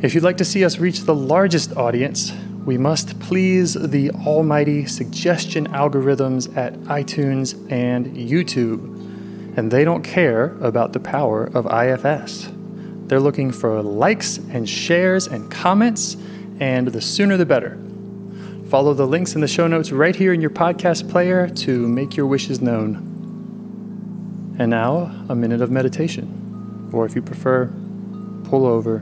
If 0.03 0.13
you'd 0.13 0.23
like 0.25 0.35
to 0.39 0.45
see 0.45 0.65
us 0.65 0.79
reach 0.79 1.03
the 1.03 1.15
largest 1.15 1.77
audience, 1.77 2.33
we 2.65 2.77
must 2.77 3.17
please 3.21 3.73
the 3.73 4.11
almighty 4.11 4.85
suggestion 4.85 5.69
algorithms 5.69 6.53
at 6.57 6.73
iTunes 6.81 7.55
and 7.71 8.07
YouTube. 8.07 8.83
And 9.55 9.71
they 9.71 9.85
don't 9.85 10.03
care 10.03 10.57
about 10.57 10.91
the 10.91 10.99
power 10.99 11.45
of 11.45 11.67
IFS. 11.67 12.49
They're 13.07 13.21
looking 13.21 13.49
for 13.53 13.81
likes 13.81 14.39
and 14.39 14.67
shares 14.67 15.27
and 15.27 15.49
comments, 15.49 16.17
and 16.59 16.89
the 16.89 16.99
sooner 16.99 17.37
the 17.37 17.45
better. 17.45 17.79
Follow 18.67 18.93
the 18.93 19.07
links 19.07 19.35
in 19.35 19.41
the 19.41 19.47
show 19.47 19.67
notes 19.67 19.93
right 19.93 20.17
here 20.17 20.33
in 20.33 20.41
your 20.41 20.49
podcast 20.49 21.09
player 21.09 21.47
to 21.47 21.87
make 21.87 22.17
your 22.17 22.27
wishes 22.27 22.59
known. 22.59 22.97
And 24.59 24.69
now, 24.69 25.25
a 25.29 25.35
minute 25.35 25.61
of 25.61 25.71
meditation. 25.71 26.89
Or 26.91 27.05
if 27.05 27.15
you 27.15 27.21
prefer, 27.21 27.67
pull 28.43 28.65
over 28.65 29.01